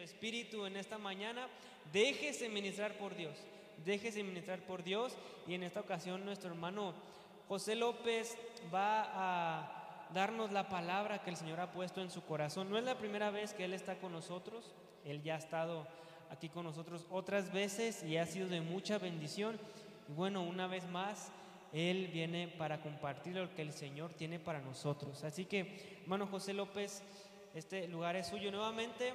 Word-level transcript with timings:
espíritu 0.00 0.66
en 0.66 0.76
esta 0.76 0.98
mañana, 0.98 1.48
déjese 1.92 2.48
ministrar 2.48 2.96
por 2.98 3.14
Dios, 3.14 3.36
déjese 3.84 4.22
ministrar 4.22 4.60
por 4.60 4.82
Dios 4.82 5.16
y 5.46 5.54
en 5.54 5.62
esta 5.62 5.80
ocasión 5.80 6.24
nuestro 6.24 6.50
hermano 6.50 6.94
José 7.48 7.74
López 7.74 8.36
va 8.72 9.08
a 9.12 10.08
darnos 10.14 10.52
la 10.52 10.68
palabra 10.68 11.22
que 11.22 11.30
el 11.30 11.36
Señor 11.36 11.60
ha 11.60 11.72
puesto 11.72 12.00
en 12.00 12.10
su 12.10 12.22
corazón. 12.22 12.70
No 12.70 12.78
es 12.78 12.84
la 12.84 12.98
primera 12.98 13.30
vez 13.30 13.54
que 13.54 13.64
Él 13.64 13.74
está 13.74 13.96
con 13.96 14.12
nosotros, 14.12 14.72
Él 15.04 15.22
ya 15.22 15.34
ha 15.34 15.38
estado 15.38 15.86
aquí 16.30 16.48
con 16.48 16.64
nosotros 16.64 17.06
otras 17.10 17.52
veces 17.52 18.02
y 18.04 18.16
ha 18.16 18.26
sido 18.26 18.48
de 18.48 18.60
mucha 18.60 18.98
bendición. 18.98 19.58
Y 20.08 20.12
bueno, 20.12 20.42
una 20.42 20.66
vez 20.66 20.88
más, 20.88 21.32
Él 21.72 22.08
viene 22.12 22.48
para 22.48 22.80
compartir 22.80 23.36
lo 23.36 23.52
que 23.54 23.62
el 23.62 23.72
Señor 23.72 24.14
tiene 24.14 24.38
para 24.38 24.60
nosotros. 24.60 25.24
Así 25.24 25.44
que, 25.44 25.98
hermano 26.02 26.26
José 26.26 26.52
López, 26.52 27.02
este 27.54 27.88
lugar 27.88 28.16
es 28.16 28.28
suyo 28.28 28.50
nuevamente. 28.50 29.12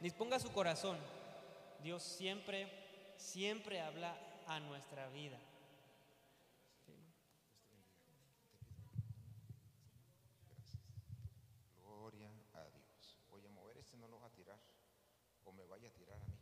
Disponga 0.00 0.38
su 0.38 0.52
corazón. 0.52 0.96
Dios 1.82 2.02
siempre, 2.02 2.70
siempre 3.16 3.80
habla 3.80 4.16
a 4.46 4.60
nuestra 4.60 5.08
vida. 5.08 5.38
Gloria 11.82 12.30
a 12.54 12.64
Dios. 12.64 13.18
Voy 13.30 13.44
a 13.44 13.48
mover 13.50 13.78
este, 13.78 13.96
no 13.96 14.06
lo 14.06 14.20
va 14.20 14.28
a 14.28 14.30
tirar. 14.30 14.58
O 15.44 15.52
me 15.52 15.64
vaya 15.66 15.88
a 15.88 15.92
tirar 15.92 16.20
a 16.22 16.26
mí. 16.26 16.38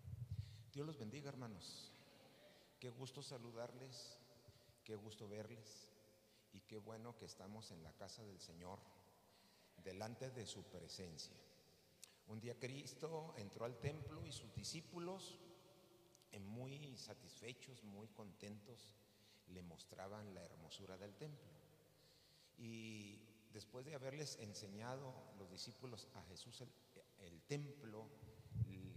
Dios 0.73 0.87
los 0.87 0.99
bendiga, 0.99 1.31
hermanos. 1.31 1.91
Qué 2.79 2.91
gusto 2.91 3.23
saludarles. 3.23 4.19
Qué 4.85 4.97
gusto 4.97 5.29
verles. 5.29 5.89
Y 6.53 6.61
qué 6.61 6.77
bueno 6.77 7.17
que 7.17 7.25
estamos 7.25 7.71
en 7.71 7.83
la 7.83 7.93
casa 7.95 8.23
del 8.25 8.41
Señor, 8.41 8.79
delante 9.83 10.31
de 10.31 10.47
su 10.47 10.63
presencia. 10.65 11.37
Un 12.29 12.41
día 12.41 12.59
Cristo 12.59 13.35
entró 13.37 13.65
al 13.65 13.79
templo 13.79 14.25
y 14.27 14.33
sus 14.33 14.53
discípulos, 14.55 15.39
eh, 16.33 16.41
muy 16.41 16.97
satisfechos, 16.97 17.85
muy 17.85 18.09
contentos, 18.09 18.97
le 19.49 19.63
mostraban 19.63 20.35
la 20.35 20.43
hermosura 20.43 20.97
del 20.99 21.15
templo. 21.15 21.53
Y 22.59 23.21
después 23.53 23.85
de 23.87 23.95
haberles 23.95 24.39
enseñado 24.41 25.15
los 25.39 25.51
discípulos 25.51 26.09
a 26.15 26.23
Jesús 26.25 26.63
el, 27.21 27.41
templo, 27.43 28.09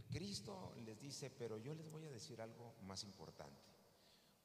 Cristo 0.09 0.73
les 0.85 0.99
dice, 0.99 1.29
pero 1.29 1.57
yo 1.59 1.75
les 1.75 1.89
voy 1.89 2.05
a 2.05 2.09
decir 2.09 2.41
algo 2.41 2.73
más 2.81 3.03
importante. 3.03 3.61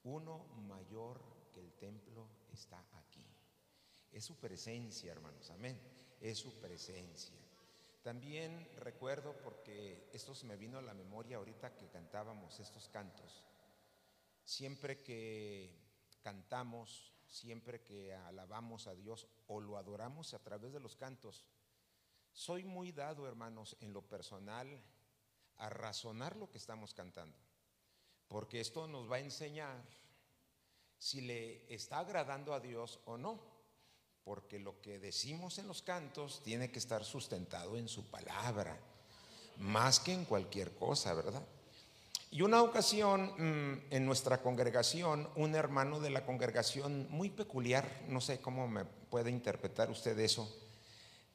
Uno 0.04 0.44
mayor 0.68 1.22
que 1.52 1.60
el 1.60 1.72
templo 1.72 2.28
está 2.52 2.84
aquí. 2.92 3.24
Es 4.12 4.24
su 4.24 4.36
presencia, 4.36 5.10
hermanos, 5.10 5.50
amén. 5.50 5.80
Es 6.20 6.38
su 6.38 6.52
presencia. 6.60 7.43
También 8.04 8.68
recuerdo, 8.76 9.34
porque 9.42 10.10
esto 10.12 10.34
se 10.34 10.44
me 10.44 10.58
vino 10.58 10.76
a 10.76 10.82
la 10.82 10.92
memoria 10.92 11.38
ahorita 11.38 11.74
que 11.74 11.88
cantábamos 11.88 12.60
estos 12.60 12.86
cantos, 12.90 13.42
siempre 14.44 15.02
que 15.02 15.74
cantamos, 16.20 17.14
siempre 17.26 17.82
que 17.82 18.14
alabamos 18.14 18.88
a 18.88 18.94
Dios 18.94 19.26
o 19.46 19.58
lo 19.58 19.78
adoramos 19.78 20.34
a 20.34 20.42
través 20.42 20.74
de 20.74 20.80
los 20.80 20.96
cantos, 20.96 21.46
soy 22.34 22.62
muy 22.62 22.92
dado, 22.92 23.26
hermanos, 23.26 23.74
en 23.80 23.94
lo 23.94 24.02
personal, 24.02 24.84
a 25.56 25.70
razonar 25.70 26.36
lo 26.36 26.50
que 26.50 26.58
estamos 26.58 26.92
cantando, 26.92 27.38
porque 28.28 28.60
esto 28.60 28.86
nos 28.86 29.10
va 29.10 29.16
a 29.16 29.20
enseñar 29.20 29.82
si 30.98 31.22
le 31.22 31.72
está 31.74 32.00
agradando 32.00 32.52
a 32.52 32.60
Dios 32.60 33.00
o 33.06 33.16
no 33.16 33.53
porque 34.24 34.58
lo 34.58 34.80
que 34.80 34.98
decimos 34.98 35.58
en 35.58 35.68
los 35.68 35.82
cantos 35.82 36.42
tiene 36.42 36.70
que 36.70 36.78
estar 36.78 37.04
sustentado 37.04 37.76
en 37.76 37.88
su 37.88 38.04
palabra, 38.06 38.76
más 39.58 40.00
que 40.00 40.12
en 40.12 40.24
cualquier 40.24 40.74
cosa, 40.74 41.12
¿verdad? 41.14 41.42
Y 42.30 42.42
una 42.42 42.62
ocasión 42.62 43.32
mm, 43.36 43.94
en 43.94 44.06
nuestra 44.06 44.42
congregación, 44.42 45.28
un 45.36 45.54
hermano 45.54 46.00
de 46.00 46.10
la 46.10 46.24
congregación 46.24 47.06
muy 47.10 47.30
peculiar, 47.30 47.88
no 48.08 48.20
sé 48.20 48.40
cómo 48.40 48.66
me 48.66 48.84
puede 48.84 49.30
interpretar 49.30 49.90
usted 49.90 50.18
eso, 50.18 50.52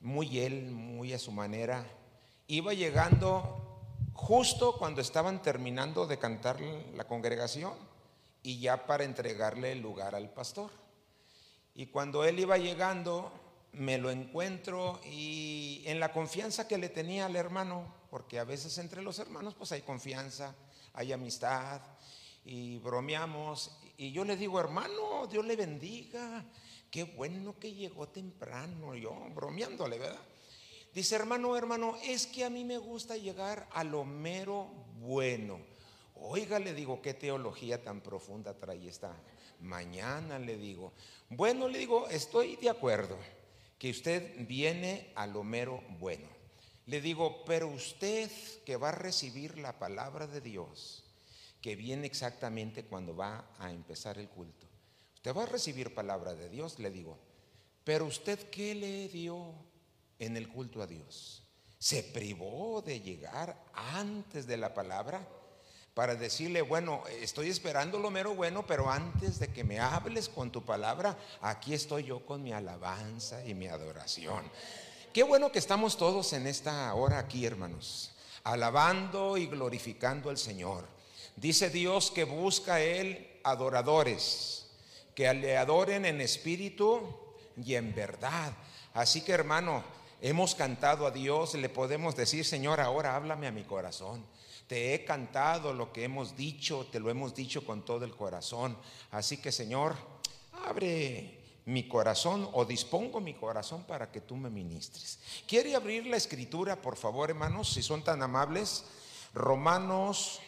muy 0.02 0.40
él, 0.40 0.72
muy 0.72 1.14
a 1.14 1.20
su 1.20 1.32
manera, 1.32 1.86
iba 2.48 2.74
llegando 2.74 3.66
justo 4.14 4.76
cuando 4.78 5.00
estaban 5.00 5.42
terminando 5.42 6.06
de 6.08 6.18
cantar 6.18 6.60
la 6.60 7.06
congregación 7.06 7.74
y 8.44 8.60
ya 8.60 8.86
para 8.86 9.04
entregarle 9.04 9.72
el 9.72 9.80
lugar 9.80 10.16
al 10.16 10.30
pastor. 10.30 10.72
Y 11.80 11.86
cuando 11.86 12.26
él 12.26 12.38
iba 12.38 12.58
llegando, 12.58 13.32
me 13.72 13.98
lo 13.98 14.12
encuentro 14.12 15.00
y 15.06 15.82
en 15.86 16.02
la 16.02 16.12
confianza 16.12 16.68
que 16.68 16.78
le 16.78 16.90
tenía 16.90 17.26
al 17.26 17.38
hermano, 17.38 17.96
porque 18.10 18.38
a 18.38 18.44
veces 18.44 18.78
entre 18.80 19.02
los 19.02 19.18
hermanos 19.18 19.56
pues 19.56 19.72
hay 19.72 19.82
confianza, 19.84 20.54
hay 20.92 21.14
amistad 21.14 21.80
y 22.44 22.80
bromeamos. 22.80 23.80
Y 23.96 24.12
yo 24.12 24.26
le 24.26 24.36
digo, 24.36 24.60
hermano, 24.60 25.26
Dios 25.28 25.46
le 25.46 25.56
bendiga, 25.56 26.44
qué 26.92 27.04
bueno 27.04 27.58
que 27.58 27.74
llegó 27.74 28.10
temprano, 28.10 28.94
yo 28.94 29.16
bromeándole, 29.34 30.00
¿verdad? 30.00 30.20
Dice, 30.94 31.16
hermano, 31.16 31.56
hermano, 31.56 31.96
es 32.04 32.28
que 32.28 32.44
a 32.44 32.50
mí 32.50 32.66
me 32.66 32.78
gusta 32.78 33.16
llegar 33.16 33.70
a 33.72 33.86
lo 33.86 34.04
mero 34.04 34.66
bueno. 35.00 35.62
Oiga, 36.16 36.60
le 36.60 36.74
digo, 36.74 37.02
qué 37.02 37.14
teología 37.14 37.82
tan 37.82 38.02
profunda 38.02 38.54
trae 38.54 38.86
esta 38.86 39.16
mañana, 39.60 40.40
le 40.40 40.58
digo. 40.58 40.94
Bueno, 41.30 41.68
le 41.68 41.80
digo, 41.80 42.08
estoy 42.10 42.56
de 42.58 42.70
acuerdo 42.70 43.18
que 43.78 43.92
usted 43.92 44.48
viene 44.48 45.12
a 45.16 45.28
lo 45.28 45.44
mero 45.44 45.84
bueno. 46.00 46.28
Le 46.86 47.02
digo, 47.02 47.44
pero 47.46 47.68
usted 47.68 48.32
que 48.66 48.76
va 48.76 48.90
a 48.90 48.94
recibir 48.94 49.58
la 49.58 49.78
palabra 49.78 50.28
de 50.28 50.42
Dios, 50.42 51.04
que 51.62 51.76
viene 51.76 52.08
exactamente 52.08 52.86
cuando 52.86 53.16
va 53.16 53.50
a 53.60 53.72
empezar 53.72 54.18
el 54.18 54.28
culto, 54.28 54.68
usted 55.16 55.36
va 55.36 55.44
a 55.44 55.48
recibir 55.48 55.94
palabra 55.94 56.34
de 56.34 56.50
Dios, 56.50 56.80
le 56.80 56.90
digo, 56.90 57.20
pero 57.84 58.06
usted 58.06 58.50
qué 58.50 58.74
le 58.76 59.08
dio 59.10 59.54
en 60.20 60.36
el 60.38 60.50
culto 60.50 60.82
a 60.82 60.88
Dios? 60.88 61.44
¿Se 61.78 62.04
privó 62.04 62.82
de 62.82 63.00
llegar 63.00 63.64
antes 63.74 64.46
de 64.46 64.58
la 64.58 64.74
palabra? 64.74 65.28
Para 65.94 66.16
decirle, 66.16 66.62
bueno, 66.62 67.04
estoy 67.22 67.50
esperando 67.50 68.00
lo 68.00 68.12
mero 68.12 68.36
bueno, 68.36 68.66
pero 68.66 68.90
antes 68.90 69.40
de 69.40 69.50
que 69.50 69.64
me 69.64 69.80
hables 69.80 70.30
con 70.30 70.52
tu 70.52 70.64
palabra, 70.64 71.18
aquí 71.42 71.74
estoy 71.74 72.04
yo 72.04 72.26
con 72.26 72.44
mi 72.44 72.54
alabanza 72.54 73.46
y 73.46 73.54
mi 73.54 73.68
adoración. 73.68 74.50
Qué 75.14 75.24
bueno 75.24 75.52
que 75.52 75.60
estamos 75.60 75.98
todos 75.98 76.34
en 76.34 76.48
esta 76.48 76.94
hora 76.94 77.18
aquí, 77.20 77.46
hermanos, 77.46 78.12
alabando 78.44 79.38
y 79.38 79.48
glorificando 79.48 80.30
al 80.30 80.38
Señor. 80.38 80.86
Dice 81.36 81.70
Dios 81.70 82.12
que 82.12 82.24
busca 82.24 82.76
a 82.76 82.82
Él 82.82 83.40
adoradores, 83.44 84.68
que 85.16 85.34
le 85.34 85.58
adoren 85.58 86.06
en 86.06 86.22
espíritu 86.22 87.02
y 87.58 87.76
en 87.76 87.94
verdad. 87.96 88.54
Así 88.94 89.22
que, 89.22 89.32
hermano, 89.32 89.84
hemos 90.22 90.56
cantado 90.56 91.08
a 91.08 91.12
Dios, 91.12 91.56
le 91.56 91.70
podemos 91.70 92.16
decir, 92.16 92.46
Señor, 92.46 92.80
ahora 92.80 93.16
háblame 93.16 93.48
a 93.48 93.52
mi 93.52 93.64
corazón. 93.64 94.24
Te 94.70 94.94
he 94.94 95.04
cantado 95.04 95.74
lo 95.74 95.92
que 95.92 96.04
hemos 96.04 96.36
dicho, 96.36 96.86
te 96.92 97.00
lo 97.00 97.10
hemos 97.10 97.34
dicho 97.34 97.66
con 97.66 97.84
todo 97.84 98.06
el 98.06 98.16
corazón. 98.16 98.78
Así 99.10 99.38
que 99.38 99.52
Señor, 99.52 99.96
abre 100.64 101.40
mi 101.66 101.88
corazón 101.88 102.48
o 102.54 102.66
dispongo 102.66 103.20
mi 103.20 103.34
corazón 103.34 103.84
para 103.86 104.12
que 104.12 104.22
tú 104.22 104.36
me 104.36 104.52
ministres. 104.52 105.18
¿Quiere 105.48 105.76
abrir 105.76 106.06
la 106.06 106.18
escritura, 106.18 106.80
por 106.84 106.98
favor, 106.98 107.32
hermanos, 107.32 107.74
si 107.74 107.82
son 107.82 108.04
tan 108.04 108.22
amables? 108.22 108.84
Romanos, 109.34 110.40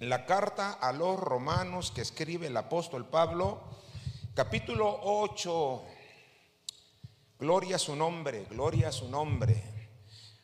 la 0.00 0.26
carta 0.26 0.72
a 0.72 0.92
los 0.92 1.16
romanos 1.20 1.92
que 1.92 2.00
escribe 2.00 2.48
el 2.48 2.56
apóstol 2.56 3.06
Pablo, 3.06 3.62
capítulo 4.34 4.98
8. 5.00 5.84
Gloria 7.38 7.76
a 7.76 7.78
su 7.78 7.94
nombre, 7.94 8.46
gloria 8.50 8.88
a 8.88 8.92
su 8.92 9.08
nombre. 9.08 9.62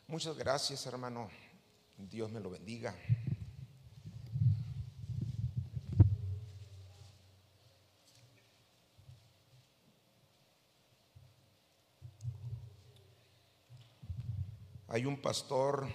Muchas 0.07 0.37
gracias, 0.37 0.85
hermano. 0.85 1.29
Dios 2.07 2.31
me 2.31 2.39
lo 2.39 2.49
bendiga. 2.49 2.95
Hay 14.87 15.05
un 15.05 15.21
pastor 15.21 15.87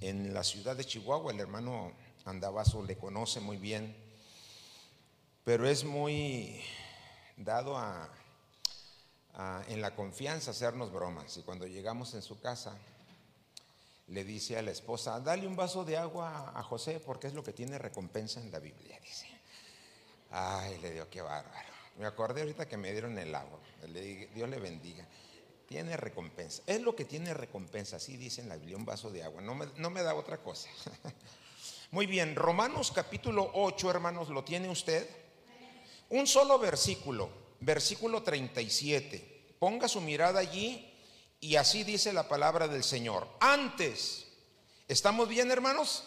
en 0.00 0.32
la 0.32 0.44
ciudad 0.44 0.76
de 0.76 0.84
Chihuahua, 0.84 1.32
el 1.32 1.40
hermano 1.40 1.92
Andabazo 2.24 2.84
le 2.84 2.96
conoce 2.96 3.40
muy 3.40 3.56
bien, 3.56 3.96
pero 5.42 5.66
es 5.68 5.84
muy 5.84 6.60
dado 7.36 7.76
a, 7.76 8.08
a, 9.34 9.64
en 9.68 9.80
la 9.80 9.96
confianza 9.96 10.52
hacernos 10.52 10.92
bromas. 10.92 11.36
Y 11.38 11.42
cuando 11.42 11.66
llegamos 11.66 12.14
en 12.14 12.22
su 12.22 12.38
casa, 12.38 12.78
le 14.08 14.24
dice 14.24 14.56
a 14.56 14.62
la 14.62 14.70
esposa, 14.70 15.18
dale 15.20 15.46
un 15.46 15.56
vaso 15.56 15.84
de 15.84 15.96
agua 15.96 16.52
a 16.54 16.62
José 16.62 17.00
porque 17.00 17.26
es 17.26 17.34
lo 17.34 17.42
que 17.42 17.52
tiene 17.52 17.78
recompensa 17.78 18.40
en 18.40 18.52
la 18.52 18.60
Biblia, 18.60 18.98
dice. 19.00 19.26
Ay, 20.30 20.78
le 20.78 20.92
digo, 20.92 21.08
qué 21.10 21.22
bárbaro. 21.22 21.68
Me 21.98 22.06
acordé 22.06 22.42
ahorita 22.42 22.68
que 22.68 22.76
me 22.76 22.92
dieron 22.92 23.18
el 23.18 23.34
agua. 23.34 23.58
Le 23.88 24.00
dije, 24.00 24.30
Dios 24.34 24.48
le 24.48 24.58
bendiga. 24.58 25.06
tiene 25.66 25.96
recompensa. 25.96 26.62
Es 26.66 26.80
lo 26.82 26.94
que 26.94 27.04
tiene 27.04 27.34
recompensa, 27.34 27.96
así 27.96 28.16
dice 28.16 28.42
en 28.42 28.48
la 28.48 28.56
Biblia, 28.56 28.76
un 28.76 28.84
vaso 28.84 29.10
de 29.10 29.24
agua. 29.24 29.42
No 29.42 29.54
me, 29.54 29.66
no 29.76 29.90
me 29.90 30.02
da 30.02 30.14
otra 30.14 30.38
cosa. 30.38 30.68
Muy 31.90 32.06
bien, 32.06 32.36
Romanos 32.36 32.92
capítulo 32.92 33.50
8, 33.54 33.90
hermanos, 33.90 34.28
¿lo 34.28 34.44
tiene 34.44 34.68
usted? 34.68 35.08
Un 36.10 36.26
solo 36.26 36.58
versículo, 36.58 37.28
versículo 37.60 38.22
37. 38.22 39.54
Ponga 39.58 39.88
su 39.88 40.00
mirada 40.00 40.38
allí 40.38 40.95
y 41.40 41.56
así 41.56 41.84
dice 41.84 42.12
la 42.12 42.28
palabra 42.28 42.68
del 42.68 42.84
Señor. 42.84 43.28
Antes, 43.40 44.26
¿estamos 44.88 45.28
bien, 45.28 45.50
hermanos? 45.50 46.04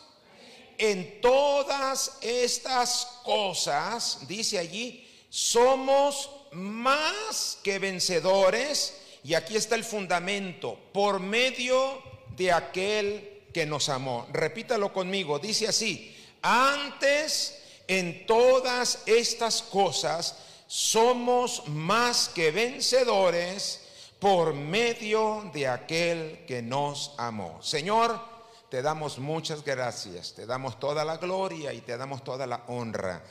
En 0.77 1.21
todas 1.21 2.17
estas 2.21 3.05
cosas, 3.23 4.19
dice 4.27 4.59
allí, 4.59 5.07
somos 5.29 6.29
más 6.51 7.57
que 7.63 7.79
vencedores, 7.79 8.95
y 9.23 9.33
aquí 9.33 9.55
está 9.55 9.75
el 9.75 9.83
fundamento, 9.83 10.79
por 10.93 11.19
medio 11.19 12.01
de 12.35 12.51
aquel 12.51 13.43
que 13.53 13.65
nos 13.65 13.89
amó. 13.89 14.27
Repítalo 14.31 14.93
conmigo, 14.93 15.39
dice 15.39 15.67
así, 15.67 16.15
antes 16.41 17.61
en 17.87 18.25
todas 18.25 18.99
estas 19.05 19.61
cosas 19.61 20.35
somos 20.67 21.67
más 21.67 22.29
que 22.29 22.51
vencedores 22.51 23.81
por 24.19 24.53
medio 24.53 25.49
de 25.53 25.67
aquel 25.67 26.45
que 26.45 26.61
nos 26.61 27.13
amó. 27.17 27.61
Señor, 27.63 28.19
te 28.69 28.81
damos 28.81 29.17
muchas 29.17 29.63
gracias, 29.63 30.33
te 30.33 30.45
damos 30.45 30.79
toda 30.79 31.05
la 31.05 31.17
gloria 31.17 31.73
y 31.73 31.81
te 31.81 31.97
damos 31.97 32.23
toda 32.23 32.45
la 32.45 32.63
honra. 32.67 33.23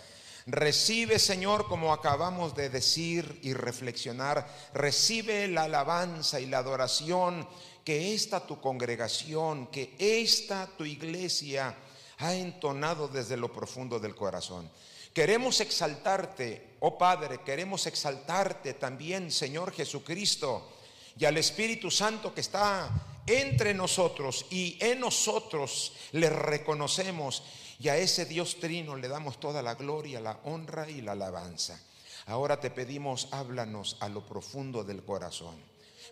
Recibe, 0.47 1.19
Señor, 1.19 1.69
como 1.69 1.93
acabamos 1.93 2.57
de 2.57 2.71
decir 2.71 3.39
y 3.43 3.53
reflexionar, 3.53 4.49
recibe 4.73 5.47
la 5.47 5.65
alabanza 5.65 6.41
y 6.41 6.47
la 6.47 6.59
adoración 6.59 7.47
que 7.85 8.15
esta 8.15 8.47
tu 8.47 8.59
congregación, 8.59 9.67
que 9.67 9.95
esta 9.99 10.67
tu 10.67 10.87
iglesia 10.87 11.77
ha 12.17 12.35
entonado 12.35 13.09
desde 13.09 13.37
lo 13.37 13.53
profundo 13.53 14.01
del 14.01 14.15
corazón. 14.15 14.71
Queremos 15.13 15.61
exaltarte, 15.61 16.77
oh 16.81 16.97
Padre, 16.97 17.43
queremos 17.45 17.87
exaltarte 17.87 18.75
también, 18.75 19.31
Señor 19.31 19.73
Jesucristo, 19.73 20.78
y 21.19 21.25
al 21.25 21.37
Espíritu 21.37 21.91
Santo 21.91 22.33
que 22.33 22.41
está 22.41 22.91
entre 23.27 23.75
nosotros 23.75 24.47
y 24.51 24.79
en 24.81 25.01
nosotros 25.01 25.93
le 26.13 26.31
reconocemos 26.31 27.43
y 27.81 27.89
a 27.89 27.97
ese 27.97 28.25
Dios 28.25 28.59
trino 28.61 28.97
le 28.97 29.09
damos 29.09 29.39
toda 29.39 29.63
la 29.63 29.75
gloria, 29.75 30.21
la 30.21 30.41
honra 30.45 30.89
y 30.89 31.01
la 31.01 31.13
alabanza. 31.13 31.81
Ahora 32.27 32.61
te 32.61 32.71
pedimos, 32.71 33.29
háblanos 33.31 33.97
a 34.01 34.09
lo 34.09 34.27
profundo 34.27 34.85
del 34.85 35.05
corazón, 35.05 35.57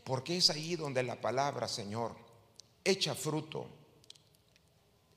porque 0.04 0.36
es 0.36 0.50
ahí 0.50 0.76
donde 0.76 1.02
la 1.02 1.20
palabra, 1.20 1.68
Señor, 1.68 2.16
echa 2.84 3.14
fruto, 3.14 3.66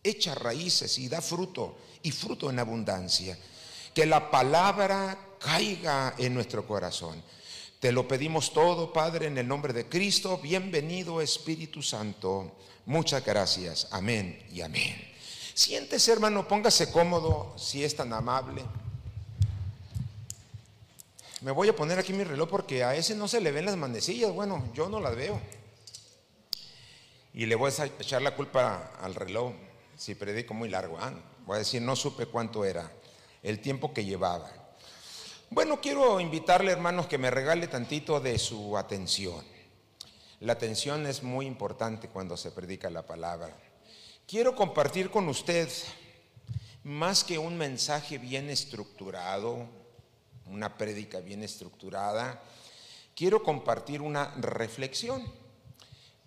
echa 0.03 0.35
raíces 0.35 0.97
y 0.97 1.07
da 1.07 1.21
fruto, 1.21 1.77
y 2.03 2.11
fruto 2.11 2.49
en 2.49 2.59
abundancia. 2.59 3.37
Que 3.93 4.05
la 4.05 4.29
palabra 4.29 5.35
caiga 5.39 6.15
en 6.17 6.33
nuestro 6.33 6.67
corazón. 6.67 7.23
Te 7.79 7.93
lo 7.93 8.09
pedimos 8.09 8.51
todo, 8.51 8.91
Padre, 8.91 9.27
en 9.27 9.37
el 9.37 9.47
nombre 9.47 9.71
de 9.71 9.87
Cristo. 9.87 10.37
Bienvenido, 10.37 11.21
Espíritu 11.21 11.81
Santo. 11.81 12.57
Muchas 12.85 13.23
gracias. 13.23 13.87
Amén 13.91 14.45
y 14.51 14.59
amén. 14.59 14.97
Siéntese, 15.53 16.11
hermano, 16.11 16.45
póngase 16.45 16.91
cómodo 16.91 17.53
si 17.57 17.85
es 17.85 17.95
tan 17.95 18.11
amable. 18.11 18.65
Me 21.39 21.51
voy 21.51 21.69
a 21.69 21.75
poner 21.75 21.97
aquí 21.97 22.11
mi 22.11 22.25
reloj 22.25 22.49
porque 22.49 22.83
a 22.83 22.95
ese 22.95 23.15
no 23.15 23.29
se 23.29 23.39
le 23.39 23.53
ven 23.53 23.63
las 23.63 23.77
manecillas. 23.77 24.33
Bueno, 24.33 24.69
yo 24.73 24.89
no 24.89 24.99
las 24.99 25.15
veo. 25.15 25.39
Y 27.33 27.45
le 27.45 27.55
voy 27.55 27.71
a 27.71 27.85
echar 27.85 28.21
la 28.21 28.35
culpa 28.35 28.91
al 28.99 29.15
reloj 29.15 29.53
si 29.95 30.15
predico 30.15 30.53
muy 30.53 30.67
largo. 30.67 30.97
Ah, 30.99 31.13
voy 31.45 31.55
a 31.55 31.59
decir, 31.59 31.81
no 31.81 31.95
supe 31.95 32.25
cuánto 32.25 32.65
era 32.65 32.91
el 33.41 33.61
tiempo 33.61 33.93
que 33.93 34.03
llevaba. 34.03 34.58
Bueno, 35.51 35.81
quiero 35.81 36.19
invitarle, 36.19 36.71
hermanos, 36.71 37.07
que 37.07 37.17
me 37.17 37.31
regale 37.31 37.67
tantito 37.67 38.19
de 38.19 38.37
su 38.37 38.77
atención. 38.77 39.43
La 40.41 40.53
atención 40.53 41.07
es 41.07 41.23
muy 41.23 41.47
importante 41.47 42.07
cuando 42.07 42.37
se 42.37 42.51
predica 42.51 42.91
la 42.91 43.07
palabra. 43.07 43.57
Quiero 44.27 44.55
compartir 44.55 45.09
con 45.09 45.27
usted 45.27 45.67
más 46.83 47.23
que 47.23 47.39
un 47.39 47.57
mensaje 47.57 48.19
bien 48.19 48.47
estructurado, 48.51 49.65
una 50.45 50.77
prédica 50.77 51.19
bien 51.19 51.41
estructurada, 51.41 52.43
quiero 53.15 53.41
compartir 53.41 54.03
una 54.03 54.35
reflexión. 54.35 55.33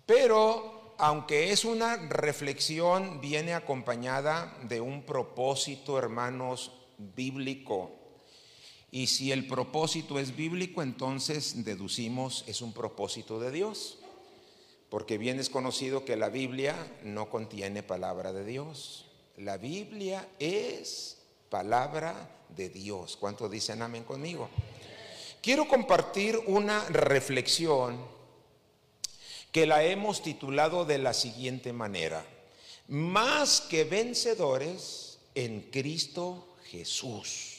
Pero 0.05 0.95
aunque 0.97 1.53
es 1.53 1.63
una 1.63 1.95
reflexión, 1.95 3.21
viene 3.21 3.53
acompañada 3.53 4.53
de 4.63 4.81
un 4.81 5.05
propósito, 5.05 5.97
hermanos, 5.97 6.73
bíblico. 6.97 8.02
Y 8.93 9.07
si 9.07 9.31
el 9.31 9.47
propósito 9.47 10.19
es 10.19 10.35
bíblico, 10.35 10.83
entonces 10.83 11.65
deducimos 11.65 12.43
es 12.45 12.61
un 12.61 12.73
propósito 12.73 13.39
de 13.39 13.51
Dios 13.51 13.97
porque 14.93 15.17
bien 15.17 15.39
es 15.39 15.49
conocido 15.49 16.05
que 16.05 16.15
la 16.15 16.29
Biblia 16.29 16.75
no 17.01 17.27
contiene 17.27 17.81
palabra 17.81 18.31
de 18.31 18.45
Dios. 18.45 19.07
La 19.37 19.57
Biblia 19.57 20.29
es 20.37 21.17
palabra 21.49 22.29
de 22.55 22.69
Dios. 22.69 23.17
¿Cuántos 23.17 23.49
dicen 23.49 23.81
amén 23.81 24.03
conmigo? 24.03 24.51
Quiero 25.41 25.67
compartir 25.67 26.39
una 26.45 26.87
reflexión 26.89 27.97
que 29.51 29.65
la 29.65 29.83
hemos 29.83 30.21
titulado 30.21 30.85
de 30.85 30.99
la 30.99 31.15
siguiente 31.15 31.73
manera. 31.73 32.23
Más 32.87 33.61
que 33.61 33.85
vencedores 33.85 35.17
en 35.33 35.71
Cristo 35.71 36.55
Jesús. 36.65 37.52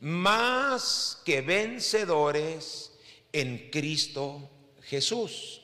Más 0.00 1.20
que 1.24 1.42
vencedores 1.42 2.92
en 3.32 3.70
Cristo 3.70 4.48
Jesús. 4.82 5.60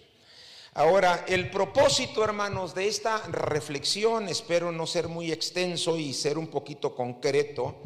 Ahora, 0.74 1.24
el 1.26 1.50
propósito, 1.50 2.22
hermanos, 2.22 2.74
de 2.74 2.86
esta 2.86 3.18
reflexión, 3.28 4.28
espero 4.28 4.70
no 4.72 4.86
ser 4.86 5.08
muy 5.08 5.32
extenso 5.32 5.96
y 5.96 6.12
ser 6.12 6.36
un 6.36 6.48
poquito 6.48 6.94
concreto, 6.94 7.76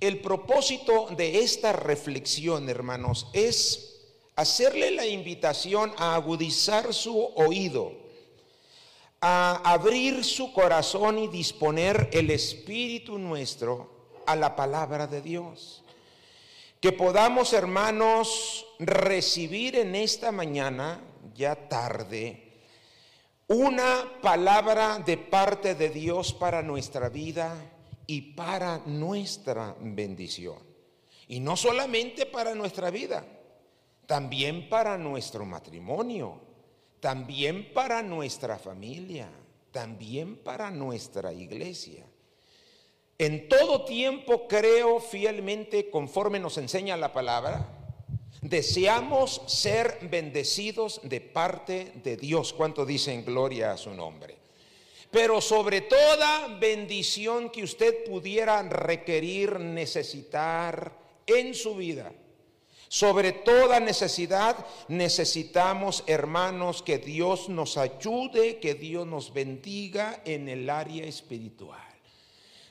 el 0.00 0.20
propósito 0.20 1.08
de 1.16 1.38
esta 1.38 1.72
reflexión, 1.72 2.68
hermanos, 2.68 3.28
es 3.32 4.00
hacerle 4.34 4.90
la 4.90 5.06
invitación 5.06 5.92
a 5.96 6.16
agudizar 6.16 6.92
su 6.92 7.20
oído, 7.36 7.92
a 9.20 9.72
abrir 9.72 10.24
su 10.24 10.52
corazón 10.52 11.18
y 11.18 11.28
disponer 11.28 12.10
el 12.12 12.30
espíritu 12.30 13.18
nuestro 13.18 13.97
a 14.28 14.36
la 14.36 14.54
palabra 14.54 15.06
de 15.06 15.22
Dios. 15.22 15.82
Que 16.80 16.92
podamos, 16.92 17.54
hermanos, 17.54 18.66
recibir 18.78 19.74
en 19.76 19.94
esta 19.94 20.30
mañana 20.30 21.00
ya 21.34 21.68
tarde, 21.68 22.60
una 23.48 24.20
palabra 24.20 24.98
de 24.98 25.16
parte 25.16 25.74
de 25.74 25.88
Dios 25.88 26.34
para 26.34 26.62
nuestra 26.62 27.08
vida 27.08 27.54
y 28.06 28.20
para 28.34 28.82
nuestra 28.84 29.74
bendición. 29.80 30.58
Y 31.26 31.40
no 31.40 31.56
solamente 31.56 32.26
para 32.26 32.54
nuestra 32.54 32.90
vida, 32.90 33.24
también 34.06 34.68
para 34.68 34.98
nuestro 34.98 35.46
matrimonio, 35.46 36.38
también 37.00 37.72
para 37.72 38.02
nuestra 38.02 38.58
familia, 38.58 39.30
también 39.72 40.36
para 40.36 40.70
nuestra 40.70 41.32
iglesia. 41.32 42.04
En 43.18 43.48
todo 43.48 43.84
tiempo 43.84 44.46
creo 44.46 45.00
fielmente, 45.00 45.90
conforme 45.90 46.38
nos 46.38 46.56
enseña 46.56 46.96
la 46.96 47.12
palabra, 47.12 47.78
Deseamos 48.42 49.42
ser 49.46 49.98
bendecidos 50.02 51.00
de 51.02 51.20
parte 51.20 51.92
de 52.04 52.16
Dios. 52.16 52.52
¿Cuánto 52.52 52.86
dicen 52.86 53.24
gloria 53.24 53.72
a 53.72 53.76
su 53.76 53.92
nombre? 53.92 54.36
Pero 55.10 55.40
sobre 55.40 55.80
toda 55.80 56.46
bendición 56.60 57.50
que 57.50 57.64
usted 57.64 58.04
pudiera 58.04 58.62
requerir, 58.62 59.58
necesitar 59.58 60.96
en 61.26 61.54
su 61.54 61.74
vida, 61.74 62.12
sobre 62.86 63.32
toda 63.32 63.80
necesidad 63.80 64.64
necesitamos, 64.86 66.04
hermanos, 66.06 66.82
que 66.82 66.98
Dios 66.98 67.48
nos 67.48 67.76
ayude, 67.76 68.60
que 68.60 68.74
Dios 68.74 69.06
nos 69.06 69.32
bendiga 69.32 70.22
en 70.24 70.48
el 70.48 70.70
área 70.70 71.04
espiritual. 71.06 71.87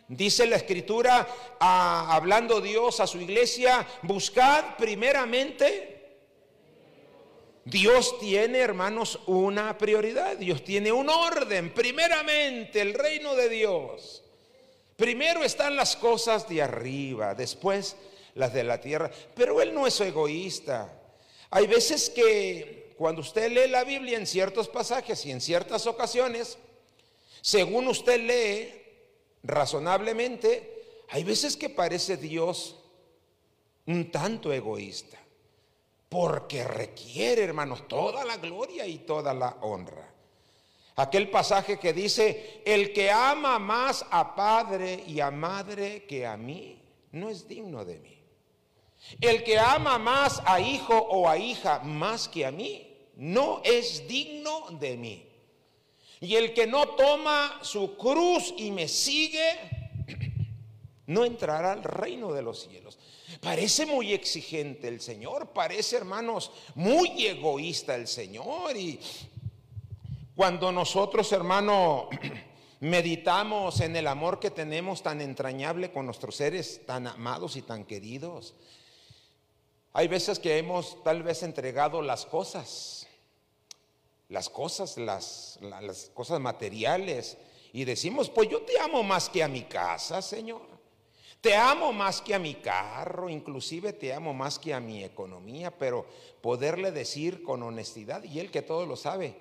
Dice 0.07 0.47
la 0.47 0.55
escritura, 0.55 1.27
hablando 1.59 2.61
Dios 2.61 3.01
a 3.01 3.07
su 3.07 3.19
iglesia, 3.19 3.85
buscad 4.03 4.77
primeramente. 4.77 5.95
Dios 7.65 8.17
tiene, 8.17 8.59
hermanos, 8.59 9.19
una 9.27 9.77
prioridad. 9.77 10.37
Dios 10.37 10.63
tiene 10.63 10.93
un 10.93 11.09
orden. 11.09 11.73
Primeramente, 11.73 12.79
el 12.79 12.93
reino 12.93 13.35
de 13.35 13.49
Dios. 13.49 14.23
Primero 14.95 15.43
están 15.43 15.75
las 15.75 15.97
cosas 15.97 16.47
de 16.47 16.61
arriba, 16.61 17.35
después 17.35 17.97
las 18.35 18.53
de 18.53 18.63
la 18.63 18.79
tierra. 18.79 19.11
Pero 19.35 19.61
Él 19.61 19.73
no 19.73 19.85
es 19.85 19.99
egoísta. 19.99 20.89
Hay 21.49 21.67
veces 21.67 22.09
que 22.09 22.93
cuando 22.97 23.19
usted 23.19 23.51
lee 23.51 23.69
la 23.69 23.83
Biblia 23.83 24.17
en 24.17 24.25
ciertos 24.25 24.69
pasajes 24.69 25.25
y 25.25 25.31
en 25.31 25.41
ciertas 25.41 25.85
ocasiones, 25.85 26.57
según 27.41 27.89
usted 27.89 28.21
lee 28.21 28.76
razonablemente, 29.43 31.03
hay 31.09 31.23
veces 31.23 31.55
que 31.55 31.69
parece 31.69 32.17
Dios 32.17 32.75
un 33.85 34.11
tanto 34.11 34.51
egoísta, 34.51 35.17
porque 36.09 36.63
requiere, 36.63 37.43
hermanos, 37.43 37.87
toda 37.87 38.25
la 38.25 38.37
gloria 38.37 38.85
y 38.85 38.99
toda 38.99 39.33
la 39.33 39.57
honra. 39.61 40.13
Aquel 40.95 41.29
pasaje 41.29 41.77
que 41.77 41.93
dice, 41.93 42.61
el 42.65 42.91
que 42.91 43.11
ama 43.11 43.59
más 43.59 44.05
a 44.09 44.35
padre 44.35 45.03
y 45.07 45.19
a 45.19 45.29
madre 45.29 46.05
que 46.05 46.25
a 46.25 46.35
mí, 46.35 46.81
no 47.11 47.29
es 47.29 47.47
digno 47.47 47.85
de 47.85 47.99
mí. 47.99 48.17
El 49.21 49.43
que 49.43 49.59
ama 49.59 49.97
más 49.99 50.41
a 50.45 50.59
hijo 50.59 50.97
o 50.97 51.29
a 51.29 51.37
hija 51.37 51.79
más 51.79 52.27
que 52.27 52.45
a 52.45 52.51
mí, 52.51 52.83
no 53.15 53.61
es 53.63 54.07
digno 54.07 54.65
de 54.71 54.97
mí. 54.97 55.26
Y 56.19 56.35
el 56.35 56.53
que 56.53 56.65
no 56.65 56.89
toma 56.89 57.59
su 57.61 57.95
cruz 57.95 58.53
y 58.57 58.71
me 58.71 58.87
sigue, 58.87 59.51
no 61.05 61.25
entrará 61.25 61.73
al 61.73 61.83
reino 61.83 62.33
de 62.33 62.41
los 62.41 62.61
cielos. 62.63 62.97
Parece 63.41 63.85
muy 63.85 64.13
exigente 64.13 64.87
el 64.87 64.99
Señor, 64.99 65.53
parece 65.53 65.97
hermanos 65.97 66.51
muy 66.75 67.27
egoísta 67.27 67.95
el 67.95 68.07
Señor. 68.07 68.75
Y 68.75 68.99
cuando 70.35 70.71
nosotros 70.71 71.31
hermano 71.31 72.09
meditamos 72.79 73.79
en 73.81 73.95
el 73.95 74.07
amor 74.07 74.39
que 74.39 74.49
tenemos 74.49 75.03
tan 75.03 75.21
entrañable 75.21 75.91
con 75.91 76.05
nuestros 76.05 76.35
seres 76.35 76.85
tan 76.85 77.05
amados 77.05 77.55
y 77.57 77.61
tan 77.61 77.85
queridos, 77.85 78.55
hay 79.93 80.07
veces 80.07 80.39
que 80.39 80.57
hemos 80.57 81.03
tal 81.03 81.21
vez 81.21 81.43
entregado 81.43 82.01
las 82.01 82.25
cosas 82.25 82.96
las 84.29 84.49
cosas, 84.49 84.97
las, 84.97 85.59
las 85.61 86.11
cosas 86.13 86.39
materiales. 86.39 87.37
Y 87.73 87.85
decimos, 87.85 88.29
pues 88.29 88.49
yo 88.49 88.61
te 88.61 88.79
amo 88.79 89.03
más 89.03 89.29
que 89.29 89.43
a 89.43 89.47
mi 89.47 89.63
casa, 89.63 90.21
Señor. 90.21 90.77
Te 91.41 91.55
amo 91.55 91.93
más 91.93 92.19
que 92.21 92.33
a 92.33 92.39
mi 92.39 92.55
carro, 92.55 93.29
inclusive 93.29 93.93
te 93.93 94.11
amo 94.11 94.33
más 94.33 94.57
que 94.57 94.73
a 94.73 94.79
mi 94.79 95.03
economía, 95.03 95.71
pero 95.71 96.05
poderle 96.41 96.91
decir 96.91 97.43
con 97.43 97.61
honestidad, 97.61 98.23
y 98.23 98.39
él 98.39 98.49
que 98.49 98.63
todo 98.63 98.85
lo 98.87 98.95
sabe, 98.95 99.35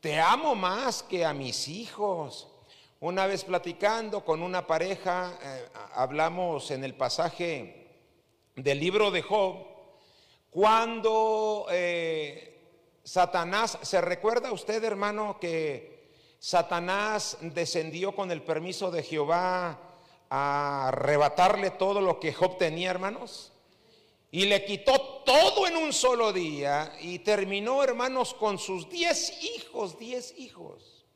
te 0.00 0.18
amo 0.18 0.54
más 0.56 1.02
que 1.02 1.24
a 1.24 1.32
mis 1.32 1.68
hijos. 1.68 2.48
Una 3.00 3.26
vez 3.26 3.44
platicando 3.44 4.24
con 4.24 4.42
una 4.42 4.66
pareja, 4.66 5.38
eh, 5.40 5.68
hablamos 5.94 6.72
en 6.72 6.82
el 6.82 6.94
pasaje 6.94 7.86
del 8.56 8.80
libro 8.80 9.12
de 9.12 9.22
Job, 9.22 9.64
cuando 10.50 11.66
eh, 11.70 12.47
Satanás, 13.08 13.78
¿se 13.80 14.02
recuerda 14.02 14.52
usted, 14.52 14.84
hermano, 14.84 15.38
que 15.40 16.10
Satanás 16.38 17.38
descendió 17.40 18.14
con 18.14 18.30
el 18.30 18.42
permiso 18.42 18.90
de 18.90 19.02
Jehová 19.02 19.78
a 20.28 20.88
arrebatarle 20.88 21.70
todo 21.70 22.02
lo 22.02 22.20
que 22.20 22.34
Job 22.34 22.58
tenía, 22.58 22.90
hermanos? 22.90 23.50
Y 24.30 24.44
le 24.44 24.62
quitó 24.66 25.22
todo 25.24 25.66
en 25.66 25.78
un 25.78 25.94
solo 25.94 26.34
día 26.34 26.92
y 27.00 27.20
terminó, 27.20 27.82
hermanos, 27.82 28.34
con 28.34 28.58
sus 28.58 28.90
diez 28.90 29.42
hijos, 29.42 29.98
diez 29.98 30.34
hijos. 30.36 31.06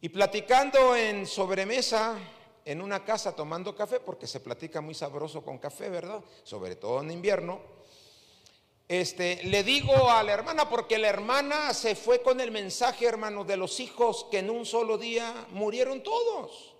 Y 0.00 0.08
platicando 0.08 0.96
en 0.96 1.28
sobremesa, 1.28 2.18
en 2.64 2.82
una 2.82 3.04
casa 3.04 3.36
tomando 3.36 3.76
café, 3.76 4.00
porque 4.00 4.26
se 4.26 4.40
platica 4.40 4.80
muy 4.80 4.96
sabroso 4.96 5.44
con 5.44 5.58
café, 5.58 5.88
¿verdad? 5.90 6.24
Sobre 6.42 6.74
todo 6.74 7.02
en 7.02 7.12
invierno. 7.12 7.73
Este, 8.88 9.42
le 9.44 9.62
digo 9.62 10.10
a 10.10 10.22
la 10.22 10.32
hermana, 10.32 10.68
porque 10.68 10.98
la 10.98 11.08
hermana 11.08 11.72
se 11.72 11.94
fue 11.94 12.20
con 12.20 12.40
el 12.40 12.50
mensaje, 12.50 13.06
hermano, 13.06 13.44
de 13.44 13.56
los 13.56 13.80
hijos 13.80 14.26
que 14.30 14.40
en 14.40 14.50
un 14.50 14.66
solo 14.66 14.98
día 14.98 15.46
murieron 15.50 16.02
todos. 16.02 16.74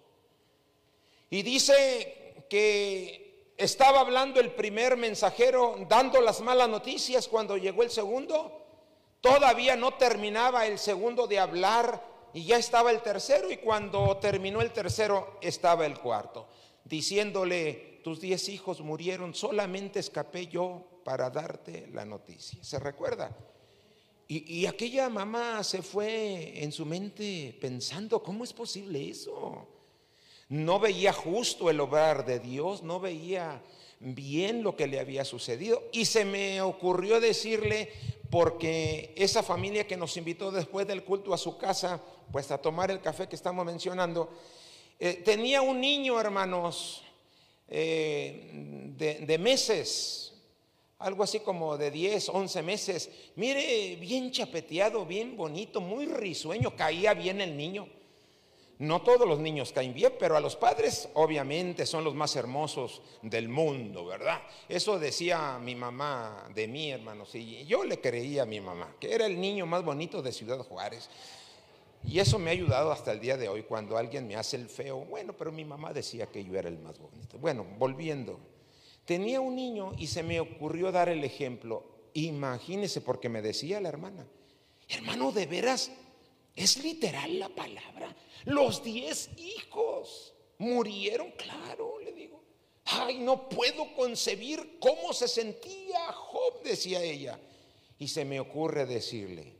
Y 1.30 1.42
dice 1.42 2.44
que 2.50 3.54
estaba 3.56 4.00
hablando 4.00 4.38
el 4.38 4.52
primer 4.52 4.98
mensajero, 4.98 5.76
dando 5.88 6.20
las 6.20 6.42
malas 6.42 6.68
noticias 6.68 7.26
cuando 7.26 7.56
llegó 7.56 7.82
el 7.82 7.90
segundo. 7.90 8.60
Todavía 9.22 9.74
no 9.74 9.94
terminaba 9.94 10.66
el 10.66 10.78
segundo 10.78 11.26
de 11.26 11.38
hablar 11.38 12.04
y 12.34 12.44
ya 12.44 12.58
estaba 12.58 12.90
el 12.90 13.00
tercero. 13.00 13.50
Y 13.50 13.56
cuando 13.56 14.18
terminó 14.18 14.60
el 14.60 14.72
tercero, 14.72 15.38
estaba 15.40 15.86
el 15.86 15.98
cuarto, 15.98 16.48
diciéndole, 16.84 18.00
tus 18.04 18.20
diez 18.20 18.50
hijos 18.50 18.82
murieron, 18.82 19.34
solamente 19.34 20.00
escapé 20.00 20.48
yo 20.48 20.93
para 21.04 21.30
darte 21.30 21.88
la 21.92 22.04
noticia. 22.04 22.64
¿Se 22.64 22.78
recuerda? 22.78 23.36
Y, 24.26 24.64
aquella 24.64 25.10
mamá 25.10 25.62
se 25.62 25.82
fue 25.82 26.62
en 26.64 26.72
su 26.72 26.86
mente 26.86 27.56
pensando, 27.60 28.22
¿cómo 28.22 28.42
es 28.42 28.54
posible 28.54 29.10
eso? 29.10 29.68
No 30.48 30.80
veía 30.80 31.12
justo 31.12 31.68
el 31.68 31.78
obrar 31.78 32.24
de 32.24 32.40
Dios, 32.40 32.82
no 32.82 33.00
veía 33.00 33.62
bien 34.00 34.62
lo 34.62 34.76
que 34.76 34.86
le 34.86 34.98
había 34.98 35.26
sucedido. 35.26 35.82
Y 35.92 36.06
se 36.06 36.24
me 36.24 36.62
ocurrió 36.62 37.20
decirle, 37.20 37.92
porque 38.30 39.12
esa 39.14 39.42
familia 39.42 39.86
que 39.86 39.98
nos 39.98 40.16
invitó 40.16 40.50
después 40.50 40.86
del 40.86 41.04
culto 41.04 41.34
a 41.34 41.38
su 41.38 41.58
casa, 41.58 42.02
pues 42.32 42.50
a 42.50 42.58
tomar 42.58 42.90
el 42.90 43.02
café 43.02 43.28
que 43.28 43.36
estamos 43.36 43.66
mencionando, 43.66 44.30
eh, 44.98 45.22
tenía 45.22 45.60
un 45.60 45.82
niño, 45.82 46.18
hermanos, 46.18 47.02
eh, 47.68 48.94
de 48.96 49.38
meses, 49.38 50.23
algo 51.04 51.22
así 51.22 51.40
como 51.40 51.76
de 51.76 51.90
10, 51.90 52.30
11 52.30 52.62
meses. 52.62 53.10
Mire, 53.36 53.96
bien 53.96 54.30
chapeteado, 54.30 55.04
bien 55.04 55.36
bonito, 55.36 55.80
muy 55.80 56.06
risueño, 56.06 56.74
caía 56.74 57.12
bien 57.12 57.42
el 57.42 57.56
niño. 57.56 57.86
No 58.78 59.02
todos 59.02 59.28
los 59.28 59.38
niños 59.38 59.70
caen 59.70 59.94
bien, 59.94 60.14
pero 60.18 60.36
a 60.36 60.40
los 60.40 60.56
padres 60.56 61.08
obviamente 61.14 61.86
son 61.86 62.04
los 62.04 62.14
más 62.14 62.34
hermosos 62.34 63.02
del 63.22 63.48
mundo, 63.48 64.06
¿verdad? 64.06 64.40
Eso 64.68 64.98
decía 64.98 65.58
mi 65.62 65.74
mamá 65.74 66.48
de 66.54 66.66
mí, 66.66 66.90
hermanos, 66.90 67.34
y 67.34 67.64
yo 67.66 67.84
le 67.84 68.00
creía 68.00 68.42
a 68.42 68.46
mi 68.46 68.60
mamá, 68.60 68.96
que 68.98 69.14
era 69.14 69.26
el 69.26 69.38
niño 69.40 69.66
más 69.66 69.84
bonito 69.84 70.22
de 70.22 70.32
Ciudad 70.32 70.58
Juárez. 70.58 71.08
Y 72.02 72.18
eso 72.18 72.38
me 72.38 72.50
ha 72.50 72.52
ayudado 72.52 72.90
hasta 72.90 73.12
el 73.12 73.20
día 73.20 73.36
de 73.36 73.48
hoy, 73.48 73.62
cuando 73.62 73.96
alguien 73.96 74.26
me 74.26 74.36
hace 74.36 74.56
el 74.56 74.68
feo, 74.68 75.04
bueno, 75.04 75.34
pero 75.34 75.52
mi 75.52 75.64
mamá 75.64 75.92
decía 75.92 76.26
que 76.26 76.42
yo 76.42 76.58
era 76.58 76.68
el 76.68 76.78
más 76.78 76.98
bonito. 76.98 77.38
Bueno, 77.38 77.64
volviendo. 77.78 78.40
Tenía 79.04 79.40
un 79.40 79.54
niño 79.54 79.92
y 79.98 80.06
se 80.06 80.22
me 80.22 80.40
ocurrió 80.40 80.90
dar 80.90 81.08
el 81.08 81.24
ejemplo. 81.24 81.84
Imagínese, 82.14 83.00
porque 83.00 83.28
me 83.28 83.42
decía 83.42 83.80
la 83.80 83.88
hermana, 83.88 84.26
hermano, 84.88 85.32
de 85.32 85.46
veras, 85.46 85.90
es 86.54 86.82
literal 86.82 87.38
la 87.38 87.48
palabra. 87.48 88.14
Los 88.44 88.82
diez 88.82 89.30
hijos 89.36 90.34
murieron, 90.58 91.32
claro, 91.32 91.98
le 92.00 92.12
digo. 92.12 92.42
Ay, 92.86 93.18
no 93.18 93.48
puedo 93.48 93.94
concebir 93.94 94.78
cómo 94.78 95.12
se 95.12 95.28
sentía 95.28 96.12
Job, 96.12 96.62
decía 96.62 97.02
ella. 97.02 97.38
Y 97.98 98.08
se 98.08 98.24
me 98.24 98.40
ocurre 98.40 98.86
decirle, 98.86 99.54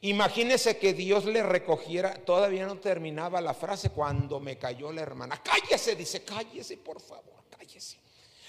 imagínese 0.00 0.78
que 0.78 0.92
Dios 0.92 1.24
le 1.24 1.42
recogiera, 1.42 2.24
todavía 2.24 2.66
no 2.66 2.78
terminaba 2.78 3.40
la 3.40 3.54
frase 3.54 3.90
cuando 3.90 4.40
me 4.40 4.58
cayó 4.58 4.92
la 4.92 5.02
hermana. 5.02 5.42
Cállese, 5.42 5.94
dice, 5.94 6.22
cállese, 6.24 6.76
por 6.78 7.00
favor, 7.00 7.44
cállese 7.48 7.98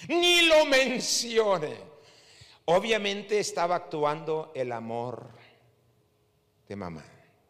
ni 0.08 0.44
lo 0.48 0.66
mencione. 0.66 1.78
Obviamente 2.66 3.40
estaba 3.40 3.76
actuando 3.76 4.52
el 4.56 4.72
amor 4.72 5.30
de 6.68 6.76
mamá, 6.76 7.04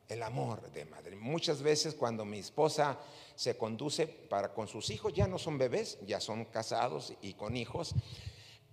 el 0.08 0.24
amor 0.24 0.72
de 0.72 0.86
madre. 0.86 1.16
Muchas 1.18 1.62
veces 1.62 1.94
cuando 1.94 2.24
mi 2.24 2.40
esposa 2.40 2.98
se 3.36 3.58
conduce 3.58 4.08
para 4.08 4.54
con 4.54 4.68
sus 4.68 4.90
hijos, 4.90 5.14
ya 5.14 5.28
no 5.28 5.38
son 5.38 5.58
bebés, 5.58 6.00
ya 6.06 6.20
son 6.20 6.46
casados 6.46 7.14
y 7.22 7.34
con 7.34 7.58
hijos, 7.58 7.94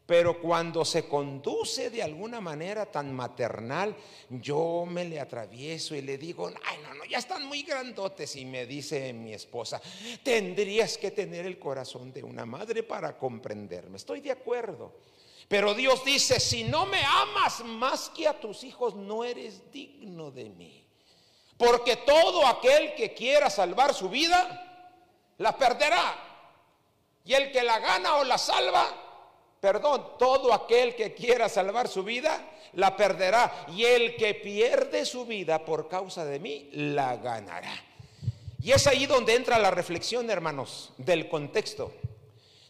pero 0.07 0.41
cuando 0.41 0.85
se 0.85 1.09
conduce 1.09 1.91
de 1.91 2.01
alguna 2.01 2.41
manera 2.41 2.87
tan 2.87 3.13
maternal, 3.13 3.97
yo 4.31 4.87
me 4.89 5.05
le 5.05 5.19
atravieso 5.19 5.97
y 5.97 6.01
le 6.03 6.17
digo, 6.17 6.49
ay, 6.65 6.79
no, 6.85 6.95
no, 6.95 7.05
ya 7.05 7.19
están 7.19 7.45
muy 7.45 7.65
grandotes. 7.65 8.37
Y 8.37 8.45
me 8.45 8.67
dice 8.67 9.13
mi 9.13 9.35
esposa, 9.35 9.83
tendrías 10.23 10.97
que 10.97 11.11
tener 11.11 11.45
el 11.45 11.59
corazón 11.59 12.13
de 12.13 12.23
una 12.23 12.47
madre 12.47 12.85
para 12.85 13.19
comprenderme. 13.19 13.97
Estoy 13.97 14.21
de 14.21 14.31
acuerdo. 14.31 14.95
Pero 15.49 15.75
Dios 15.75 16.05
dice, 16.05 16.39
si 16.39 16.63
no 16.63 16.87
me 16.87 17.03
amas 17.03 17.65
más 17.65 18.09
que 18.11 18.29
a 18.29 18.39
tus 18.39 18.63
hijos, 18.63 18.95
no 18.95 19.25
eres 19.25 19.73
digno 19.73 20.31
de 20.31 20.51
mí. 20.51 20.85
Porque 21.57 21.97
todo 21.97 22.47
aquel 22.47 22.95
que 22.95 23.13
quiera 23.13 23.51
salvar 23.51 23.93
su 23.93 24.09
vida, 24.09 24.95
la 25.39 25.57
perderá. 25.57 26.23
Y 27.25 27.35
el 27.35 27.51
que 27.51 27.65
la 27.65 27.81
gana 27.81 28.17
o 28.17 28.25
la 28.25 28.39
salva, 28.39 29.06
Perdón, 29.61 30.13
todo 30.19 30.53
aquel 30.53 30.95
que 30.95 31.15
quiera 31.15 31.49
salvar 31.49 31.89
su 31.89 32.03
vida, 32.03 32.39
la 32.75 32.97
perderá. 32.97 33.67
Y 33.75 33.85
el 33.85 34.17
que 34.17 34.35
pierde 34.35 35.05
su 35.05 35.27
vida 35.27 35.65
por 35.65 35.89
causa 35.89 36.25
de 36.25 36.39
mí, 36.39 36.69
la 36.73 37.17
ganará. 37.17 37.85
Y 38.63 38.73
es 38.73 38.87
ahí 38.87 39.07
donde 39.07 39.35
entra 39.35 39.59
la 39.59 39.71
reflexión, 39.71 40.31
hermanos, 40.31 40.93
del 40.99 41.29
contexto. 41.29 41.93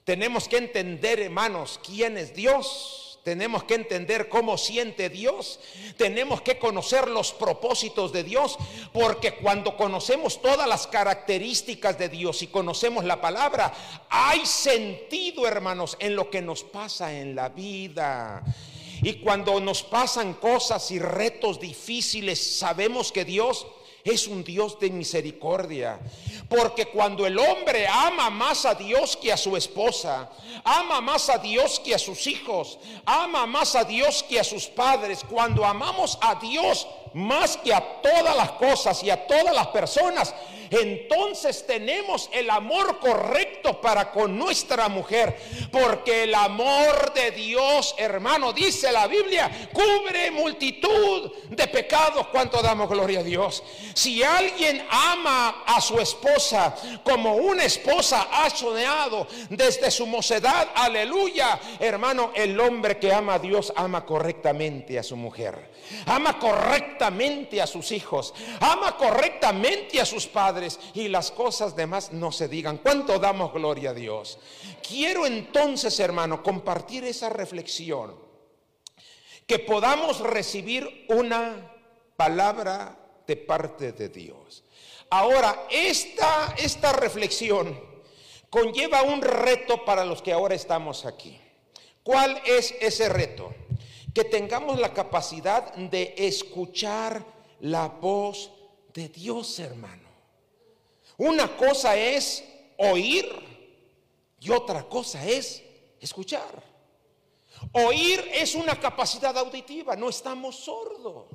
Tenemos 0.05 0.49
que 0.49 0.59
entender, 0.59 1.21
hermanos, 1.21 1.81
quién 1.85 2.16
es 2.16 2.35
Dios. 2.35 3.06
Tenemos 3.26 3.64
que 3.64 3.75
entender 3.75 4.28
cómo 4.28 4.56
siente 4.56 5.11
Dios, 5.11 5.59
tenemos 5.97 6.42
que 6.42 6.61
conocer 6.61 7.09
los 7.09 7.33
propósitos 7.33 8.12
de 8.12 8.23
Dios, 8.23 8.56
porque 8.92 9.35
cuando 9.35 9.76
conocemos 9.76 10.40
todas 10.40 10.68
las 10.68 10.87
características 10.87 11.99
de 11.99 12.09
Dios 12.09 12.42
y 12.42 12.47
conocemos 12.47 13.04
la 13.04 13.21
palabra, 13.21 13.75
hay 14.09 14.47
sentido, 14.47 15.45
hermanos, 15.49 15.97
en 15.99 16.14
lo 16.14 16.30
que 16.30 16.40
nos 16.40 16.62
pasa 16.62 17.18
en 17.18 17.35
la 17.35 17.49
vida. 17.49 18.45
Y 19.02 19.14
cuando 19.14 19.59
nos 19.59 19.83
pasan 19.83 20.35
cosas 20.35 20.92
y 20.92 21.00
retos 21.00 21.59
difíciles, 21.59 22.59
sabemos 22.59 23.11
que 23.11 23.25
Dios 23.25 23.66
es 24.13 24.27
un 24.27 24.45
Dios 24.45 24.79
de 24.79 24.91
misericordia. 24.91 25.99
Porque 26.49 26.87
cuando 26.87 27.27
el 27.27 27.39
hombre 27.39 27.87
ama 27.89 28.31
más 28.31 28.65
a 28.65 28.75
Dios 28.75 29.17
que 29.17 29.33
a 29.33 29.37
su 29.37 29.57
esposa, 29.57 30.31
ama 30.65 31.01
más 31.01 31.29
a 31.29 31.39
Dios 31.39 31.81
que 31.81 31.95
a 31.95 31.99
sus 31.99 32.27
hijos, 32.27 32.79
ama 33.05 33.47
más 33.47 33.75
a 33.75 33.85
Dios 33.85 34.23
que 34.23 34.39
a 34.39 34.45
sus 34.45 34.67
padres, 34.67 35.21
cuando 35.29 35.65
amamos 35.65 36.19
a 36.21 36.37
Dios 36.37 36.87
más 37.15 37.57
que 37.57 37.75
a 37.75 38.01
todas 38.01 38.37
las 38.37 38.53
cosas 38.53 39.03
y 39.03 39.11
a 39.11 39.27
todas 39.27 39.55
las 39.55 39.69
personas, 39.69 40.35
entonces 40.70 41.66
tenemos 41.66 42.28
el 42.32 42.50
amor 42.50 42.99
correcto 42.99 43.80
para 43.80 44.11
con 44.11 44.38
nuestra 44.38 44.88
mujer. 44.88 45.37
Porque 45.70 46.25
el 46.25 46.35
amor 46.35 47.12
de 47.14 47.30
Dios, 47.30 47.94
hermano, 47.99 48.52
dice 48.52 48.92
la 48.92 49.06
Biblia, 49.06 49.50
cubre 49.73 50.30
multitud 50.30 51.32
de 51.49 51.66
pecados. 51.68 52.26
cuanto 52.28 52.62
damos 52.62 52.88
gloria 52.88 53.20
a 53.20 53.23
Dios? 53.23 53.62
Si 53.94 54.23
alguien 54.23 54.87
ama 54.90 55.64
a 55.66 55.80
su 55.80 55.99
esposa 55.99 56.75
como 57.02 57.35
una 57.37 57.64
esposa 57.64 58.28
ha 58.30 58.50
soñado 58.50 59.26
desde 59.50 59.90
su 59.90 60.06
mocedad, 60.06 60.68
aleluya, 60.75 61.58
hermano, 61.78 62.32
el 62.35 62.58
hombre 62.61 62.99
que 62.99 63.12
ama 63.12 63.35
a 63.35 63.38
Dios 63.38 63.73
ama 63.76 64.04
correctamente 64.04 64.99
a 64.99 65.02
su 65.02 65.16
mujer 65.16 65.76
ama 66.06 66.38
correctamente 66.38 67.61
a 67.62 67.66
sus 67.66 67.92
hijos, 67.92 68.35
ama 68.61 68.96
correctamente 68.96 70.00
a 70.00 70.06
sus 70.06 70.26
padres 70.26 70.56
y 70.95 71.09
las 71.09 71.31
cosas 71.31 71.77
demás 71.77 72.13
no 72.13 72.33
se 72.33 72.49
digan. 72.49 72.79
¿Cuánto 72.79 73.19
damos 73.19 73.53
gloria 73.53 73.91
a 73.91 73.95
Dios? 73.95 74.39
Quiero 74.87 75.27
entonces, 75.27 75.99
hermano, 76.01 76.43
compartir 76.43 77.05
esa 77.05 77.29
reflexión, 77.29 78.15
que 79.47 79.59
podamos 79.59 80.21
recibir 80.21 81.07
una 81.09 81.73
palabra 82.17 82.99
de 83.27 83.37
parte 83.37 83.93
de 83.93 84.09
Dios. 84.09 84.65
Ahora, 85.11 85.67
esta, 85.71 86.55
esta 86.59 86.93
reflexión 86.93 87.81
conlleva 88.51 89.03
un 89.03 89.23
reto 89.23 89.85
para 89.85 90.05
los 90.05 90.23
que 90.23 90.33
ahora 90.33 90.55
estamos 90.55 91.05
aquí. 91.07 91.41
¿Cuál 92.03 92.41
es 92.45 92.75
ese 92.81 93.09
reto? 93.09 93.55
que 94.17 94.25
tengamos 94.25 94.81
la 94.81 94.95
capacidad 94.95 95.75
de 95.75 96.15
escuchar 96.17 97.23
la 97.61 97.87
voz 97.87 98.51
de 98.95 99.11
Dios, 99.11 99.59
hermano. 99.59 100.06
Una 101.18 101.56
cosa 101.56 101.96
es 101.96 102.44
oír 102.76 103.26
y 104.40 104.50
otra 104.50 104.85
cosa 104.88 105.26
es 105.26 105.62
escuchar. 106.00 106.62
Oír 107.73 108.23
es 108.32 108.54
una 108.54 108.78
capacidad 108.78 109.37
auditiva, 109.38 109.96
no 109.96 110.08
estamos 110.08 110.56
sordos. 110.56 111.28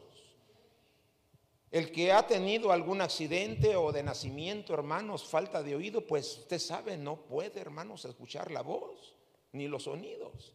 El 1.72 1.92
que 1.92 2.12
ha 2.12 2.28
tenido 2.28 2.72
algún 2.72 3.02
accidente 3.02 3.76
o 3.78 3.92
de 3.92 4.04
nacimiento, 4.04 4.74
hermanos, 4.74 5.24
falta 5.24 5.64
de 5.64 5.76
oído, 5.76 6.06
pues 6.06 6.40
usted 6.40 6.60
sabe, 6.60 6.98
no 6.98 7.16
puede, 7.16 7.62
hermanos, 7.62 8.04
escuchar 8.06 8.52
la 8.52 8.62
voz 8.62 9.16
ni 9.54 9.68
los 9.68 9.84
sonidos. 9.84 10.54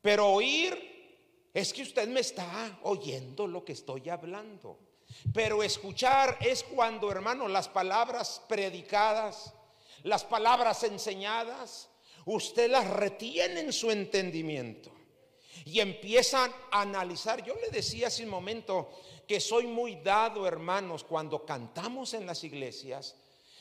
Pero 0.00 0.28
oír 0.32 1.50
es 1.52 1.72
que 1.72 1.82
usted 1.82 2.08
me 2.08 2.20
está 2.20 2.80
oyendo 2.82 3.46
lo 3.46 3.64
que 3.64 3.72
estoy 3.72 4.08
hablando. 4.08 4.78
Pero 5.32 5.62
escuchar 5.62 6.38
es 6.40 6.62
cuando, 6.62 7.10
hermano, 7.10 7.48
las 7.48 7.68
palabras 7.68 8.42
predicadas, 8.48 9.54
las 10.02 10.24
palabras 10.24 10.82
enseñadas, 10.82 11.88
usted 12.24 12.70
las 12.70 12.88
retiene 12.88 13.60
en 13.60 13.72
su 13.72 13.90
entendimiento 13.90 14.92
y 15.64 15.80
empiezan 15.80 16.52
a 16.70 16.82
analizar. 16.82 17.44
Yo 17.44 17.54
le 17.54 17.68
decía 17.68 18.08
hace 18.08 18.24
un 18.24 18.30
momento 18.30 18.90
que 19.26 19.40
soy 19.40 19.66
muy 19.66 19.96
dado, 19.96 20.46
hermanos, 20.46 21.04
cuando 21.04 21.44
cantamos 21.44 22.14
en 22.14 22.26
las 22.26 22.44
iglesias, 22.44 23.16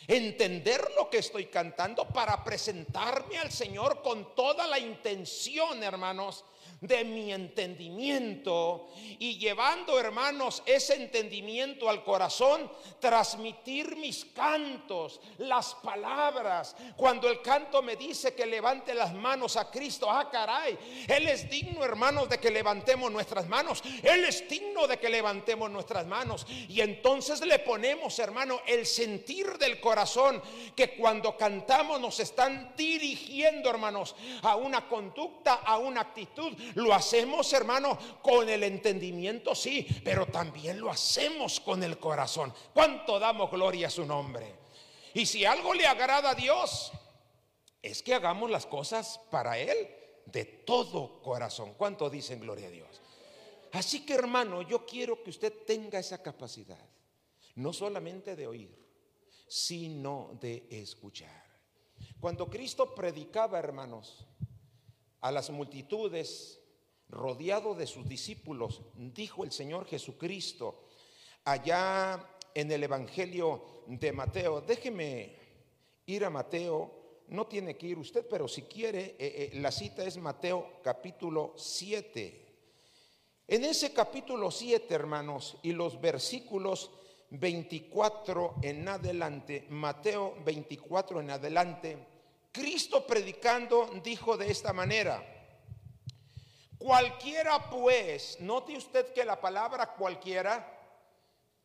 entender 0.07 0.81
lo 0.97 1.09
que 1.09 1.19
estoy 1.19 1.45
cantando 1.45 2.07
para 2.07 2.43
presentarme 2.43 3.37
al 3.37 3.51
Señor 3.51 4.01
con 4.01 4.35
toda 4.35 4.67
la 4.67 4.79
intención, 4.79 5.83
hermanos, 5.83 6.43
de 6.81 7.03
mi 7.05 7.31
entendimiento 7.31 8.89
y 9.19 9.37
llevando, 9.37 9.99
hermanos, 9.99 10.63
ese 10.65 10.95
entendimiento 10.95 11.87
al 11.87 12.03
corazón, 12.03 12.71
transmitir 12.99 13.95
mis 13.97 14.25
cantos, 14.25 15.21
las 15.37 15.75
palabras. 15.75 16.75
Cuando 16.97 17.29
el 17.29 17.43
canto 17.43 17.83
me 17.83 17.95
dice 17.95 18.33
que 18.33 18.47
levante 18.47 18.95
las 18.95 19.13
manos 19.13 19.57
a 19.57 19.69
Cristo, 19.69 20.09
ah, 20.09 20.27
caray, 20.31 21.05
Él 21.07 21.27
es 21.27 21.47
digno, 21.51 21.83
hermanos, 21.85 22.27
de 22.29 22.39
que 22.39 22.49
levantemos 22.49 23.11
nuestras 23.11 23.47
manos. 23.47 23.83
Él 24.01 24.25
es 24.25 24.49
digno 24.49 24.87
de 24.87 24.97
que 24.97 25.09
levantemos 25.09 25.69
nuestras 25.69 26.07
manos. 26.07 26.47
Y 26.67 26.81
entonces 26.81 27.45
le 27.45 27.59
ponemos, 27.59 28.17
hermano, 28.17 28.59
el 28.65 28.87
sentir 28.87 29.59
del 29.59 29.79
corazón 29.79 30.41
que 30.75 30.95
cuando 30.95 31.37
cantamos 31.37 32.01
nos 32.01 32.19
están 32.19 32.73
dirigiendo, 32.75 33.69
hermanos, 33.69 34.15
a 34.41 34.55
una 34.55 34.87
conducta, 34.87 35.61
a 35.63 35.77
una 35.77 36.01
actitud 36.01 36.51
lo 36.75 36.93
hacemos, 36.93 37.51
hermano, 37.53 37.97
con 38.21 38.47
el 38.49 38.63
entendimiento, 38.63 39.55
sí, 39.55 39.87
pero 40.03 40.25
también 40.27 40.79
lo 40.79 40.89
hacemos 40.89 41.59
con 41.59 41.83
el 41.83 41.97
corazón. 41.97 42.53
¿Cuánto 42.73 43.19
damos 43.19 43.51
gloria 43.51 43.87
a 43.87 43.91
su 43.91 44.05
nombre? 44.05 44.55
Y 45.13 45.25
si 45.25 45.45
algo 45.45 45.73
le 45.73 45.85
agrada 45.85 46.31
a 46.31 46.35
Dios, 46.35 46.91
es 47.81 48.01
que 48.03 48.13
hagamos 48.13 48.49
las 48.49 48.65
cosas 48.65 49.19
para 49.29 49.57
Él 49.57 49.75
de 50.25 50.45
todo 50.45 51.21
corazón. 51.21 51.73
¿Cuánto 51.77 52.09
dicen 52.09 52.39
gloria 52.39 52.67
a 52.67 52.71
Dios? 52.71 53.01
Así 53.73 54.05
que 54.05 54.13
hermano, 54.13 54.61
yo 54.61 54.85
quiero 54.85 55.23
que 55.23 55.29
usted 55.29 55.53
tenga 55.65 55.99
esa 55.99 56.21
capacidad, 56.21 56.89
no 57.55 57.73
solamente 57.73 58.35
de 58.35 58.47
oír, 58.47 58.81
sino 59.47 60.37
de 60.39 60.67
escuchar. 60.69 61.43
Cuando 62.19 62.49
Cristo 62.49 62.93
predicaba, 62.93 63.59
hermanos, 63.59 64.25
a 65.21 65.31
las 65.31 65.49
multitudes 65.49 66.60
rodeado 67.11 67.75
de 67.75 67.85
sus 67.85 68.07
discípulos, 68.07 68.81
dijo 68.95 69.43
el 69.43 69.51
Señor 69.51 69.85
Jesucristo 69.85 70.85
allá 71.43 72.25
en 72.53 72.71
el 72.71 72.83
Evangelio 72.83 73.83
de 73.87 74.11
Mateo. 74.11 74.61
Déjeme 74.61 75.35
ir 76.05 76.25
a 76.25 76.29
Mateo, 76.29 77.23
no 77.27 77.47
tiene 77.47 77.77
que 77.77 77.87
ir 77.87 77.97
usted, 77.97 78.25
pero 78.29 78.47
si 78.47 78.63
quiere, 78.63 79.15
eh, 79.17 79.17
eh, 79.19 79.51
la 79.55 79.71
cita 79.71 80.03
es 80.03 80.17
Mateo 80.17 80.79
capítulo 80.83 81.53
7. 81.57 82.47
En 83.47 83.65
ese 83.65 83.91
capítulo 83.91 84.49
7, 84.49 84.93
hermanos, 84.93 85.57
y 85.63 85.73
los 85.73 85.99
versículos 85.99 86.91
24 87.31 88.55
en 88.61 88.87
adelante, 88.87 89.65
Mateo 89.69 90.35
24 90.45 91.19
en 91.19 91.31
adelante, 91.31 91.97
Cristo 92.51 93.05
predicando 93.05 93.89
dijo 94.03 94.37
de 94.37 94.51
esta 94.51 94.73
manera, 94.73 95.40
Cualquiera 96.81 97.69
pues, 97.69 98.39
note 98.39 98.75
usted 98.75 99.13
que 99.13 99.23
la 99.23 99.39
palabra 99.39 99.93
cualquiera 99.93 100.79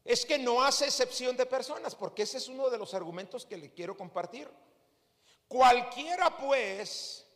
es 0.04 0.26
que 0.26 0.36
no 0.36 0.62
hace 0.62 0.84
excepción 0.84 1.34
de 1.38 1.46
personas, 1.46 1.94
porque 1.94 2.24
ese 2.24 2.36
es 2.36 2.48
uno 2.48 2.68
de 2.68 2.76
los 2.76 2.92
argumentos 2.92 3.46
que 3.46 3.56
le 3.56 3.72
quiero 3.72 3.96
compartir. 3.96 4.46
Cualquiera 5.48 6.36
pues 6.36 7.26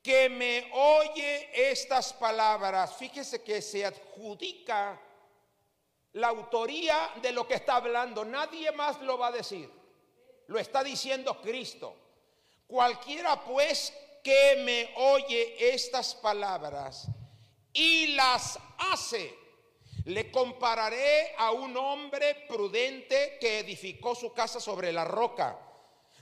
que 0.00 0.28
me 0.28 0.70
oye 0.72 1.50
estas 1.72 2.12
palabras, 2.12 2.94
fíjese 2.94 3.42
que 3.42 3.60
se 3.60 3.84
adjudica 3.84 5.00
la 6.12 6.28
autoría 6.28 7.10
de 7.20 7.32
lo 7.32 7.44
que 7.48 7.54
está 7.54 7.74
hablando, 7.74 8.24
nadie 8.24 8.70
más 8.70 9.00
lo 9.00 9.18
va 9.18 9.28
a 9.28 9.32
decir, 9.32 9.68
lo 10.46 10.60
está 10.60 10.84
diciendo 10.84 11.40
Cristo. 11.42 11.92
Cualquiera 12.68 13.44
pues 13.44 13.92
que 14.26 14.56
me 14.64 14.92
oye 14.96 15.54
estas 15.72 16.16
palabras 16.16 17.06
y 17.72 18.08
las 18.08 18.58
hace, 18.90 19.32
le 20.06 20.32
compararé 20.32 21.32
a 21.38 21.52
un 21.52 21.76
hombre 21.76 22.34
prudente 22.48 23.38
que 23.40 23.60
edificó 23.60 24.16
su 24.16 24.32
casa 24.32 24.58
sobre 24.58 24.90
la 24.90 25.04
roca. 25.04 25.56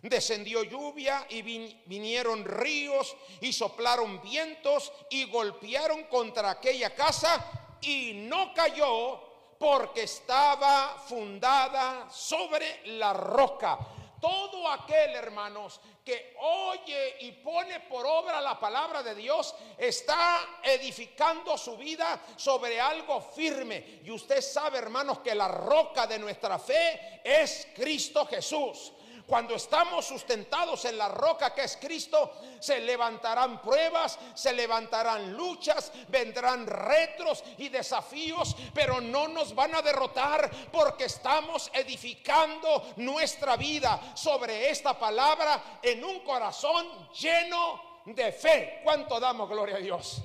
Descendió 0.02 0.64
lluvia 0.64 1.26
y 1.30 1.40
vinieron 1.40 2.44
ríos 2.44 3.16
y 3.40 3.54
soplaron 3.54 4.20
vientos 4.20 4.92
y 5.08 5.24
golpearon 5.24 6.04
contra 6.04 6.50
aquella 6.50 6.94
casa 6.94 7.78
y 7.80 8.12
no 8.12 8.52
cayó 8.52 9.56
porque 9.58 10.02
estaba 10.02 11.02
fundada 11.08 12.10
sobre 12.10 12.86
la 12.98 13.14
roca. 13.14 13.78
Todo 14.24 14.66
aquel, 14.70 15.14
hermanos, 15.16 15.78
que 16.02 16.34
oye 16.40 17.16
y 17.20 17.32
pone 17.32 17.80
por 17.80 18.06
obra 18.06 18.40
la 18.40 18.58
palabra 18.58 19.02
de 19.02 19.14
Dios, 19.14 19.54
está 19.76 20.60
edificando 20.62 21.58
su 21.58 21.76
vida 21.76 22.18
sobre 22.34 22.80
algo 22.80 23.20
firme. 23.20 24.00
Y 24.02 24.10
usted 24.10 24.40
sabe, 24.40 24.78
hermanos, 24.78 25.18
que 25.18 25.34
la 25.34 25.48
roca 25.48 26.06
de 26.06 26.18
nuestra 26.18 26.58
fe 26.58 27.20
es 27.22 27.68
Cristo 27.74 28.24
Jesús. 28.24 28.94
Cuando 29.26 29.54
estamos 29.54 30.04
sustentados 30.04 30.84
en 30.84 30.98
la 30.98 31.08
roca 31.08 31.54
que 31.54 31.64
es 31.64 31.78
Cristo, 31.78 32.32
se 32.60 32.80
levantarán 32.80 33.62
pruebas, 33.62 34.18
se 34.34 34.52
levantarán 34.52 35.32
luchas, 35.32 35.90
vendrán 36.08 36.66
retros 36.66 37.42
y 37.56 37.70
desafíos, 37.70 38.54
pero 38.74 39.00
no 39.00 39.28
nos 39.28 39.54
van 39.54 39.74
a 39.74 39.82
derrotar 39.82 40.50
porque 40.70 41.04
estamos 41.04 41.70
edificando 41.72 42.92
nuestra 42.96 43.56
vida 43.56 44.12
sobre 44.14 44.68
esta 44.68 44.98
palabra 44.98 45.78
en 45.82 46.04
un 46.04 46.20
corazón 46.20 46.86
lleno 47.14 48.02
de 48.04 48.30
fe. 48.30 48.80
¿Cuánto 48.84 49.18
damos 49.18 49.48
gloria 49.48 49.76
a 49.76 49.80
Dios? 49.80 50.18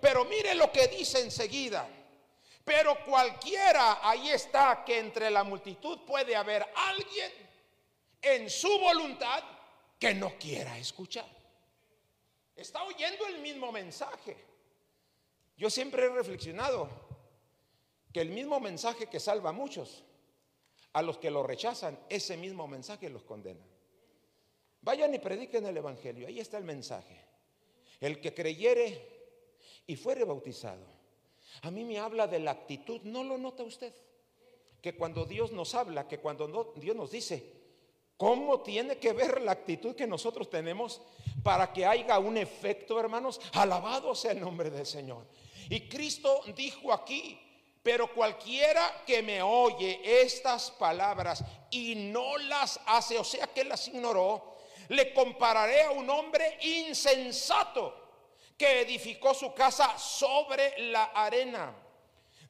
Pero 0.00 0.24
mire 0.24 0.54
lo 0.54 0.70
que 0.70 0.86
dice 0.86 1.20
enseguida. 1.20 1.86
Pero 2.64 3.04
cualquiera, 3.04 3.98
ahí 4.00 4.30
está, 4.30 4.84
que 4.84 5.00
entre 5.00 5.30
la 5.30 5.42
multitud 5.42 5.98
puede 6.06 6.36
haber 6.36 6.64
alguien 6.76 7.49
en 8.22 8.50
su 8.50 8.68
voluntad 8.78 9.42
que 9.98 10.14
no 10.14 10.38
quiera 10.38 10.78
escuchar. 10.78 11.28
Está 12.56 12.82
oyendo 12.84 13.26
el 13.26 13.38
mismo 13.40 13.72
mensaje. 13.72 14.36
Yo 15.56 15.70
siempre 15.70 16.04
he 16.04 16.08
reflexionado 16.08 16.88
que 18.12 18.20
el 18.20 18.30
mismo 18.30 18.60
mensaje 18.60 19.06
que 19.06 19.20
salva 19.20 19.50
a 19.50 19.54
muchos, 19.54 20.04
a 20.92 21.02
los 21.02 21.18
que 21.18 21.30
lo 21.30 21.42
rechazan, 21.42 21.98
ese 22.08 22.36
mismo 22.36 22.66
mensaje 22.66 23.08
los 23.08 23.22
condena. 23.22 23.64
Vayan 24.82 25.14
y 25.14 25.18
prediquen 25.18 25.66
el 25.66 25.76
Evangelio, 25.76 26.26
ahí 26.26 26.40
está 26.40 26.58
el 26.58 26.64
mensaje. 26.64 27.24
El 28.00 28.20
que 28.20 28.34
creyere 28.34 29.20
y 29.86 29.96
fuere 29.96 30.24
bautizado. 30.24 30.84
A 31.62 31.70
mí 31.70 31.84
me 31.84 31.98
habla 31.98 32.26
de 32.26 32.40
la 32.40 32.52
actitud, 32.52 33.02
¿no 33.02 33.22
lo 33.22 33.36
nota 33.36 33.62
usted? 33.62 33.94
Que 34.80 34.96
cuando 34.96 35.26
Dios 35.26 35.52
nos 35.52 35.74
habla, 35.74 36.08
que 36.08 36.18
cuando 36.18 36.72
Dios 36.76 36.96
nos 36.96 37.10
dice, 37.10 37.59
¿Cómo 38.20 38.60
tiene 38.60 38.98
que 38.98 39.14
ver 39.14 39.40
la 39.40 39.52
actitud 39.52 39.96
que 39.96 40.06
nosotros 40.06 40.50
tenemos 40.50 41.00
para 41.42 41.72
que 41.72 41.86
haya 41.86 42.18
un 42.18 42.36
efecto, 42.36 43.00
hermanos? 43.00 43.40
Alabado 43.54 44.14
sea 44.14 44.32
el 44.32 44.40
nombre 44.40 44.68
del 44.68 44.84
Señor. 44.84 45.24
Y 45.70 45.88
Cristo 45.88 46.42
dijo 46.54 46.92
aquí, 46.92 47.40
pero 47.82 48.12
cualquiera 48.12 49.04
que 49.06 49.22
me 49.22 49.40
oye 49.40 50.02
estas 50.04 50.70
palabras 50.72 51.42
y 51.70 51.94
no 51.94 52.36
las 52.36 52.78
hace, 52.84 53.16
o 53.16 53.24
sea 53.24 53.46
que 53.46 53.64
las 53.64 53.88
ignoró, 53.88 54.58
le 54.90 55.14
compararé 55.14 55.84
a 55.84 55.92
un 55.92 56.10
hombre 56.10 56.58
insensato 56.60 57.94
que 58.58 58.82
edificó 58.82 59.32
su 59.32 59.54
casa 59.54 59.98
sobre 59.98 60.90
la 60.90 61.04
arena 61.04 61.74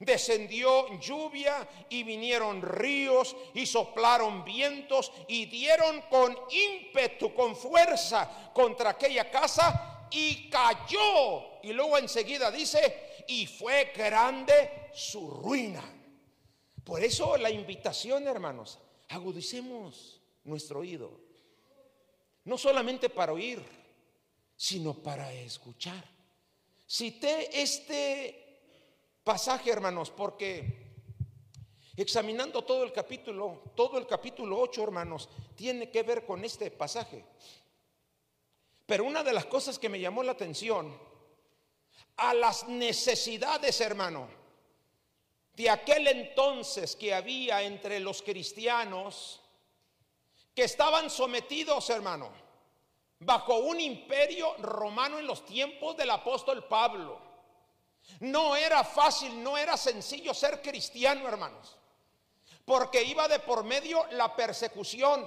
descendió 0.01 0.99
lluvia 0.99 1.69
y 1.91 2.03
vinieron 2.03 2.63
ríos 2.63 3.37
y 3.55 3.67
soplaron 3.67 4.43
vientos 4.45 5.13
y 5.29 5.45
dieron 5.45 6.01
con 6.11 6.37
ímpetu, 6.51 7.35
con 7.35 7.55
fuerza 7.55 8.51
contra 8.53 8.91
aquella 8.91 9.31
casa 9.31 10.09
y 10.11 10.49
cayó. 10.49 11.61
Y 11.63 11.73
luego 11.75 11.99
enseguida 11.99 12.51
dice, 12.51 13.25
y 13.29 13.47
fue 13.47 13.93
grande 13.95 14.89
su 14.95 15.31
ruina. 15.31 15.85
Por 16.83 17.05
eso 17.05 17.37
la 17.37 17.51
invitación, 17.51 18.27
hermanos, 18.27 18.79
agudicemos 19.09 20.21
nuestro 20.45 20.81
oído. 20.81 21.21
No 22.45 22.57
solamente 22.57 23.11
para 23.11 23.35
oír, 23.35 23.63
sino 24.57 24.95
para 24.95 25.31
escuchar. 25.35 26.05
Cité 26.89 27.61
este 27.61 28.40
pasaje, 29.25 29.71
hermanos, 29.71 30.11
porque 30.11 30.91
examinando 31.97 32.63
todo 32.63 32.85
el 32.85 32.93
capítulo, 32.93 33.63
todo 33.75 33.99
el 33.99 34.07
capítulo 34.07 34.59
8, 34.59 34.83
hermanos, 34.83 35.29
tiene 35.55 35.91
que 35.91 36.03
ver 36.03 36.25
con 36.25 36.45
este 36.45 36.71
pasaje. 36.71 37.25
Pero 38.87 39.05
una 39.05 39.23
de 39.23 39.33
las 39.33 39.47
cosas 39.47 39.79
que 39.79 39.89
me 39.89 40.01
llamó 40.01 40.23
la 40.23 40.33
atención, 40.33 40.99
a 42.17 42.35
las 42.35 42.69
necesidades, 42.69 43.81
hermano, 43.81 44.29
de 45.55 45.71
aquel 45.71 46.07
entonces 46.09 46.97
que 46.97 47.15
había 47.15 47.63
entre 47.63 48.01
los 48.01 48.23
cristianos, 48.23 49.41
que 50.55 50.65
estaban 50.65 51.11
sometidos, 51.11 51.89
hermano, 51.91 52.31
bajo 53.21 53.59
un 53.59 53.79
imperio 53.81 54.55
romano 54.59 55.19
en 55.19 55.27
los 55.27 55.45
tiempos 55.45 55.97
del 55.97 56.11
apóstol 56.11 56.65
Pablo. 56.65 57.30
No 58.21 58.57
era 58.57 58.85
fácil, 58.85 59.43
no 59.43 59.57
era 59.57 59.77
sencillo 59.77 60.35
ser 60.35 60.61
cristiano, 60.61 61.27
hermanos. 61.27 61.77
Porque 62.65 63.03
iba 63.03 63.27
de 63.29 63.39
por 63.41 63.65
medio 63.65 64.07
la 64.13 64.35
persecución. 64.37 65.27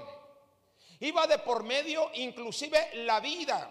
Iba 1.00 1.28
de 1.28 1.40
por 1.40 1.64
medio 1.64 2.12
inclusive 2.14 2.92
la 3.06 3.20
vida. 3.20 3.70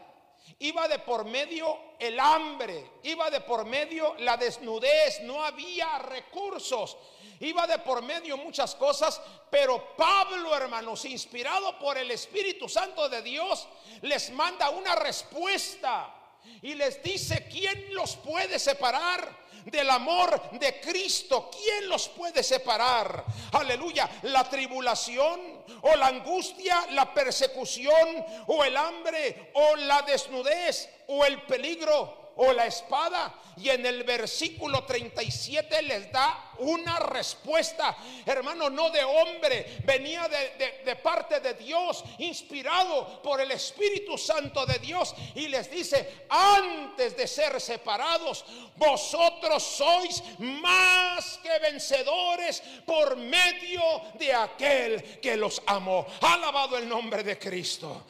Iba 0.59 0.89
de 0.89 0.99
por 0.99 1.25
medio 1.25 1.79
el 1.99 2.19
hambre. 2.19 2.93
Iba 3.05 3.31
de 3.31 3.41
por 3.41 3.65
medio 3.65 4.15
la 4.19 4.37
desnudez. 4.37 5.21
No 5.23 5.43
había 5.45 5.99
recursos. 5.99 6.97
Iba 7.41 7.67
de 7.67 7.79
por 7.79 8.03
medio 8.03 8.37
muchas 8.37 8.75
cosas. 8.75 9.21
Pero 9.51 9.97
Pablo, 9.97 10.55
hermanos, 10.55 11.05
inspirado 11.05 11.79
por 11.79 11.97
el 11.97 12.11
Espíritu 12.11 12.69
Santo 12.69 13.09
de 13.09 13.23
Dios, 13.23 13.69
les 14.03 14.31
manda 14.31 14.71
una 14.71 14.95
respuesta 14.97 16.22
y 16.63 16.75
les 16.75 17.03
dice, 17.03 17.47
¿quién 17.51 17.95
los 17.95 18.17
puede 18.17 18.59
separar 18.59 19.43
del 19.65 19.91
amor 19.91 20.51
de 20.59 20.81
Cristo? 20.81 21.51
¿Quién 21.51 21.89
los 21.89 22.09
puede 22.09 22.43
separar? 22.43 23.25
Aleluya, 23.53 24.09
la 24.23 24.49
tribulación 24.49 25.65
o 25.83 25.97
la 25.97 26.07
angustia, 26.07 26.87
la 26.91 27.13
persecución 27.13 28.25
o 28.47 28.65
el 28.65 28.77
hambre 28.77 29.51
o 29.55 29.77
la 29.77 30.03
desnudez 30.03 30.89
o 31.09 31.25
el 31.25 31.43
peligro 31.43 32.22
o 32.37 32.53
la 32.53 32.67
espada. 32.67 33.35
Y 33.57 33.69
en 33.69 33.85
el 33.85 34.03
versículo 34.05 34.85
37 34.85 35.83
les 35.83 36.11
da 36.11 36.53
una 36.59 36.99
respuesta, 36.99 37.95
hermano, 38.25 38.71
no 38.71 38.89
de 38.89 39.05
hombre, 39.05 39.79
venía 39.85 40.27
de, 40.27 40.83
de, 40.85 40.97
parte 40.97 41.41
de 41.41 41.53
Dios, 41.55 42.03
inspirado 42.19 43.21
por 43.23 43.43
el 43.43 43.51
Espíritu 43.51 44.17
Santo 44.17 44.65
de 44.65 44.79
Dios. 44.79 45.15
Y 45.35 45.49
les 45.49 45.71
dice, 45.71 46.25
antes 46.31 47.15
de 47.15 47.27
ser 47.27 47.61
separados, 47.61 48.45
vosotros 48.77 49.63
sois 49.63 50.23
más 50.39 51.39
que 51.43 51.59
vencedores 51.59 52.63
por 52.87 53.17
medio 53.17 53.83
de 54.15 54.33
aquel 54.33 55.21
que 55.21 55.37
los 55.37 55.61
amó. 55.67 56.07
Alabado 56.23 56.79
el 56.79 56.89
nombre 56.89 57.23
de 57.23 57.39
Cristo. 57.39 58.07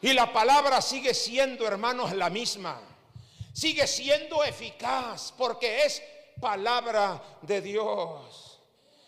Y 0.00 0.12
la 0.12 0.32
palabra 0.32 0.82
sigue 0.82 1.14
siendo, 1.14 1.68
hermanos, 1.68 2.12
la 2.12 2.28
misma 2.28 2.91
sigue 3.52 3.86
siendo 3.86 4.42
eficaz 4.44 5.32
porque 5.36 5.84
es 5.84 6.02
palabra 6.40 7.22
de 7.42 7.60
Dios. 7.60 8.60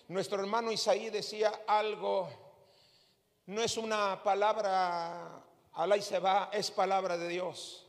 Nuestro 0.08 0.40
hermano 0.40 0.70
Isaí 0.70 1.10
decía 1.10 1.62
algo, 1.66 2.28
no 3.46 3.62
es 3.62 3.76
una 3.76 4.22
palabra 4.22 5.42
al 5.72 5.96
y 5.96 6.02
se 6.02 6.18
va, 6.18 6.50
es 6.52 6.70
palabra 6.70 7.16
de 7.16 7.28
Dios. 7.28 7.86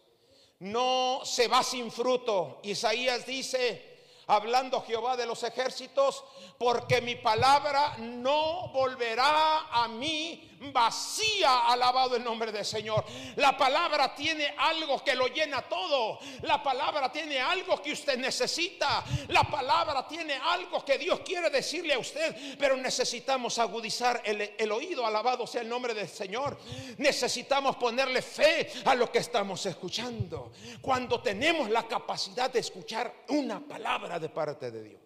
No 0.60 1.22
se 1.24 1.48
va 1.48 1.64
sin 1.64 1.92
fruto. 1.92 2.60
Isaías 2.64 3.26
dice, 3.26 3.95
hablando 4.28 4.82
Jehová 4.82 5.16
de 5.18 5.26
los 5.26 5.44
ejércitos, 5.44 6.24
porque 6.58 7.02
mi 7.02 7.16
palabra 7.16 7.96
no 7.98 8.70
volverá 8.70 9.68
a 9.72 9.88
mí 9.88 10.56
vacía, 10.72 11.68
alabado 11.68 12.16
el 12.16 12.24
nombre 12.24 12.52
del 12.52 12.66
Señor. 12.66 13.06
La 13.36 13.58
palabra 13.58 14.16
tiene 14.16 14.54
algo 14.58 15.04
que 15.04 15.16
lo 15.16 15.28
llena 15.28 15.62
todo. 15.64 16.20
La 16.42 16.62
palabra 16.62 17.12
tiene 17.12 17.40
algo 17.40 17.82
que 17.82 17.92
usted 17.92 18.18
necesita. 18.18 19.04
La 19.28 19.44
palabra 19.44 20.08
tiene 20.08 20.34
algo 20.36 20.84
que 20.84 20.98
Dios 20.98 21.22
quiere 21.22 21.50
decirle 21.50 21.94
a 21.94 22.00
usted, 22.00 22.58
pero 22.58 22.78
necesitamos 22.78 23.60
agudizar 23.60 24.22
el, 24.26 24.56
el 24.58 24.72
oído, 24.72 25.06
alabado 25.06 25.46
sea 25.48 25.62
el 25.62 25.70
nombre 25.70 25.94
del 25.94 26.10
Señor. 26.10 26.58
Necesitamos 26.98 27.76
ponerle 27.76 28.22
fe 28.22 28.72
a 28.86 28.96
lo 28.96 29.12
que 29.12 29.20
estamos 29.20 29.66
escuchando. 29.66 30.52
Cuando 30.82 31.22
tenemos 31.22 31.70
la 31.70 31.88
capacidad 31.88 32.50
de 32.50 32.60
escuchar 32.60 33.14
una 33.30 33.60
palabra 33.60 34.15
de 34.20 34.30
parte 34.30 34.72
de 34.72 34.84
Dios. 34.84 35.02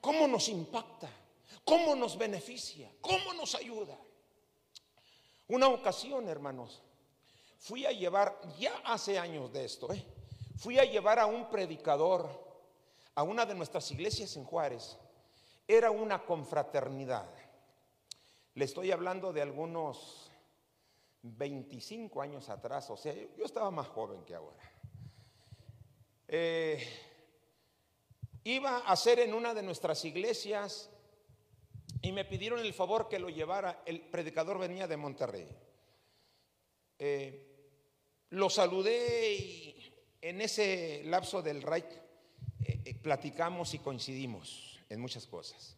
¿Cómo 0.00 0.26
nos 0.26 0.48
impacta? 0.48 1.10
¿Cómo 1.64 1.94
nos 1.94 2.16
beneficia? 2.16 2.90
¿Cómo 3.00 3.34
nos 3.34 3.54
ayuda? 3.54 3.98
Una 5.48 5.68
ocasión, 5.68 6.28
hermanos, 6.28 6.82
fui 7.58 7.86
a 7.86 7.92
llevar, 7.92 8.38
ya 8.58 8.74
hace 8.84 9.18
años 9.18 9.52
de 9.52 9.64
esto, 9.64 9.92
¿eh? 9.92 10.04
fui 10.56 10.78
a 10.78 10.84
llevar 10.84 11.18
a 11.18 11.26
un 11.26 11.50
predicador 11.50 12.28
a 13.14 13.22
una 13.22 13.44
de 13.44 13.54
nuestras 13.54 13.90
iglesias 13.90 14.36
en 14.36 14.44
Juárez. 14.44 14.96
Era 15.66 15.90
una 15.90 16.24
confraternidad. 16.24 17.28
Le 18.54 18.64
estoy 18.64 18.92
hablando 18.92 19.32
de 19.32 19.42
algunos 19.42 20.30
25 21.22 22.22
años 22.22 22.48
atrás, 22.48 22.88
o 22.90 22.96
sea, 22.96 23.12
yo 23.14 23.44
estaba 23.44 23.70
más 23.70 23.88
joven 23.88 24.24
que 24.24 24.34
ahora. 24.34 24.62
Eh, 26.28 27.07
iba 28.44 28.78
a 28.78 28.96
ser 28.96 29.20
en 29.20 29.34
una 29.34 29.54
de 29.54 29.62
nuestras 29.62 30.04
iglesias 30.04 30.90
y 32.02 32.12
me 32.12 32.24
pidieron 32.24 32.60
el 32.60 32.72
favor 32.72 33.08
que 33.08 33.18
lo 33.18 33.28
llevara. 33.28 33.82
El 33.86 34.00
predicador 34.00 34.58
venía 34.58 34.86
de 34.86 34.96
Monterrey. 34.96 35.48
Eh, 36.98 37.44
lo 38.30 38.50
saludé 38.50 39.34
y 39.34 39.92
en 40.20 40.40
ese 40.40 41.02
lapso 41.04 41.42
del 41.42 41.62
Reich 41.62 41.86
eh, 42.64 42.94
platicamos 43.02 43.74
y 43.74 43.78
coincidimos 43.78 44.80
en 44.88 45.00
muchas 45.00 45.26
cosas. 45.26 45.76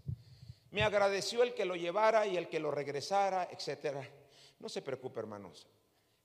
Me 0.71 0.83
agradeció 0.83 1.43
el 1.43 1.55
que 1.55 1.65
lo 1.65 1.75
llevara 1.75 2.27
y 2.27 2.37
el 2.37 2.49
que 2.49 2.61
lo 2.61 2.71
regresara, 2.71 3.49
etcétera. 3.51 4.09
No 4.61 4.69
se 4.69 4.83
preocupe, 4.83 5.19
hermanos. 5.21 5.67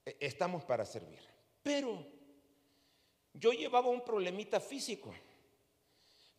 Estamos 0.06 0.64
para 0.64 0.86
servir. 0.86 1.20
Pero 1.64 2.06
yo 3.34 3.52
llevaba 3.52 3.90
un 3.90 4.04
problemita 4.04 4.60
físico. 4.60 5.14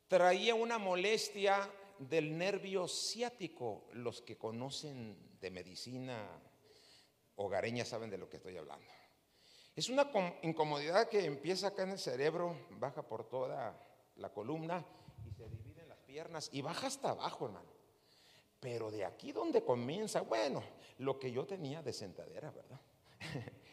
Traía 0.09 0.55
una 0.55 0.79
molestia 0.79 1.69
del 1.99 2.37
nervio 2.37 2.87
ciático. 2.87 3.89
Los 3.93 4.23
que 4.23 4.37
conocen 4.37 5.39
de 5.41 5.51
medicina 5.51 6.29
hogareña 7.37 7.85
saben 7.85 8.11
de 8.11 8.19
lo 8.19 8.29
que 8.29 8.37
estoy 8.37 8.57
hablando. 8.57 8.87
Es 9.75 9.89
una 9.89 10.11
incomodidad 10.43 11.09
que 11.09 11.25
empieza 11.25 11.69
acá 11.69 11.83
en 11.83 11.91
el 11.91 11.99
cerebro, 11.99 12.57
baja 12.71 13.03
por 13.03 13.29
toda 13.29 13.79
la 14.17 14.33
columna 14.33 14.85
y 15.27 15.33
se 15.33 15.49
divide 15.49 15.83
en 15.83 15.89
las 15.89 15.99
piernas 15.99 16.49
y 16.53 16.63
baja 16.63 16.87
hasta 16.87 17.11
abajo, 17.11 17.47
hermano. 17.47 17.69
Pero 18.61 18.91
de 18.91 19.05
aquí 19.05 19.33
donde 19.33 19.63
comienza, 19.63 20.23
bueno, 20.23 20.63
lo 20.99 21.19
que 21.19 21.31
yo 21.31 21.45
tenía 21.45 21.83
de 21.83 21.93
sentadera, 21.93 22.51
¿verdad? 22.51 22.81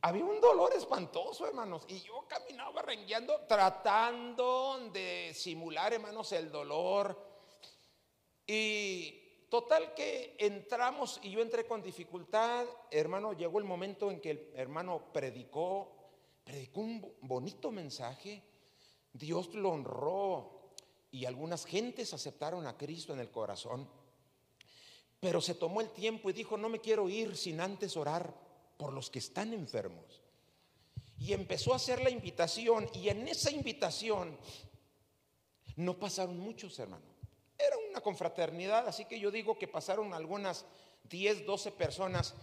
Había 0.00 0.24
un 0.24 0.40
dolor 0.40 0.72
espantoso, 0.74 1.44
hermanos, 1.44 1.84
y 1.88 2.00
yo 2.00 2.24
caminaba 2.28 2.82
rengueando 2.82 3.40
tratando 3.48 4.78
de 4.92 5.32
simular, 5.34 5.92
hermanos, 5.92 6.30
el 6.30 6.52
dolor. 6.52 7.20
Y 8.46 9.46
total 9.50 9.94
que 9.94 10.36
entramos 10.38 11.18
y 11.24 11.32
yo 11.32 11.42
entré 11.42 11.66
con 11.66 11.82
dificultad, 11.82 12.64
hermano, 12.92 13.32
llegó 13.32 13.58
el 13.58 13.64
momento 13.64 14.12
en 14.12 14.20
que 14.20 14.30
el 14.30 14.52
hermano 14.54 15.12
predicó, 15.12 15.92
predicó 16.44 16.80
un 16.80 17.16
bonito 17.22 17.72
mensaje, 17.72 18.44
Dios 19.12 19.52
lo 19.54 19.70
honró 19.70 20.74
y 21.10 21.24
algunas 21.24 21.66
gentes 21.66 22.14
aceptaron 22.14 22.68
a 22.68 22.78
Cristo 22.78 23.14
en 23.14 23.18
el 23.18 23.32
corazón. 23.32 23.90
Pero 25.18 25.40
se 25.40 25.56
tomó 25.56 25.80
el 25.80 25.90
tiempo 25.90 26.30
y 26.30 26.34
dijo, 26.34 26.56
no 26.56 26.68
me 26.68 26.80
quiero 26.80 27.08
ir 27.08 27.36
sin 27.36 27.60
antes 27.60 27.96
orar 27.96 28.47
por 28.78 28.94
los 28.94 29.10
que 29.10 29.18
están 29.18 29.52
enfermos. 29.52 30.22
Y 31.18 31.34
empezó 31.34 31.74
a 31.74 31.76
hacer 31.76 32.00
la 32.00 32.08
invitación 32.08 32.88
y 32.94 33.10
en 33.10 33.28
esa 33.28 33.50
invitación 33.50 34.38
no 35.76 35.98
pasaron 35.98 36.38
muchos 36.38 36.78
hermanos. 36.78 37.08
Era 37.58 37.76
una 37.90 38.00
confraternidad, 38.00 38.86
así 38.88 39.04
que 39.04 39.18
yo 39.18 39.30
digo 39.30 39.58
que 39.58 39.68
pasaron 39.68 40.14
algunas 40.14 40.64
10, 41.10 41.44
12 41.44 41.72
personas, 41.72 42.34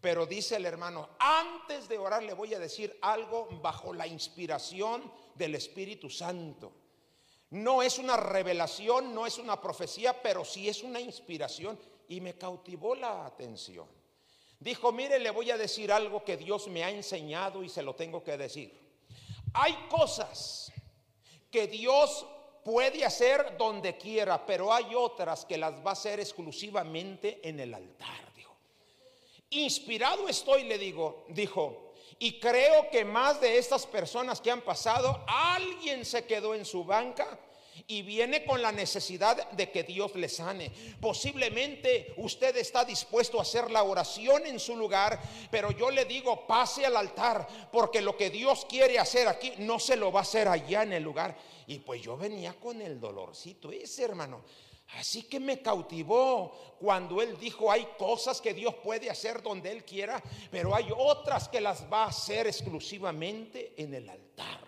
pero 0.00 0.26
dice 0.26 0.56
el 0.56 0.66
hermano, 0.66 1.08
antes 1.18 1.88
de 1.88 1.98
orar 1.98 2.22
le 2.22 2.34
voy 2.34 2.52
a 2.54 2.58
decir 2.58 2.98
algo 3.00 3.48
bajo 3.62 3.94
la 3.94 4.06
inspiración 4.06 5.10
del 5.34 5.54
Espíritu 5.54 6.10
Santo. 6.10 6.72
No 7.50 7.82
es 7.82 7.98
una 7.98 8.18
revelación, 8.18 9.14
no 9.14 9.26
es 9.26 9.38
una 9.38 9.58
profecía, 9.58 10.22
pero 10.22 10.44
sí 10.44 10.68
es 10.68 10.82
una 10.82 11.00
inspiración 11.00 11.78
y 12.08 12.20
me 12.20 12.36
cautivó 12.36 12.94
la 12.94 13.24
atención. 13.24 13.97
Dijo, 14.60 14.90
mire, 14.90 15.18
le 15.18 15.30
voy 15.30 15.50
a 15.50 15.56
decir 15.56 15.92
algo 15.92 16.24
que 16.24 16.36
Dios 16.36 16.66
me 16.68 16.82
ha 16.82 16.90
enseñado 16.90 17.62
y 17.62 17.68
se 17.68 17.82
lo 17.82 17.94
tengo 17.94 18.22
que 18.24 18.36
decir. 18.36 18.76
Hay 19.54 19.74
cosas 19.88 20.72
que 21.50 21.68
Dios 21.68 22.26
puede 22.64 23.04
hacer 23.04 23.56
donde 23.56 23.96
quiera, 23.96 24.44
pero 24.44 24.72
hay 24.72 24.94
otras 24.94 25.44
que 25.44 25.56
las 25.56 25.74
va 25.84 25.90
a 25.90 25.92
hacer 25.92 26.20
exclusivamente 26.20 27.40
en 27.48 27.60
el 27.60 27.72
altar, 27.72 28.32
dijo. 28.34 28.54
Inspirado 29.50 30.28
estoy, 30.28 30.64
le 30.64 30.76
digo, 30.76 31.24
dijo, 31.28 31.94
y 32.18 32.40
creo 32.40 32.90
que 32.90 33.04
más 33.04 33.40
de 33.40 33.58
estas 33.58 33.86
personas 33.86 34.40
que 34.40 34.50
han 34.50 34.62
pasado, 34.62 35.24
alguien 35.26 36.04
se 36.04 36.26
quedó 36.26 36.54
en 36.54 36.64
su 36.64 36.84
banca 36.84 37.38
y 37.86 38.02
viene 38.02 38.44
con 38.44 38.60
la 38.60 38.72
necesidad 38.72 39.50
de 39.50 39.70
que 39.70 39.84
Dios 39.84 40.14
le 40.14 40.28
sane. 40.28 40.70
Posiblemente 41.00 42.14
usted 42.16 42.56
está 42.56 42.84
dispuesto 42.84 43.38
a 43.38 43.42
hacer 43.42 43.70
la 43.70 43.82
oración 43.82 44.46
en 44.46 44.58
su 44.58 44.76
lugar, 44.76 45.20
pero 45.50 45.70
yo 45.70 45.90
le 45.90 46.04
digo, 46.04 46.46
pase 46.46 46.84
al 46.84 46.96
altar, 46.96 47.46
porque 47.70 48.00
lo 48.00 48.16
que 48.16 48.30
Dios 48.30 48.66
quiere 48.68 48.98
hacer 48.98 49.28
aquí 49.28 49.52
no 49.58 49.78
se 49.78 49.96
lo 49.96 50.12
va 50.12 50.20
a 50.20 50.22
hacer 50.22 50.48
allá 50.48 50.82
en 50.82 50.92
el 50.92 51.02
lugar. 51.02 51.36
Y 51.66 51.78
pues 51.80 52.02
yo 52.02 52.16
venía 52.16 52.54
con 52.54 52.80
el 52.80 52.98
dolorcito 52.98 53.70
ese, 53.70 54.04
hermano. 54.04 54.42
Así 54.96 55.24
que 55.24 55.38
me 55.38 55.60
cautivó 55.60 56.76
cuando 56.80 57.20
él 57.20 57.38
dijo, 57.38 57.70
hay 57.70 57.86
cosas 57.98 58.40
que 58.40 58.54
Dios 58.54 58.74
puede 58.76 59.10
hacer 59.10 59.42
donde 59.42 59.70
él 59.70 59.84
quiera, 59.84 60.22
pero 60.50 60.74
hay 60.74 60.88
otras 60.96 61.48
que 61.48 61.60
las 61.60 61.84
va 61.92 62.04
a 62.04 62.08
hacer 62.08 62.46
exclusivamente 62.46 63.74
en 63.76 63.92
el 63.92 64.08
altar. 64.08 64.67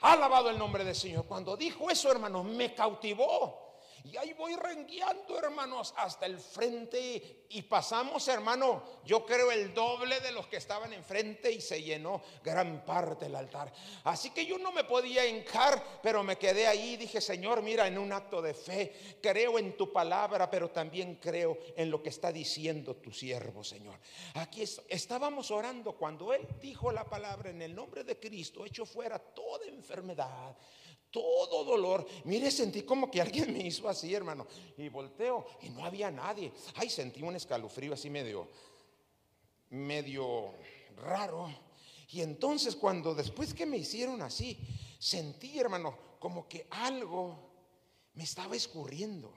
Alabado 0.00 0.50
el 0.50 0.58
nombre 0.58 0.84
del 0.84 0.94
Señor. 0.94 1.26
Cuando 1.26 1.56
dijo 1.56 1.90
eso, 1.90 2.10
hermanos, 2.10 2.44
me 2.44 2.74
cautivó. 2.74 3.69
Y 4.04 4.16
ahí 4.16 4.32
voy 4.32 4.56
rengueando, 4.56 5.38
hermanos, 5.38 5.92
hasta 5.96 6.26
el 6.26 6.38
frente. 6.38 7.44
Y 7.50 7.62
pasamos, 7.62 8.26
hermano, 8.28 8.82
yo 9.04 9.26
creo 9.26 9.50
el 9.50 9.74
doble 9.74 10.20
de 10.20 10.32
los 10.32 10.46
que 10.46 10.56
estaban 10.56 10.92
enfrente 10.92 11.50
y 11.50 11.60
se 11.60 11.82
llenó 11.82 12.22
gran 12.42 12.84
parte 12.84 13.26
del 13.26 13.36
altar. 13.36 13.72
Así 14.04 14.30
que 14.30 14.46
yo 14.46 14.58
no 14.58 14.72
me 14.72 14.84
podía 14.84 15.26
hincar, 15.26 16.00
pero 16.02 16.22
me 16.22 16.36
quedé 16.36 16.66
ahí. 16.66 16.96
Dije, 16.96 17.20
Señor, 17.20 17.62
mira, 17.62 17.86
en 17.86 17.98
un 17.98 18.12
acto 18.12 18.40
de 18.40 18.54
fe, 18.54 19.18
creo 19.20 19.58
en 19.58 19.76
tu 19.76 19.92
palabra, 19.92 20.50
pero 20.50 20.70
también 20.70 21.16
creo 21.16 21.58
en 21.76 21.90
lo 21.90 22.02
que 22.02 22.08
está 22.08 22.32
diciendo 22.32 22.96
tu 22.96 23.12
siervo, 23.12 23.62
Señor. 23.62 23.98
Aquí 24.34 24.62
estábamos 24.88 25.50
orando 25.50 25.92
cuando 25.92 26.32
Él 26.32 26.46
dijo 26.60 26.90
la 26.92 27.04
palabra 27.04 27.50
en 27.50 27.60
el 27.62 27.74
nombre 27.74 28.04
de 28.04 28.18
Cristo, 28.18 28.64
hecho 28.64 28.86
fuera 28.86 29.18
toda 29.18 29.66
enfermedad 29.66 30.56
todo 31.10 31.64
dolor. 31.64 32.06
Mire, 32.24 32.50
sentí 32.50 32.82
como 32.82 33.10
que 33.10 33.20
alguien 33.20 33.52
me 33.52 33.66
hizo 33.66 33.88
así, 33.88 34.14
hermano. 34.14 34.46
Y 34.76 34.88
volteo 34.88 35.46
y 35.62 35.70
no 35.70 35.84
había 35.84 36.10
nadie. 36.10 36.52
Ay, 36.76 36.90
sentí 36.90 37.22
un 37.22 37.36
escalofrío 37.36 37.94
así 37.94 38.10
medio, 38.10 38.48
medio 39.70 40.52
raro. 40.96 41.52
Y 42.08 42.22
entonces 42.22 42.76
cuando 42.76 43.14
después 43.14 43.54
que 43.54 43.66
me 43.66 43.78
hicieron 43.78 44.22
así, 44.22 44.58
sentí, 44.98 45.58
hermano, 45.58 45.96
como 46.18 46.48
que 46.48 46.66
algo 46.70 47.50
me 48.14 48.24
estaba 48.24 48.56
escurriendo. 48.56 49.32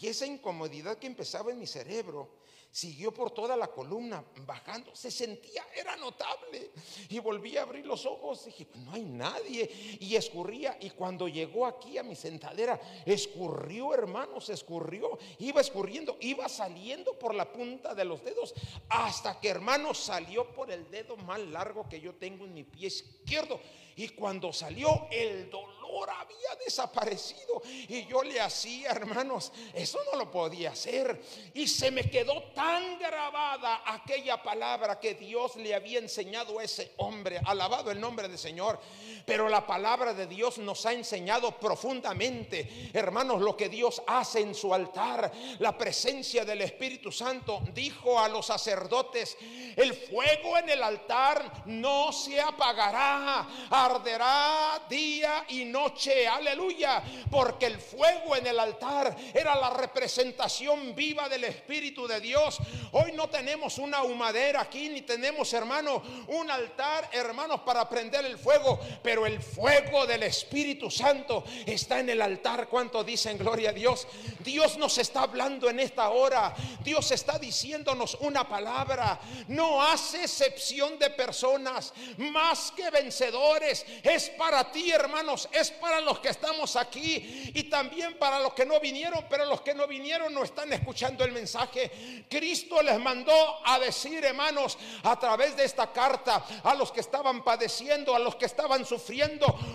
Y 0.00 0.06
esa 0.06 0.26
incomodidad 0.26 0.98
que 0.98 1.06
empezaba 1.06 1.52
en 1.52 1.58
mi 1.58 1.66
cerebro 1.66 2.41
siguió 2.72 3.12
por 3.12 3.30
toda 3.30 3.54
la 3.54 3.68
columna 3.68 4.24
bajando, 4.46 4.96
se 4.96 5.10
sentía, 5.10 5.64
era 5.76 5.94
notable. 5.96 6.70
Y 7.10 7.18
volví 7.18 7.56
a 7.58 7.62
abrir 7.62 7.86
los 7.86 8.06
ojos, 8.06 8.46
dije, 8.46 8.64
pues 8.64 8.82
no 8.82 8.92
hay 8.92 9.04
nadie. 9.04 9.70
Y 10.00 10.16
escurría, 10.16 10.78
y 10.80 10.90
cuando 10.90 11.28
llegó 11.28 11.66
aquí 11.66 11.98
a 11.98 12.02
mi 12.02 12.16
sentadera, 12.16 12.80
escurrió, 13.04 13.92
hermanos, 13.92 14.48
escurrió, 14.48 15.18
iba 15.38 15.60
escurriendo, 15.60 16.16
iba 16.20 16.48
saliendo 16.48 17.18
por 17.18 17.34
la 17.34 17.52
punta 17.52 17.94
de 17.94 18.06
los 18.06 18.24
dedos, 18.24 18.54
hasta 18.88 19.38
que, 19.38 19.50
hermanos, 19.50 19.98
salió 19.98 20.50
por 20.52 20.70
el 20.70 20.90
dedo 20.90 21.16
más 21.18 21.40
largo 21.40 21.86
que 21.88 22.00
yo 22.00 22.14
tengo 22.14 22.46
en 22.46 22.54
mi 22.54 22.64
pie 22.64 22.86
izquierdo. 22.86 23.60
Y 23.96 24.08
cuando 24.08 24.50
salió, 24.52 25.06
el 25.10 25.50
dolor 25.50 25.71
había 26.00 26.56
desaparecido. 26.64 27.62
Y 27.88 28.06
yo 28.06 28.22
le 28.22 28.40
hacía, 28.40 28.90
hermanos, 28.90 29.52
eso 29.74 29.98
no 30.10 30.18
lo 30.18 30.30
podía 30.30 30.70
hacer. 30.70 31.20
Y 31.54 31.66
se 31.66 31.90
me 31.90 32.08
quedó 32.10 32.42
tan 32.54 32.98
grabada 32.98 33.82
aquella 33.86 34.42
palabra 34.42 34.98
que 34.98 35.14
Dios 35.14 35.56
le 35.56 35.74
había 35.74 35.98
enseñado 35.98 36.58
a 36.58 36.64
ese 36.64 36.92
hombre. 36.96 37.40
Alabado 37.44 37.90
el 37.90 38.00
nombre 38.00 38.28
del 38.28 38.38
Señor. 38.38 38.80
Pero 39.24 39.48
la 39.48 39.66
palabra 39.66 40.14
de 40.14 40.26
Dios 40.26 40.58
nos 40.58 40.84
ha 40.86 40.92
enseñado 40.92 41.52
profundamente, 41.58 42.90
hermanos, 42.92 43.40
lo 43.40 43.56
que 43.56 43.68
Dios 43.68 44.02
hace 44.06 44.40
en 44.40 44.54
su 44.54 44.72
altar. 44.72 45.32
La 45.58 45.76
presencia 45.76 46.44
del 46.44 46.62
Espíritu 46.62 47.12
Santo 47.12 47.62
dijo 47.72 48.18
a 48.18 48.28
los 48.28 48.46
sacerdotes, 48.46 49.36
el 49.76 49.94
fuego 49.94 50.58
en 50.58 50.68
el 50.68 50.82
altar 50.82 51.64
no 51.66 52.12
se 52.12 52.40
apagará 52.40 53.46
arderá 53.70 54.82
día 54.88 55.44
y 55.48 55.64
noche, 55.64 56.26
aleluya, 56.26 57.02
porque 57.30 57.66
el 57.66 57.78
fuego 57.78 58.36
en 58.36 58.46
el 58.46 58.58
altar 58.58 59.16
era 59.32 59.54
la 59.56 59.70
representación 59.70 60.94
viva 60.94 61.28
del 61.28 61.44
Espíritu 61.44 62.06
de 62.06 62.20
Dios. 62.20 62.58
Hoy 62.92 63.12
no 63.12 63.28
tenemos 63.28 63.78
una 63.78 64.02
humadera 64.02 64.62
aquí, 64.62 64.88
ni 64.88 65.02
tenemos, 65.02 65.52
hermano, 65.52 66.02
un 66.28 66.50
altar, 66.50 67.08
hermanos, 67.12 67.60
para 67.60 67.88
prender 67.88 68.24
el 68.24 68.38
fuego, 68.38 68.78
el 69.12 69.40
fuego 69.40 70.06
del 70.06 70.22
Espíritu 70.22 70.90
Santo 70.90 71.44
está 71.66 72.00
en 72.00 72.10
el 72.10 72.22
altar. 72.22 72.68
¿Cuánto 72.68 73.04
dicen 73.04 73.38
gloria 73.38 73.70
a 73.70 73.72
Dios? 73.72 74.06
Dios 74.40 74.76
nos 74.78 74.98
está 74.98 75.22
hablando 75.22 75.68
en 75.68 75.80
esta 75.80 76.10
hora, 76.10 76.54
Dios 76.82 77.10
está 77.10 77.38
diciéndonos 77.38 78.16
una 78.20 78.48
palabra, 78.48 79.20
no 79.48 79.82
hace 79.82 80.22
excepción 80.22 80.98
de 80.98 81.10
personas, 81.10 81.92
más 82.18 82.72
que 82.72 82.90
vencedores, 82.90 83.84
es 84.02 84.30
para 84.30 84.70
ti, 84.72 84.90
hermanos, 84.90 85.48
es 85.52 85.70
para 85.70 86.00
los 86.00 86.18
que 86.18 86.30
estamos 86.30 86.76
aquí 86.76 87.52
y 87.54 87.64
también 87.64 88.18
para 88.18 88.40
los 88.40 88.54
que 88.54 88.64
no 88.64 88.80
vinieron, 88.80 89.26
pero 89.28 89.44
los 89.44 89.60
que 89.60 89.74
no 89.74 89.86
vinieron 89.86 90.32
no 90.32 90.42
están 90.42 90.72
escuchando 90.72 91.24
el 91.24 91.32
mensaje. 91.32 92.24
Cristo 92.28 92.82
les 92.82 92.98
mandó 92.98 93.32
a 93.64 93.78
decir, 93.78 94.24
hermanos, 94.24 94.78
a 95.02 95.18
través 95.18 95.56
de 95.56 95.64
esta 95.64 95.92
carta, 95.92 96.44
a 96.62 96.74
los 96.74 96.90
que 96.90 97.00
estaban 97.00 97.44
padeciendo, 97.44 98.14
a 98.14 98.18
los 98.18 98.36
que 98.36 98.46
estaban 98.46 98.84
sufriendo, 98.84 99.01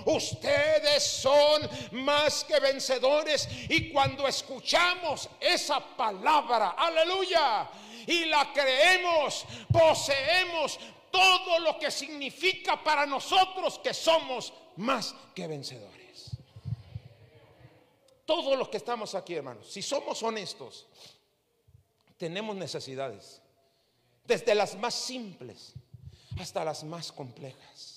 ustedes 0.05 1.03
son 1.03 1.67
más 1.91 2.43
que 2.43 2.59
vencedores. 2.59 3.47
Y 3.69 3.91
cuando 3.91 4.27
escuchamos 4.27 5.29
esa 5.39 5.79
palabra, 5.79 6.71
aleluya, 6.77 7.69
y 8.05 8.25
la 8.25 8.51
creemos, 8.53 9.45
poseemos 9.71 10.79
todo 11.11 11.59
lo 11.59 11.79
que 11.79 11.91
significa 11.91 12.81
para 12.83 13.05
nosotros 13.05 13.79
que 13.79 13.93
somos 13.93 14.53
más 14.77 15.15
que 15.33 15.47
vencedores. 15.47 16.31
Todos 18.25 18.57
los 18.57 18.69
que 18.69 18.77
estamos 18.77 19.15
aquí, 19.15 19.35
hermanos, 19.35 19.71
si 19.71 19.81
somos 19.81 20.21
honestos, 20.21 20.85
tenemos 22.17 22.55
necesidades, 22.55 23.41
desde 24.25 24.53
las 24.53 24.75
más 24.75 24.93
simples 24.93 25.73
hasta 26.39 26.63
las 26.65 26.83
más 26.83 27.11
complejas. 27.11 27.96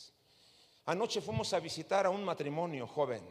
Anoche 0.86 1.20
fuimos 1.20 1.52
a 1.52 1.60
visitar 1.60 2.06
a 2.06 2.10
un 2.10 2.24
matrimonio 2.24 2.86
joven. 2.86 3.22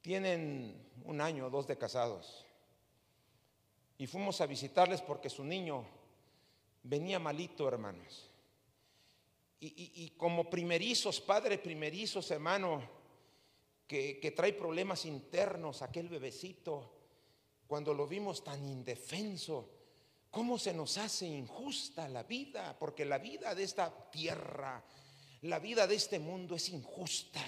Tienen 0.00 0.90
un 1.04 1.20
año 1.20 1.46
o 1.46 1.50
dos 1.50 1.66
de 1.66 1.76
casados. 1.76 2.46
Y 3.98 4.06
fuimos 4.06 4.40
a 4.40 4.46
visitarles 4.46 5.00
porque 5.00 5.30
su 5.30 5.44
niño 5.44 5.84
venía 6.82 7.18
malito, 7.18 7.68
hermanos. 7.68 8.28
Y, 9.64 10.10
como 10.16 10.50
primerizos, 10.50 11.20
padres 11.20 11.60
primerizos, 11.60 12.28
hermano, 12.32 12.82
que, 13.86 14.18
que 14.18 14.32
trae 14.32 14.54
problemas 14.54 15.04
internos, 15.04 15.82
aquel 15.82 16.08
bebecito, 16.08 16.90
cuando 17.68 17.94
lo 17.94 18.08
vimos 18.08 18.42
tan 18.42 18.66
indefenso, 18.68 19.68
cómo 20.32 20.58
se 20.58 20.72
nos 20.72 20.96
hace 20.96 21.26
injusta 21.26 22.08
la 22.08 22.22
vida, 22.22 22.74
porque 22.78 23.04
la 23.04 23.18
vida 23.18 23.54
de 23.54 23.62
esta 23.62 24.10
tierra, 24.10 24.82
la 25.42 25.58
vida 25.58 25.86
de 25.86 25.94
este 25.94 26.18
mundo 26.18 26.56
es 26.56 26.70
injusta. 26.70 27.44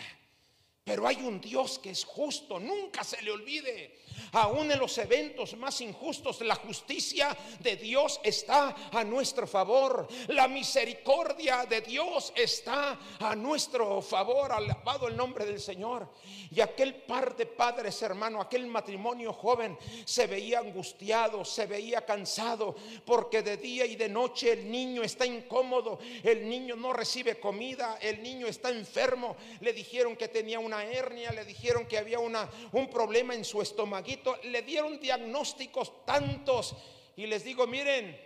Pero 0.85 1.07
hay 1.07 1.16
un 1.16 1.40
Dios 1.40 1.79
que 1.79 1.88
es 1.88 2.05
justo, 2.05 2.61
nunca 2.61 3.03
se 3.05 3.23
le 3.23 3.31
olvide. 3.31 4.05
Aún 4.33 4.70
en 4.70 4.79
los 4.79 4.99
eventos 4.99 5.57
más 5.57 5.81
injustos, 5.81 6.42
la 6.42 6.57
justicia 6.57 7.35
de 7.61 7.77
Dios 7.77 8.20
está 8.23 8.90
a 8.92 9.03
nuestro 9.03 9.47
favor. 9.47 10.07
La 10.29 10.47
misericordia 10.47 11.64
de 11.64 11.81
Dios 11.81 12.33
está 12.37 12.99
a 13.18 13.35
nuestro 13.35 14.03
favor. 14.03 14.53
Alabado 14.53 15.09
el 15.09 15.16
nombre 15.16 15.47
del 15.47 15.61
Señor. 15.61 16.09
Y 16.51 16.61
aquel 16.61 16.94
par 16.94 17.35
de 17.35 17.47
padres, 17.47 18.01
hermano, 18.03 18.40
aquel 18.40 18.66
matrimonio 18.66 19.33
joven, 19.33 19.79
se 20.05 20.27
veía 20.27 20.59
angustiado, 20.59 21.44
se 21.44 21.66
veía 21.66 22.05
cansado, 22.05 22.77
porque 23.05 23.42
de 23.42 23.57
día 23.57 23.87
y 23.87 23.97
de 23.97 24.09
noche 24.09 24.53
el 24.53 24.70
niño 24.70 25.03
está 25.03 25.27
incómodo, 25.27 25.99
el 26.23 26.49
niño 26.49 26.77
no 26.77 26.92
recibe 26.92 27.40
comida, 27.40 27.99
el 28.01 28.23
niño 28.23 28.47
está 28.47 28.70
enfermo. 28.70 29.37
Le 29.61 29.73
dijeron 29.73 30.14
que 30.16 30.29
tenía 30.29 30.61
una 30.61 30.74
hernia, 30.83 31.31
le 31.33 31.45
dijeron 31.45 31.87
que 31.87 31.99
había 31.99 32.19
una, 32.19 32.49
un 32.73 32.89
problema 32.89 33.35
en 33.35 33.45
su 33.45 33.61
estomaguito, 33.61 34.37
le 34.45 34.63
dieron 34.63 34.99
diagnósticos 34.99 36.05
tantos. 36.05 36.75
Y 37.17 37.27
les 37.27 37.45
digo, 37.45 37.67
miren, 37.67 38.19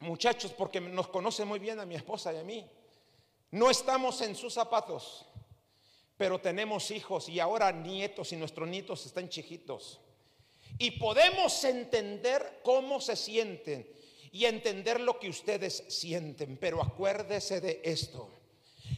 muchachos, 0.00 0.52
porque 0.52 0.80
nos 0.80 1.08
conoce 1.08 1.44
muy 1.44 1.58
bien 1.58 1.80
a 1.80 1.86
mi 1.86 1.94
esposa 1.94 2.32
y 2.32 2.36
a 2.36 2.44
mí, 2.44 2.64
no 3.50 3.70
estamos 3.70 4.20
en 4.20 4.36
sus 4.36 4.52
zapatos, 4.54 5.26
pero 6.16 6.38
tenemos 6.40 6.90
hijos 6.90 7.28
y 7.28 7.40
ahora 7.40 7.72
nietos 7.72 8.32
y 8.32 8.36
nuestros 8.36 8.68
nietos 8.68 9.06
están 9.06 9.28
chiquitos. 9.28 10.00
Y 10.78 10.92
podemos 10.92 11.64
entender 11.64 12.60
cómo 12.62 13.00
se 13.00 13.16
sienten 13.16 13.90
y 14.32 14.44
entender 14.44 15.00
lo 15.00 15.18
que 15.18 15.30
ustedes 15.30 15.84
sienten, 15.88 16.58
pero 16.58 16.82
acuérdese 16.82 17.60
de 17.60 17.80
esto. 17.82 18.30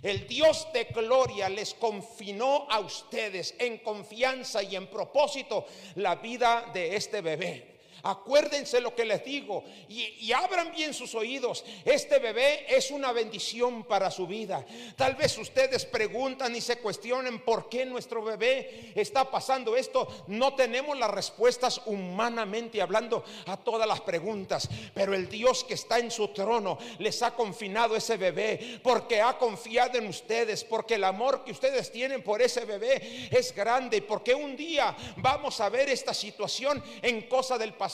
El 0.02 0.26
Dios 0.26 0.68
de 0.72 0.84
gloria 0.84 1.48
les 1.48 1.74
confinó 1.74 2.66
a 2.70 2.80
ustedes 2.80 3.54
en 3.58 3.78
confianza 3.78 4.62
y 4.62 4.76
en 4.76 4.86
propósito 4.86 5.66
la 5.96 6.16
vida 6.16 6.70
de 6.72 6.94
este 6.96 7.20
bebé. 7.20 7.77
Acuérdense 8.02 8.80
lo 8.80 8.94
que 8.94 9.04
les 9.04 9.24
digo 9.24 9.64
y, 9.88 10.30
abran 10.32 10.70
bien 10.72 10.94
sus 10.94 11.14
oídos. 11.14 11.64
Este 11.84 12.18
bebé 12.18 12.66
es 12.68 12.90
una 12.90 13.12
bendición 13.12 13.82
para 13.84 14.10
su 14.10 14.26
vida. 14.26 14.64
Tal 14.96 15.16
vez 15.16 15.36
ustedes 15.36 15.84
preguntan 15.84 16.54
y 16.54 16.60
se 16.60 16.78
cuestionen 16.78 17.40
por 17.40 17.68
qué 17.68 17.84
nuestro 17.84 18.22
bebé 18.22 18.92
está 18.94 19.28
pasando 19.30 19.76
esto. 19.76 20.06
No 20.28 20.54
tenemos 20.54 20.96
las 20.96 21.10
respuestas 21.10 21.80
humanamente 21.86 22.80
hablando 22.80 23.24
a 23.46 23.56
todas 23.56 23.88
las 23.88 24.00
preguntas, 24.00 24.68
pero 24.94 25.14
el 25.14 25.28
Dios 25.28 25.64
que 25.64 25.74
está 25.74 25.98
en 25.98 26.10
su 26.10 26.28
trono 26.28 26.78
les 26.98 27.20
ha 27.22 27.34
confinado 27.34 27.96
ese 27.96 28.16
bebé 28.16 28.80
porque 28.82 29.20
ha 29.20 29.36
confiado 29.38 29.98
en 29.98 30.06
ustedes, 30.06 30.62
porque 30.62 30.94
el 30.94 31.04
amor 31.04 31.44
que 31.44 31.52
ustedes 31.52 31.90
tienen 31.90 32.22
por 32.22 32.42
ese 32.42 32.64
bebé 32.64 33.28
es 33.30 33.54
grande, 33.54 34.02
porque 34.02 34.34
un 34.34 34.56
día 34.56 34.96
vamos 35.16 35.60
a 35.60 35.68
ver 35.68 35.88
esta 35.88 36.14
situación 36.14 36.82
en 37.02 37.22
cosa 37.22 37.58
del 37.58 37.72
pasado 37.74 37.87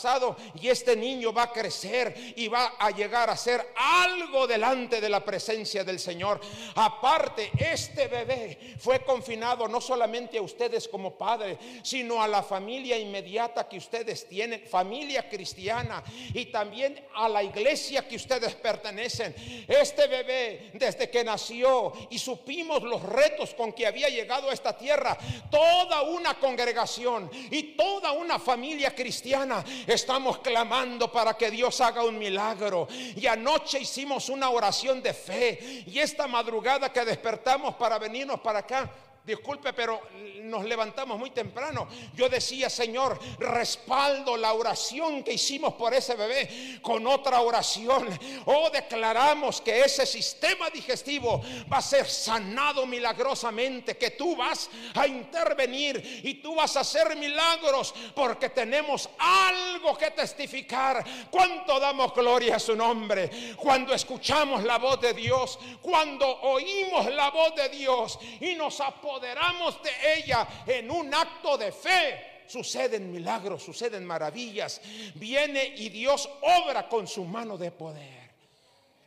y 0.60 0.68
este 0.68 0.96
niño 0.96 1.32
va 1.32 1.44
a 1.44 1.52
crecer 1.52 2.34
y 2.36 2.48
va 2.48 2.74
a 2.78 2.90
llegar 2.90 3.30
a 3.30 3.36
ser 3.36 3.72
algo 3.76 4.46
delante 4.46 5.00
de 5.00 5.08
la 5.08 5.24
presencia 5.24 5.84
del 5.84 5.98
Señor. 5.98 6.40
Aparte, 6.74 7.50
este 7.58 8.08
bebé 8.08 8.74
fue 8.78 9.04
confinado 9.04 9.68
no 9.68 9.80
solamente 9.80 10.38
a 10.38 10.42
ustedes 10.42 10.88
como 10.88 11.16
padres, 11.16 11.58
sino 11.82 12.22
a 12.22 12.28
la 12.28 12.42
familia 12.42 12.98
inmediata 12.98 13.68
que 13.68 13.78
ustedes 13.78 14.28
tienen, 14.28 14.64
familia 14.66 15.28
cristiana 15.28 16.02
y 16.32 16.46
también 16.46 17.00
a 17.14 17.28
la 17.28 17.42
iglesia 17.42 18.06
que 18.06 18.16
ustedes 18.16 18.54
pertenecen. 18.54 19.34
Este 19.68 20.06
bebé, 20.06 20.70
desde 20.74 21.10
que 21.10 21.24
nació 21.24 21.92
y 22.10 22.18
supimos 22.18 22.82
los 22.82 23.02
retos 23.02 23.54
con 23.54 23.72
que 23.72 23.86
había 23.86 24.08
llegado 24.08 24.50
a 24.50 24.52
esta 24.52 24.76
tierra, 24.76 25.16
toda 25.50 26.02
una 26.02 26.34
congregación 26.38 27.30
y 27.50 27.74
toda 27.74 28.12
una 28.12 28.38
familia 28.38 28.94
cristiana 28.94 29.64
Estamos 29.86 30.38
clamando 30.38 31.10
para 31.10 31.34
que 31.34 31.50
Dios 31.50 31.80
haga 31.80 32.04
un 32.04 32.18
milagro. 32.18 32.88
Y 33.16 33.26
anoche 33.26 33.80
hicimos 33.80 34.28
una 34.28 34.50
oración 34.50 35.02
de 35.02 35.14
fe. 35.14 35.84
Y 35.86 35.98
esta 35.98 36.26
madrugada 36.26 36.92
que 36.92 37.04
despertamos 37.04 37.74
para 37.74 37.98
venirnos 37.98 38.40
para 38.40 38.60
acá, 38.60 38.90
disculpe, 39.24 39.72
pero 39.72 40.02
nos 40.42 40.64
levantamos 40.64 41.18
muy 41.18 41.30
temprano. 41.30 41.88
Yo 42.14 42.28
decía, 42.28 42.68
Señor, 42.68 43.18
respaldo 43.38 44.36
la 44.36 44.52
oración 44.52 45.22
que 45.22 45.32
hicimos 45.32 45.74
por 45.74 45.94
ese 45.94 46.14
bebé 46.14 46.78
con 46.82 47.06
otra 47.06 47.40
oración. 47.40 48.06
Oh, 48.44 48.68
declaramos 48.70 49.62
que 49.62 49.80
ese 49.80 50.04
sistema 50.04 50.68
digestivo 50.68 51.42
va 51.72 51.78
a 51.78 51.82
ser 51.82 52.06
sanado 52.06 52.86
milagrosamente, 52.86 53.96
que 53.96 54.10
tú 54.10 54.36
vas 54.36 54.68
a 54.94 55.06
intervenir 55.06 56.20
y 56.22 56.34
tú 56.34 56.54
vas 56.56 56.76
a 56.76 56.80
hacer 56.80 57.16
milagros 57.16 57.94
porque 58.14 58.50
tenemos 58.50 59.08
algo 59.18 59.96
que 59.96 60.10
testificar. 60.10 61.02
¿Cuánto 61.30 61.80
damos 61.80 62.12
gloria 62.12 62.56
a 62.56 62.60
su 62.60 62.76
nombre? 62.76 63.54
Cuando 63.56 63.94
escuchamos 63.94 64.62
la 64.64 64.76
voz 64.76 65.00
de 65.00 65.14
Dios, 65.14 65.58
cuando 65.80 66.28
oímos 66.42 67.10
la 67.12 67.30
voz 67.30 67.54
de 67.54 67.70
Dios 67.70 68.18
y 68.40 68.54
nos 68.54 68.80
apoyamos 68.80 69.13
apoderamos 69.14 69.80
de 69.82 69.90
ella 70.16 70.64
en 70.66 70.90
un 70.90 71.12
acto 71.14 71.56
de 71.56 71.70
fe, 71.70 72.42
suceden 72.48 73.12
milagros, 73.12 73.62
suceden 73.62 74.04
maravillas. 74.04 74.80
Viene 75.14 75.74
y 75.76 75.88
Dios 75.88 76.28
obra 76.42 76.88
con 76.88 77.06
su 77.06 77.24
mano 77.24 77.56
de 77.56 77.70
poder. 77.70 78.30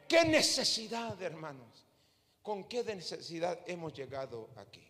¿Qué 0.07 0.23
necesidad, 0.23 1.21
hermanos? 1.21 1.85
¿Con 2.41 2.63
qué 2.69 2.83
necesidad 2.83 3.59
hemos 3.67 3.93
llegado 3.93 4.49
aquí? 4.55 4.89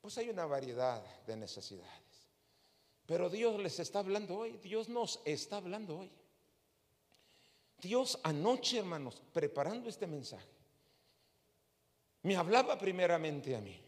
Pues 0.00 0.18
hay 0.18 0.28
una 0.28 0.46
variedad 0.46 1.00
de 1.24 1.36
necesidades. 1.36 1.92
Pero 3.06 3.30
Dios 3.30 3.60
les 3.60 3.78
está 3.78 4.00
hablando 4.00 4.36
hoy, 4.36 4.58
Dios 4.62 4.88
nos 4.88 5.20
está 5.24 5.58
hablando 5.58 5.98
hoy. 5.98 6.10
Dios 7.78 8.18
anoche, 8.24 8.78
hermanos, 8.78 9.22
preparando 9.32 9.88
este 9.88 10.06
mensaje, 10.06 10.48
me 12.22 12.34
hablaba 12.34 12.78
primeramente 12.78 13.54
a 13.54 13.60
mí. 13.60 13.83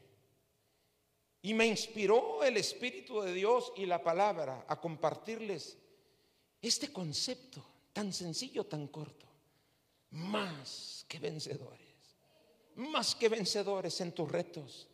Y 1.47 1.55
me 1.55 1.65
inspiró 1.65 2.43
el 2.43 2.57
Espíritu 2.57 3.21
de 3.21 3.33
Dios 3.33 3.73
y 3.77 3.87
la 3.87 4.03
palabra 4.03 4.65
a 4.67 4.81
compartirles 4.81 5.79
este 6.61 6.93
concepto 6.93 7.65
tan 7.93 8.13
sencillo, 8.13 8.67
tan 8.67 8.89
corto. 8.89 9.27
Más 10.11 11.07
que 11.07 11.21
vencedores. 11.21 11.87
Más 12.75 13.15
que 13.15 13.29
vencedores 13.29 14.01
en 14.01 14.11
tus 14.11 14.29
retos. 14.29 14.89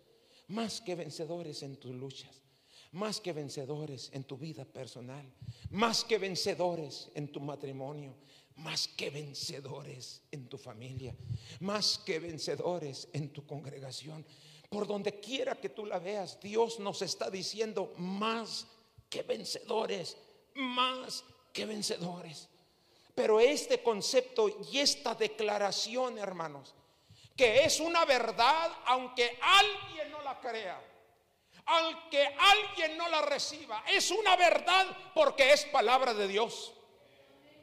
Más 0.49 0.83
que 0.83 0.95
vencedores 0.95 1.63
en 1.63 1.77
tus 1.77 1.95
luchas. 1.95 2.43
Más 2.91 3.19
que 3.19 3.33
vencedores 3.33 4.11
en 4.13 4.25
tu 4.25 4.37
vida 4.37 4.67
personal. 4.67 5.25
Más 5.71 6.05
que 6.05 6.19
vencedores 6.19 7.09
en 7.15 7.29
tu 7.29 7.41
matrimonio. 7.41 8.15
Más 8.57 8.89
que 8.89 9.09
vencedores 9.09 10.21
en 10.31 10.51
tu 10.51 10.59
familia. 10.59 11.17
Más 11.61 11.97
que 12.05 12.19
vencedores 12.19 13.09
en 13.15 13.31
tu 13.31 13.47
congregación. 13.47 14.27
Por 14.73 14.87
donde 14.87 15.21
quiera 15.21 15.55
que 15.55 15.69
tú 15.69 15.85
la 15.85 15.99
veas, 15.99 16.41
Dios 16.41 16.79
nos 16.79 17.03
está 17.03 17.29
diciendo 17.29 17.93
más 17.99 18.67
que 19.11 19.23
vencedores. 19.23 20.17
Más 20.55 21.23
que 21.53 21.67
vencedores. 21.67 22.49
Pero 23.15 23.39
este 23.39 23.83
concepto 23.83 24.49
y 24.73 24.79
esta 24.79 25.15
declaración, 25.15 26.17
hermanos, 26.17 26.75
que 27.37 27.65
es 27.65 27.81
una 27.81 28.07
verdad 28.07 28.73
aunque 28.87 29.39
alguien 29.43 30.11
no 30.11 30.23
la 30.23 30.41
crea, 30.41 30.83
aunque 31.67 32.35
alguien 32.39 32.97
no 32.97 33.11
la 33.11 33.21
reciba, 33.21 33.85
es 33.87 34.11
una 34.11 34.37
verdad 34.37 34.87
porque 35.15 35.53
es 35.53 35.67
palabra 35.67 36.15
de 36.15 36.29
Dios. 36.29 36.73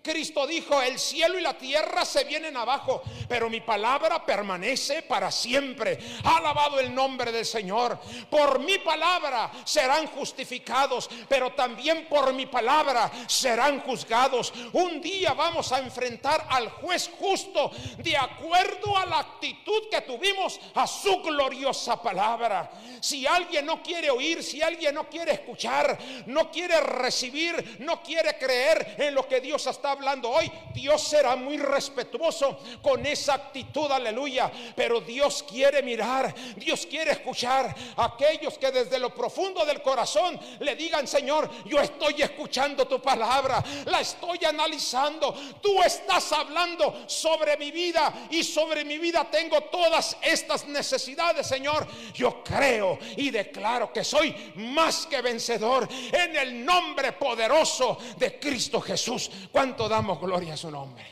Cristo 0.02 0.48
dijo, 0.48 0.82
el 0.82 0.98
cielo 0.98 1.38
y 1.38 1.42
la 1.42 1.58
tierra 1.58 2.06
se 2.06 2.24
vienen 2.24 2.56
abajo, 2.56 3.02
pero 3.28 3.50
mi 3.50 3.62
palabra 3.62 4.26
permanece 4.26 5.02
para 5.04 5.30
siempre. 5.30 6.00
Alabado 6.24 6.80
el 6.80 6.94
nombre 6.94 7.32
del 7.32 7.46
Señor. 7.46 8.00
Por 8.30 8.60
mi 8.60 8.78
palabra 8.80 9.52
serán 9.66 10.08
justificados, 10.08 11.10
pero 11.28 11.54
también 11.54 12.08
por 12.08 12.34
mi 12.34 12.46
palabra 12.46 13.12
serán 13.28 13.82
juzgados. 13.82 14.54
Un 14.74 15.02
día 15.02 15.34
vamos 15.34 15.72
a 15.72 15.80
enfrentar 15.80 16.48
al 16.50 16.70
juez 16.70 17.10
justo 17.20 17.72
de 17.98 18.16
acuerdo 18.16 18.96
a 18.96 19.06
la 19.06 19.20
actitud 19.20 19.90
que 19.92 20.02
tuvimos 20.02 20.60
a 20.76 20.88
su 20.88 21.22
gloriosa 21.22 22.02
palabra. 22.02 22.72
Si 23.02 23.28
alguien 23.28 23.66
no 23.66 23.84
quiere 23.84 24.10
oír, 24.10 24.44
si 24.44 24.62
alguien 24.62 24.96
no 24.96 25.10
quiere 25.10 25.34
escuchar, 25.34 25.98
no 26.26 26.50
quiere 26.50 26.80
recibir, 26.80 27.78
no 27.80 28.02
quiere 28.02 28.38
creer 28.38 28.96
en 28.98 29.14
lo 29.14 29.28
que 29.28 29.42
Dios 29.42 29.68
está 29.68 29.89
hablando 29.92 30.30
hoy, 30.30 30.52
Dios 30.74 31.02
será 31.02 31.36
muy 31.36 31.58
respetuoso 31.58 32.60
con 32.82 33.06
esa 33.06 33.36
actitud, 33.36 33.92
aleluya. 33.92 34.52
Pero 34.76 35.02
Dios 35.02 35.44
quiere 35.44 35.82
mirar, 35.82 36.34
Dios 36.56 36.86
quiere 36.86 37.12
escuchar 37.12 37.74
a 37.96 38.06
aquellos 38.06 38.58
que 38.58 38.72
desde 38.72 39.00
lo 39.00 39.14
profundo 39.14 39.66
del 39.66 39.82
corazón 39.82 40.40
le 40.60 40.76
digan, 40.76 41.08
Señor, 41.08 41.50
yo 41.66 41.80
estoy 41.80 42.22
escuchando 42.22 42.88
tu 42.88 43.02
palabra, 43.02 43.64
la 43.86 44.02
estoy 44.02 44.40
analizando, 44.46 45.34
tú 45.62 45.82
estás 45.82 46.32
hablando 46.32 47.04
sobre 47.08 47.58
mi 47.58 47.72
vida 47.72 48.28
y 48.30 48.44
sobre 48.44 48.84
mi 48.84 48.98
vida 48.98 49.30
tengo 49.30 49.62
todas 49.62 50.18
estas 50.22 50.68
necesidades, 50.68 51.48
Señor. 51.48 51.88
Yo 52.14 52.44
creo 52.44 53.00
y 53.16 53.30
declaro 53.30 53.94
que 53.94 54.04
soy 54.04 54.36
más 54.56 55.06
que 55.06 55.22
vencedor 55.22 55.88
en 56.12 56.36
el 56.36 56.66
nombre 56.66 57.14
poderoso 57.14 57.98
de 58.18 58.40
Cristo 58.40 58.82
Jesús. 58.82 59.30
¿Cuánto 59.52 59.79
damos 59.88 60.20
gloria 60.20 60.56
a 60.56 60.58
su 60.58 60.70
nombre? 60.72 61.06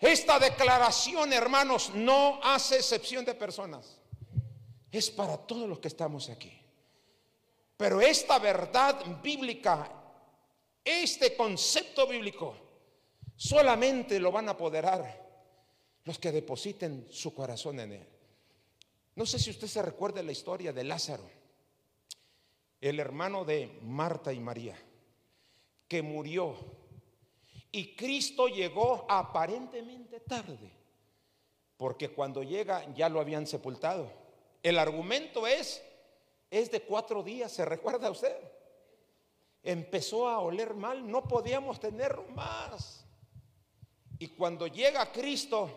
Esta 0.00 0.38
declaración, 0.40 1.32
hermanos, 1.32 1.92
no 1.94 2.40
hace 2.42 2.76
excepción 2.76 3.24
de 3.24 3.34
personas. 3.34 3.98
Es 4.90 5.10
para 5.10 5.36
todos 5.36 5.68
los 5.68 5.78
que 5.78 5.88
estamos 5.88 6.28
aquí. 6.28 6.52
Pero 7.76 8.00
esta 8.00 8.38
verdad 8.40 9.22
bíblica, 9.22 9.90
este 10.84 11.36
concepto 11.36 12.06
bíblico, 12.06 12.56
solamente 13.36 14.18
lo 14.18 14.32
van 14.32 14.48
a 14.48 14.52
apoderar 14.52 15.22
los 16.04 16.18
que 16.18 16.32
depositen 16.32 17.06
su 17.10 17.32
corazón 17.32 17.78
en 17.80 17.92
él. 17.92 18.08
No 19.14 19.26
sé 19.26 19.38
si 19.38 19.50
usted 19.50 19.66
se 19.66 19.82
recuerda 19.82 20.22
la 20.22 20.32
historia 20.32 20.72
de 20.72 20.84
Lázaro, 20.84 21.28
el 22.80 22.98
hermano 22.98 23.44
de 23.44 23.78
Marta 23.82 24.32
y 24.32 24.40
María, 24.40 24.76
que 25.86 26.02
murió. 26.02 26.81
Y 27.74 27.96
Cristo 27.96 28.48
llegó 28.48 29.06
aparentemente 29.08 30.20
tarde, 30.20 30.70
porque 31.78 32.10
cuando 32.10 32.42
llega 32.42 32.84
ya 32.94 33.08
lo 33.08 33.18
habían 33.18 33.46
sepultado. 33.46 34.12
El 34.62 34.78
argumento 34.78 35.46
es, 35.46 35.82
es 36.50 36.70
de 36.70 36.82
cuatro 36.82 37.22
días, 37.22 37.50
¿se 37.50 37.64
recuerda 37.64 38.10
usted? 38.10 38.36
Empezó 39.62 40.28
a 40.28 40.40
oler 40.40 40.74
mal, 40.74 41.10
no 41.10 41.24
podíamos 41.24 41.80
tener 41.80 42.20
más. 42.34 43.06
Y 44.18 44.28
cuando 44.28 44.66
llega 44.66 45.10
Cristo, 45.10 45.70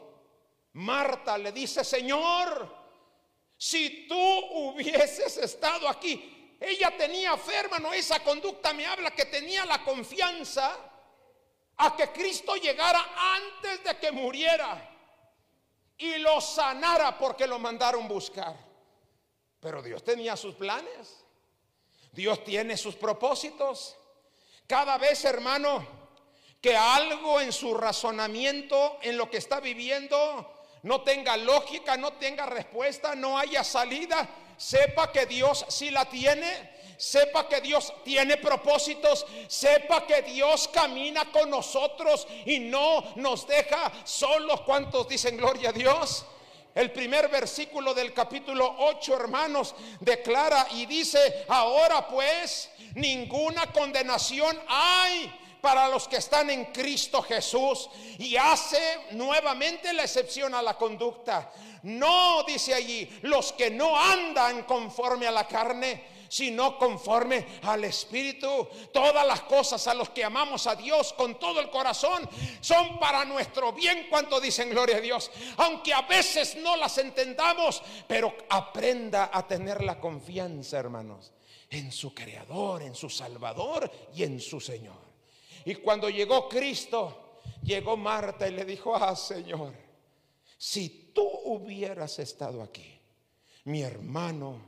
Marta 0.74 1.38
le 1.38 1.54
dice, 1.54 1.86
Señor, 1.86 2.70
si 3.56 4.06
tú 4.08 4.18
hubieses 4.18 5.38
estado 5.38 5.88
aquí, 5.88 6.58
ella 6.60 6.94
tenía 6.98 7.38
fe, 7.38 7.56
hermano, 7.56 7.94
esa 7.94 8.22
conducta 8.22 8.74
me 8.74 8.86
habla 8.86 9.12
que 9.12 9.26
tenía 9.26 9.66
la 9.66 9.82
confianza 9.84 10.78
a 11.78 11.96
que 11.96 12.12
Cristo 12.12 12.56
llegara 12.56 13.06
antes 13.36 13.84
de 13.84 13.98
que 13.98 14.12
muriera 14.12 14.90
y 15.98 16.18
lo 16.18 16.42
sanara 16.42 17.18
porque 17.18 17.48
lo 17.48 17.60
mandaron 17.60 18.08
buscar. 18.08 18.56
Pero 19.60 19.82
Dios 19.82 20.04
tenía 20.04 20.38
sus 20.38 20.56
planes, 20.56 21.26
Dios 22.12 22.44
tiene 22.44 22.78
sus 22.78 22.96
propósitos. 22.96 23.98
Cada 24.68 24.98
vez, 24.98 25.26
hermano, 25.26 25.86
que 26.62 26.76
algo 26.76 27.40
en 27.42 27.52
su 27.54 27.74
razonamiento, 27.74 28.98
en 29.02 29.18
lo 29.18 29.30
que 29.30 29.38
está 29.38 29.60
viviendo, 29.60 30.52
no 30.84 31.02
tenga 31.02 31.36
lógica, 31.38 31.98
no 31.98 32.14
tenga 32.14 32.46
respuesta, 32.46 33.16
no 33.16 33.38
haya 33.38 33.64
salida, 33.64 34.28
sepa 34.58 35.12
que 35.12 35.26
Dios 35.26 35.66
sí 35.68 35.90
la 35.90 36.06
tiene. 36.06 36.76
Sepa 36.98 37.48
que 37.48 37.62
Dios 37.62 37.94
tiene 38.04 38.38
propósitos, 38.38 39.26
sepa 39.48 40.06
que 40.06 40.22
Dios 40.22 40.70
camina 40.70 41.32
con 41.32 41.50
nosotros 41.50 42.28
y 42.46 42.60
no 42.60 43.14
nos 43.16 43.48
deja 43.48 43.92
solos. 44.04 44.62
¿Cuántos 44.62 45.08
dicen 45.08 45.38
gloria 45.38 45.70
a 45.70 45.74
Dios? 45.74 46.26
El 46.74 46.92
primer 46.92 47.30
versículo 47.30 47.94
del 47.94 48.14
capítulo 48.14 48.76
8, 48.80 49.16
hermanos, 49.16 49.74
declara 50.02 50.68
y 50.72 50.86
dice, 50.86 51.46
ahora 51.48 52.06
pues 52.06 52.70
ninguna 52.96 53.72
condenación 53.72 54.60
hay 54.68 55.34
para 55.62 55.88
los 55.88 56.08
que 56.08 56.18
están 56.18 56.50
en 56.50 56.66
Cristo 56.66 57.22
Jesús 57.22 57.90
y 58.20 58.36
hace 58.36 59.08
nuevamente 59.12 59.94
la 59.94 60.04
excepción 60.04 60.54
a 60.54 60.62
la 60.62 60.78
conducta. 60.78 61.52
No, 61.84 62.44
dice 62.44 62.74
allí, 62.74 63.20
los 63.22 63.54
que 63.54 63.72
no 63.72 63.98
andan 63.98 64.64
conforme 64.64 65.28
a 65.28 65.32
la 65.32 65.48
carne, 65.48 66.15
sino 66.28 66.78
conforme 66.78 67.46
al 67.64 67.84
Espíritu. 67.84 68.68
Todas 68.92 69.26
las 69.26 69.42
cosas 69.42 69.88
a 69.88 69.94
los 69.94 70.10
que 70.10 70.24
amamos 70.24 70.68
a 70.68 70.76
Dios 70.76 71.14
con 71.14 71.40
todo 71.40 71.60
el 71.60 71.70
corazón 71.70 72.28
son 72.62 73.00
para 73.00 73.26
nuestro 73.26 73.74
bien, 73.74 74.08
cuanto 74.10 74.40
dicen 74.40 74.70
gloria 74.70 74.98
a 74.98 75.02
Dios. 75.02 75.32
Aunque 75.58 75.94
a 75.94 76.02
veces 76.04 76.58
no 76.58 76.76
las 76.76 76.98
entendamos, 76.98 77.82
pero 78.08 78.34
aprenda 78.50 79.30
a 79.32 79.48
tener 79.48 79.84
la 79.84 80.00
confianza, 80.00 80.78
hermanos, 80.78 81.32
en 81.70 81.92
su 81.92 82.14
Creador, 82.14 82.82
en 82.82 82.96
su 82.96 83.10
Salvador 83.10 83.92
y 84.14 84.24
en 84.24 84.40
su 84.40 84.60
Señor. 84.60 85.06
Y 85.66 85.76
cuando 85.76 86.10
llegó 86.10 86.48
Cristo, 86.48 87.40
llegó 87.64 87.98
Marta 87.98 88.48
y 88.48 88.52
le 88.52 88.66
dijo, 88.66 88.96
ah 88.96 89.16
Señor, 89.16 89.74
si 90.58 91.12
tú 91.14 91.28
hubieras 91.46 92.20
estado 92.20 92.62
aquí, 92.62 93.00
mi 93.66 93.82
hermano 93.82 94.62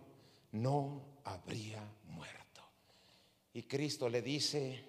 no 0.51 1.16
habría 1.27 1.83
muerto. 2.05 2.61
Y 3.53 3.63
Cristo 3.63 4.07
le 4.09 4.21
dice 4.21 4.83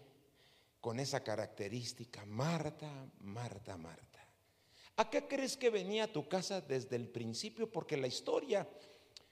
con 0.80 1.01
esa 1.01 1.22
característica, 1.22 2.24
Marta, 2.26 3.07
Marta, 3.20 3.76
Marta, 3.76 4.24
¿a 4.97 5.11
qué 5.11 5.26
crees 5.26 5.57
que 5.57 5.70
venía 5.70 6.05
a 6.05 6.12
tu 6.12 6.28
casa 6.28 6.61
desde 6.61 6.97
el 6.97 7.09
principio? 7.09 7.70
Porque 7.70 7.97
la 7.97 8.07
historia, 8.07 8.68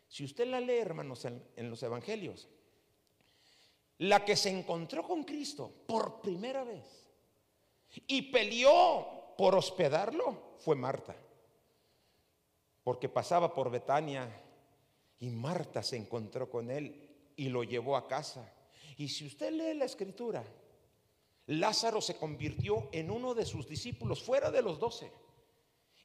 si 0.08 0.24
usted 0.24 0.46
la 0.46 0.60
lee, 0.60 0.78
hermanos, 0.78 1.24
en, 1.24 1.42
en 1.56 1.70
los 1.70 1.82
evangelios, 1.82 2.48
la 3.98 4.24
que 4.24 4.36
se 4.36 4.50
encontró 4.50 5.06
con 5.06 5.24
Cristo 5.24 5.72
por 5.86 6.20
primera 6.20 6.64
vez 6.64 7.06
y 8.06 8.22
peleó 8.30 9.34
por 9.38 9.54
hospedarlo 9.54 10.56
fue 10.58 10.76
Marta, 10.76 11.16
porque 12.82 13.08
pasaba 13.08 13.54
por 13.54 13.70
Betania 13.70 14.45
y 15.18 15.30
Marta 15.30 15.82
se 15.82 15.96
encontró 15.96 16.50
con 16.50 16.70
él 16.70 17.08
y 17.36 17.48
lo 17.48 17.64
llevó 17.64 17.96
a 17.96 18.06
casa. 18.06 18.52
Y 18.96 19.08
si 19.08 19.26
usted 19.26 19.52
lee 19.52 19.74
la 19.74 19.84
escritura, 19.84 20.44
Lázaro 21.46 22.00
se 22.00 22.16
convirtió 22.16 22.88
en 22.92 23.10
uno 23.10 23.34
de 23.34 23.46
sus 23.46 23.68
discípulos 23.68 24.22
fuera 24.22 24.50
de 24.50 24.62
los 24.62 24.78
doce. 24.78 25.12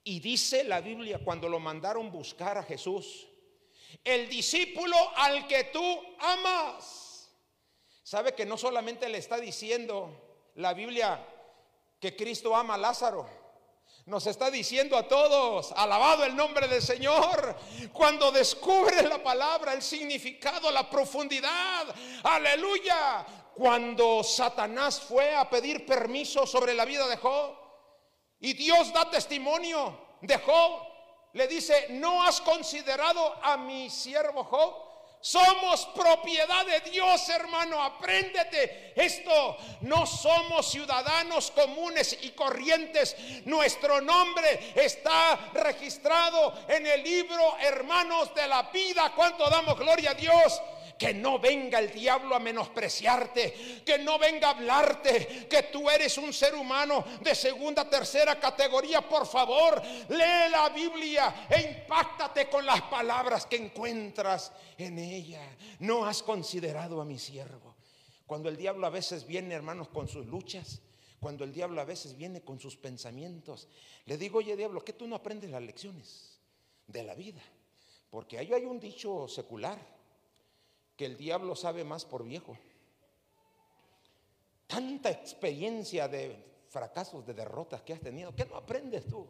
Y 0.04 0.20
dice 0.20 0.64
la 0.64 0.82
Biblia 0.82 1.20
cuando 1.24 1.48
lo 1.48 1.60
mandaron 1.60 2.12
buscar 2.12 2.58
a 2.58 2.64
Jesús, 2.64 3.28
el 4.04 4.30
discípulo 4.30 4.96
al 5.16 5.48
que 5.48 5.66
tú 5.66 5.84
amas. 6.20 7.32
Sabe 8.04 8.34
que 8.34 8.46
no 8.46 8.58
solamente 8.58 9.08
le 9.10 9.18
está 9.18 9.40
diciendo 9.40 10.50
la 10.56 10.74
Biblia 10.74 11.26
que 12.00 12.16
Cristo 12.16 12.56
ama 12.56 12.76
a 12.76 12.78
Lázaro. 12.78 13.41
Nos 14.12 14.28
está 14.28 14.52
diciendo 14.52 14.98
a 14.98 15.08
todos, 15.08 15.72
alabado 15.72 16.26
el 16.26 16.36
nombre 16.36 16.68
del 16.68 16.82
Señor, 16.82 17.56
cuando 17.94 18.30
descubre 18.30 19.04
la 19.04 19.24
palabra, 19.24 19.72
el 19.72 19.82
significado, 19.82 20.70
la 20.70 20.90
profundidad, 20.90 21.88
aleluya, 22.22 23.26
cuando 23.56 24.22
Satanás 24.22 25.00
fue 25.00 25.34
a 25.34 25.50
pedir 25.50 25.86
permiso 25.86 26.46
sobre 26.46 26.74
la 26.74 26.84
vida 26.84 27.08
de 27.08 27.16
Job 27.16 27.56
y 28.42 28.52
Dios 28.52 28.92
da 28.92 29.10
testimonio 29.10 29.98
de 30.20 30.38
Job, 30.40 30.82
le 31.32 31.48
dice, 31.48 31.88
¿no 31.92 32.22
has 32.22 32.42
considerado 32.42 33.36
a 33.42 33.56
mi 33.56 33.90
siervo 33.90 34.44
Job? 34.44 34.91
Somos 35.22 35.86
propiedad 35.96 36.66
de 36.66 36.90
Dios, 36.90 37.30
hermano. 37.30 37.82
Apréndete 37.82 38.92
esto. 38.96 39.56
No 39.82 40.06
somos 40.08 40.72
ciudadanos 40.72 41.52
comunes 41.52 42.18
y 42.22 42.32
corrientes. 42.32 43.16
Nuestro 43.46 44.02
nombre 44.02 44.74
está 44.76 45.52
registrado 45.54 46.54
en 46.68 46.88
el 46.88 47.04
libro, 47.04 47.56
hermanos 47.60 48.34
de 48.34 48.48
la 48.48 48.64
vida. 48.64 49.14
¿Cuánto 49.16 49.48
damos 49.48 49.78
gloria 49.78 50.12
a 50.12 50.16
Dios? 50.16 50.60
Que 51.02 51.16
no 51.16 51.40
venga 51.40 51.80
el 51.80 51.92
diablo 51.92 52.36
a 52.36 52.40
menospreciarte, 52.40 53.82
que 53.84 53.98
no 53.98 54.20
venga 54.20 54.50
a 54.50 54.52
hablarte, 54.52 55.48
que 55.50 55.64
tú 55.64 55.90
eres 55.90 56.16
un 56.20 56.32
ser 56.32 56.54
humano 56.54 57.04
de 57.24 57.34
segunda, 57.34 57.90
tercera 57.90 58.40
categoría. 58.40 59.10
Por 59.10 59.26
favor, 59.26 59.82
lee 60.10 60.52
la 60.52 60.70
Biblia 60.70 61.48
e 61.50 61.80
impactate 61.80 62.48
con 62.48 62.68
las 62.68 62.84
palabras 62.84 63.48
que 63.48 63.56
encuentras 63.56 64.52
en 64.78 65.00
ella. 65.00 65.42
No 65.80 66.06
has 66.06 66.22
considerado 66.22 67.02
a 67.02 67.06
mi 67.06 67.18
siervo. 67.18 67.78
Cuando 68.28 68.48
el 68.48 68.56
diablo 68.56 68.86
a 68.86 68.92
veces 68.92 69.26
viene, 69.26 69.56
hermanos, 69.56 69.88
con 69.88 70.08
sus 70.08 70.28
luchas, 70.28 70.84
cuando 71.20 71.44
el 71.44 71.52
diablo 71.52 71.82
a 71.82 71.86
veces 71.86 72.16
viene 72.16 72.42
con 72.42 72.60
sus 72.60 72.78
pensamientos, 72.78 73.68
le 74.06 74.20
digo, 74.20 74.38
oye 74.38 74.56
diablo, 74.56 74.86
que 74.86 74.94
tú 74.94 75.08
no 75.08 75.16
aprendes 75.16 75.50
las 75.50 75.64
lecciones 75.64 76.40
de 76.86 77.02
la 77.02 77.16
vida? 77.16 77.42
Porque 78.12 78.38
ahí 78.38 78.54
hay 78.54 78.66
un 78.66 78.80
dicho 78.80 79.28
secular 79.28 79.80
que 81.02 81.08
el 81.08 81.18
diablo 81.18 81.56
sabe 81.56 81.84
más 81.84 82.06
por 82.06 82.24
viejo. 82.24 82.56
Tanta 84.68 85.10
experiencia 85.10 86.08
de 86.08 86.64
fracasos, 86.70 87.26
de 87.26 87.34
derrotas 87.34 87.82
que 87.82 87.94
has 87.94 88.00
tenido, 88.00 88.36
¿qué 88.36 88.46
no 88.46 88.56
aprendes 88.56 89.08
tú? 89.08 89.28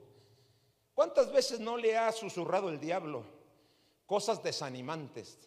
¿Cuántas 0.93 1.31
veces 1.31 1.61
no 1.61 1.77
le 1.77 1.97
ha 1.97 2.11
susurrado 2.11 2.67
el 2.67 2.77
diablo 2.77 3.23
cosas 4.05 4.43
desanimantes 4.43 5.39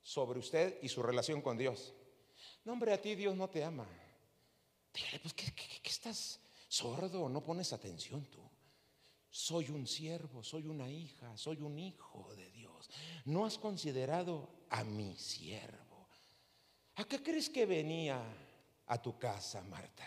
sobre 0.00 0.38
usted 0.38 0.78
y 0.80 0.88
su 0.88 1.02
relación 1.02 1.42
con 1.42 1.58
Dios? 1.58 1.92
No, 2.64 2.72
hombre, 2.72 2.94
a 2.94 3.02
ti 3.02 3.14
Dios 3.14 3.36
no 3.36 3.50
te 3.50 3.62
ama. 3.62 3.86
Dígale, 4.94 5.18
pues, 5.18 5.34
¿qué, 5.34 5.52
qué 5.52 5.90
estás 5.90 6.40
sordo? 6.66 7.28
¿No 7.28 7.44
pones 7.44 7.74
atención 7.74 8.24
tú? 8.24 8.40
Soy 9.28 9.68
un 9.68 9.86
siervo, 9.86 10.42
soy 10.42 10.66
una 10.66 10.88
hija, 10.88 11.36
soy 11.36 11.60
un 11.60 11.78
hijo 11.78 12.34
de 12.36 12.50
Dios. 12.52 12.88
¿No 13.26 13.44
has 13.44 13.58
considerado 13.58 14.61
a 14.72 14.84
mi 14.84 15.16
siervo. 15.16 16.08
¿A 16.96 17.04
qué 17.04 17.22
crees 17.22 17.48
que 17.48 17.66
venía 17.66 18.20
a 18.86 19.00
tu 19.00 19.18
casa, 19.18 19.62
Marta? 19.62 20.06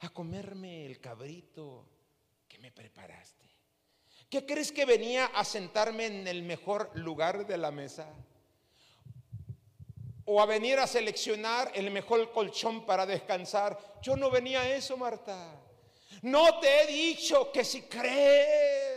A 0.00 0.08
comerme 0.10 0.86
el 0.86 1.00
cabrito 1.00 1.88
que 2.48 2.58
me 2.58 2.70
preparaste. 2.70 3.44
¿Qué 4.28 4.44
crees 4.44 4.72
que 4.72 4.84
venía 4.84 5.26
a 5.26 5.44
sentarme 5.44 6.06
en 6.06 6.26
el 6.26 6.42
mejor 6.42 6.90
lugar 6.94 7.46
de 7.46 7.56
la 7.56 7.70
mesa? 7.70 8.12
¿O 10.24 10.40
a 10.40 10.46
venir 10.46 10.78
a 10.78 10.86
seleccionar 10.86 11.70
el 11.74 11.90
mejor 11.90 12.32
colchón 12.32 12.86
para 12.86 13.06
descansar? 13.06 13.78
Yo 14.02 14.16
no 14.16 14.30
venía 14.30 14.62
a 14.62 14.70
eso, 14.74 14.96
Marta. 14.96 15.60
No 16.22 16.58
te 16.58 16.82
he 16.82 16.86
dicho 16.86 17.52
que 17.52 17.64
si 17.64 17.82
crees, 17.82 18.93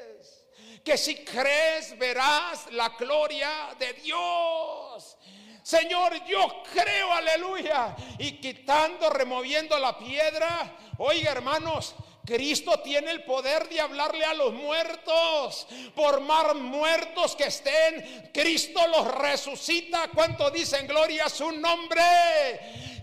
que 0.88 0.98
si 0.98 1.16
crees 1.16 2.00
verás 2.00 2.72
la 2.72 2.88
gloria 2.98 3.76
de 3.78 3.92
Dios. 3.92 5.18
Señor, 5.62 6.26
yo 6.26 6.64
creo, 6.72 7.12
aleluya. 7.12 7.94
Y 8.18 8.40
quitando, 8.40 9.10
removiendo 9.10 9.78
la 9.78 10.00
piedra, 10.00 10.78
oiga 11.00 11.34
hermanos, 11.34 11.94
Cristo 12.26 12.80
tiene 12.80 13.12
el 13.12 13.26
poder 13.26 13.68
de 13.68 13.82
hablarle 13.82 14.24
a 14.24 14.34
los 14.34 14.54
muertos. 14.54 15.68
Por 15.94 16.22
más 16.22 16.56
muertos 16.56 17.36
que 17.36 17.48
estén, 17.48 18.32
Cristo 18.34 18.80
los 18.88 19.14
resucita. 19.14 20.08
¿Cuánto 20.16 20.50
dicen 20.52 20.88
gloria 20.88 21.26
a 21.26 21.30
su 21.30 21.52
nombre? 21.52 22.02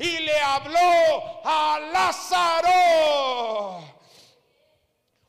Y 0.01 0.20
le 0.20 0.39
habló 0.39 1.43
a 1.45 1.78
Lázaro. 1.93 3.85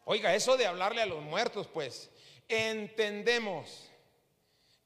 Oiga, 0.06 0.34
eso 0.34 0.56
de 0.56 0.68
hablarle 0.68 1.02
a 1.02 1.06
los 1.06 1.22
muertos, 1.22 1.68
pues, 1.68 2.12
entendemos 2.48 3.90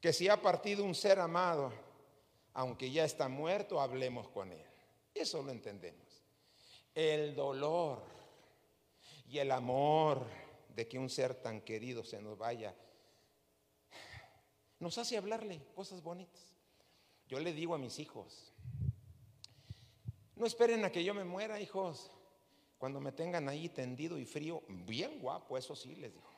que 0.00 0.12
si 0.12 0.28
ha 0.28 0.40
partido 0.40 0.84
un 0.84 0.94
ser 0.94 1.18
amado, 1.18 1.72
aunque 2.54 2.90
ya 2.90 3.04
está 3.04 3.28
muerto, 3.28 3.80
hablemos 3.80 4.28
con 4.28 4.52
él. 4.52 4.64
Eso 5.14 5.42
lo 5.42 5.50
entendemos. 5.50 6.22
El 6.94 7.34
dolor 7.34 8.02
y 9.28 9.38
el 9.38 9.50
amor 9.50 10.26
de 10.74 10.88
que 10.88 10.98
un 10.98 11.10
ser 11.10 11.34
tan 11.34 11.60
querido 11.60 12.04
se 12.04 12.20
nos 12.20 12.38
vaya, 12.38 12.74
nos 14.78 14.96
hace 14.98 15.16
hablarle 15.16 15.60
cosas 15.74 16.02
bonitas. 16.02 16.54
Yo 17.28 17.38
le 17.38 17.52
digo 17.52 17.74
a 17.74 17.78
mis 17.78 17.98
hijos, 17.98 18.52
no 20.34 20.46
esperen 20.46 20.84
a 20.84 20.90
que 20.90 21.04
yo 21.04 21.14
me 21.14 21.24
muera, 21.24 21.60
hijos. 21.60 22.10
Cuando 22.78 22.98
me 22.98 23.12
tengan 23.12 23.46
ahí 23.48 23.68
tendido 23.68 24.18
y 24.18 24.24
frío, 24.24 24.62
bien 24.68 25.20
guapo, 25.20 25.58
eso 25.58 25.76
sí 25.76 25.94
les 25.96 26.14
digo. 26.14 26.29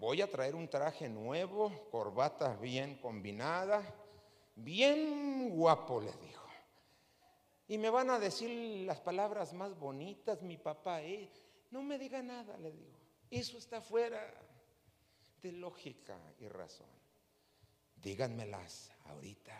Voy 0.00 0.22
a 0.22 0.30
traer 0.30 0.54
un 0.54 0.66
traje 0.66 1.10
nuevo, 1.10 1.90
corbata 1.90 2.56
bien 2.56 2.96
combinada, 3.02 3.82
bien 4.56 5.50
guapo, 5.50 6.00
les 6.00 6.18
dijo. 6.22 6.46
Y 7.68 7.76
me 7.76 7.90
van 7.90 8.08
a 8.08 8.18
decir 8.18 8.86
las 8.86 8.98
palabras 8.98 9.52
más 9.52 9.78
bonitas, 9.78 10.40
mi 10.40 10.56
papá, 10.56 11.02
eh, 11.02 11.30
no 11.70 11.82
me 11.82 11.98
diga 11.98 12.22
nada, 12.22 12.56
le 12.56 12.72
digo. 12.72 12.96
Eso 13.30 13.58
está 13.58 13.82
fuera 13.82 14.26
de 15.42 15.52
lógica 15.52 16.18
y 16.38 16.48
razón. 16.48 16.88
Díganmelas 17.96 18.90
ahorita. 19.04 19.54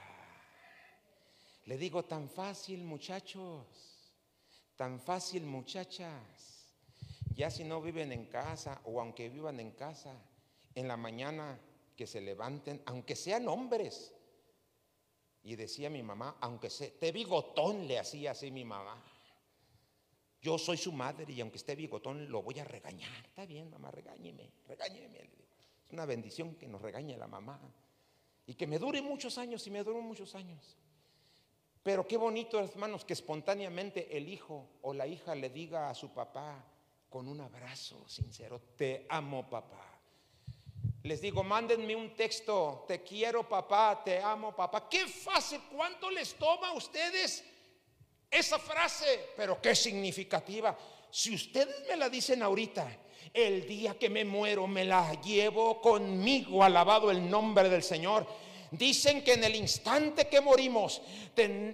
Le 1.66 1.76
digo, 1.76 2.06
tan 2.06 2.30
fácil, 2.30 2.82
muchachos, 2.82 4.10
tan 4.74 5.00
fácil, 5.00 5.44
muchachas. 5.44 6.64
Ya 7.34 7.50
si 7.50 7.62
no 7.62 7.82
viven 7.82 8.10
en 8.12 8.24
casa 8.24 8.80
o 8.86 9.02
aunque 9.02 9.28
vivan 9.28 9.60
en 9.60 9.72
casa, 9.72 10.16
en 10.80 10.88
la 10.88 10.96
mañana 10.96 11.58
que 11.96 12.06
se 12.06 12.20
levanten, 12.20 12.82
aunque 12.86 13.14
sean 13.14 13.48
hombres. 13.48 14.14
Y 15.42 15.56
decía 15.56 15.88
mi 15.88 16.02
mamá, 16.02 16.36
aunque 16.40 16.66
esté 16.66 17.12
bigotón, 17.12 17.86
le 17.86 17.98
hacía 17.98 18.32
así 18.32 18.50
mi 18.50 18.64
mamá. 18.64 19.02
Yo 20.42 20.58
soy 20.58 20.76
su 20.76 20.92
madre 20.92 21.32
y 21.32 21.40
aunque 21.40 21.58
esté 21.58 21.74
bigotón 21.76 22.30
lo 22.30 22.42
voy 22.42 22.58
a 22.58 22.64
regañar. 22.64 23.26
Está 23.26 23.46
bien, 23.46 23.70
mamá, 23.70 23.90
regáñeme, 23.90 24.50
regáñeme. 24.66 25.18
Es 25.18 25.92
una 25.92 26.06
bendición 26.06 26.54
que 26.54 26.66
nos 26.66 26.80
regañe 26.80 27.16
la 27.16 27.26
mamá. 27.26 27.60
Y 28.46 28.54
que 28.54 28.66
me 28.66 28.78
dure 28.78 29.02
muchos 29.02 29.38
años 29.38 29.66
y 29.66 29.70
me 29.70 29.84
dure 29.84 30.00
muchos 30.00 30.34
años. 30.34 30.76
Pero 31.82 32.06
qué 32.06 32.16
bonito, 32.16 32.58
hermanos, 32.58 33.04
que 33.04 33.14
espontáneamente 33.14 34.16
el 34.16 34.28
hijo 34.28 34.68
o 34.82 34.92
la 34.92 35.06
hija 35.06 35.34
le 35.34 35.48
diga 35.50 35.88
a 35.88 35.94
su 35.94 36.12
papá 36.12 36.64
con 37.08 37.26
un 37.26 37.40
abrazo 37.40 38.08
sincero, 38.08 38.60
te 38.76 39.06
amo 39.08 39.48
papá. 39.48 39.89
Les 41.02 41.20
digo, 41.20 41.42
mándenme 41.42 41.96
un 41.96 42.14
texto, 42.14 42.84
te 42.86 43.02
quiero 43.02 43.48
papá, 43.48 44.02
te 44.04 44.18
amo 44.18 44.54
papá. 44.54 44.86
Qué 44.88 45.06
fácil, 45.06 45.60
¿cuánto 45.72 46.10
les 46.10 46.34
toma 46.34 46.68
a 46.68 46.72
ustedes 46.72 47.42
esa 48.30 48.58
frase? 48.58 49.30
Pero 49.34 49.60
qué 49.62 49.74
significativa. 49.74 50.76
Si 51.10 51.34
ustedes 51.34 51.88
me 51.88 51.96
la 51.96 52.10
dicen 52.10 52.42
ahorita, 52.42 52.98
el 53.32 53.66
día 53.66 53.98
que 53.98 54.10
me 54.10 54.26
muero 54.26 54.66
me 54.66 54.84
la 54.84 55.14
llevo 55.22 55.80
conmigo, 55.80 56.62
alabado 56.62 57.10
el 57.10 57.30
nombre 57.30 57.70
del 57.70 57.82
Señor. 57.82 58.26
Dicen 58.72 59.24
que 59.24 59.32
en 59.32 59.42
el 59.42 59.56
instante 59.56 60.28
que 60.28 60.40
morimos, 60.40 61.02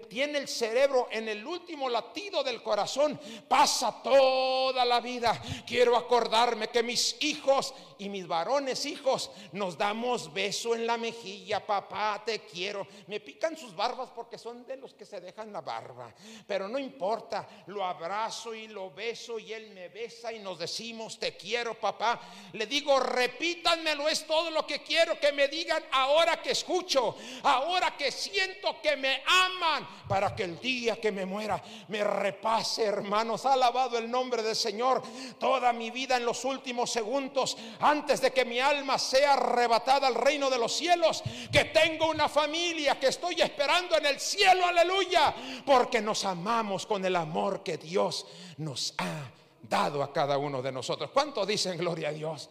tiene 0.08 0.38
el 0.38 0.48
cerebro 0.48 1.08
en 1.10 1.28
el 1.28 1.46
último 1.46 1.90
latido 1.90 2.42
del 2.42 2.62
corazón, 2.62 3.20
pasa 3.46 4.02
toda 4.02 4.82
la 4.86 5.00
vida. 5.00 5.38
Quiero 5.66 5.94
acordarme 5.94 6.68
que 6.68 6.82
mis 6.82 7.16
hijos 7.20 7.74
y 7.98 8.08
mis 8.08 8.26
varones 8.26 8.86
hijos 8.86 9.30
nos 9.52 9.76
damos 9.78 10.32
beso 10.32 10.74
en 10.74 10.86
la 10.86 10.96
mejilla, 10.96 11.64
papá, 11.64 12.22
te 12.24 12.40
quiero. 12.40 12.86
Me 13.06 13.20
pican 13.20 13.56
sus 13.56 13.74
barbas 13.74 14.10
porque 14.14 14.38
son 14.38 14.66
de 14.66 14.76
los 14.76 14.94
que 14.94 15.04
se 15.04 15.20
dejan 15.20 15.52
la 15.52 15.60
barba, 15.60 16.12
pero 16.46 16.68
no 16.68 16.78
importa, 16.78 17.48
lo 17.66 17.84
abrazo 17.84 18.54
y 18.54 18.68
lo 18.68 18.90
beso 18.90 19.38
y 19.38 19.52
él 19.52 19.70
me 19.70 19.88
besa 19.88 20.32
y 20.32 20.38
nos 20.38 20.58
decimos, 20.58 21.18
te 21.18 21.36
quiero, 21.36 21.74
papá. 21.74 22.20
Le 22.52 22.66
digo, 22.66 22.98
repítanmelo, 23.00 24.08
es 24.08 24.26
todo 24.26 24.50
lo 24.50 24.66
que 24.66 24.82
quiero 24.82 25.18
que 25.18 25.32
me 25.32 25.48
digan 25.48 25.82
ahora 25.92 26.40
que 26.42 26.52
escucho, 26.52 27.16
ahora 27.42 27.96
que 27.96 28.10
siento 28.10 28.80
que 28.82 28.96
me 28.96 29.22
aman, 29.26 29.86
para 30.08 30.34
que 30.34 30.44
el 30.44 30.60
día 30.60 31.00
que 31.00 31.12
me 31.12 31.26
muera 31.26 31.62
me 31.88 32.02
repase, 32.04 32.84
hermanos. 32.84 33.46
Alabado 33.46 33.98
el 33.98 34.10
nombre 34.10 34.42
del 34.42 34.56
Señor 34.56 35.02
toda 35.38 35.72
mi 35.72 35.90
vida 35.90 36.16
en 36.16 36.24
los 36.24 36.44
últimos 36.44 36.90
segundos 36.90 37.56
antes 37.86 38.20
de 38.20 38.32
que 38.32 38.44
mi 38.44 38.58
alma 38.58 38.98
sea 38.98 39.34
arrebatada 39.34 40.08
al 40.08 40.14
reino 40.16 40.50
de 40.50 40.58
los 40.58 40.72
cielos, 40.72 41.22
que 41.52 41.66
tengo 41.66 42.10
una 42.10 42.28
familia 42.28 42.98
que 42.98 43.08
estoy 43.08 43.40
esperando 43.40 43.96
en 43.96 44.06
el 44.06 44.18
cielo, 44.18 44.66
aleluya, 44.66 45.34
porque 45.64 46.00
nos 46.00 46.24
amamos 46.24 46.84
con 46.84 47.04
el 47.04 47.14
amor 47.14 47.62
que 47.62 47.78
Dios 47.78 48.26
nos 48.58 48.94
ha 48.98 49.30
dado 49.62 50.02
a 50.02 50.12
cada 50.12 50.36
uno 50.36 50.60
de 50.62 50.72
nosotros. 50.72 51.10
¿Cuánto 51.12 51.46
dicen 51.46 51.78
gloria 51.78 52.08
a 52.08 52.12
Dios? 52.12 52.50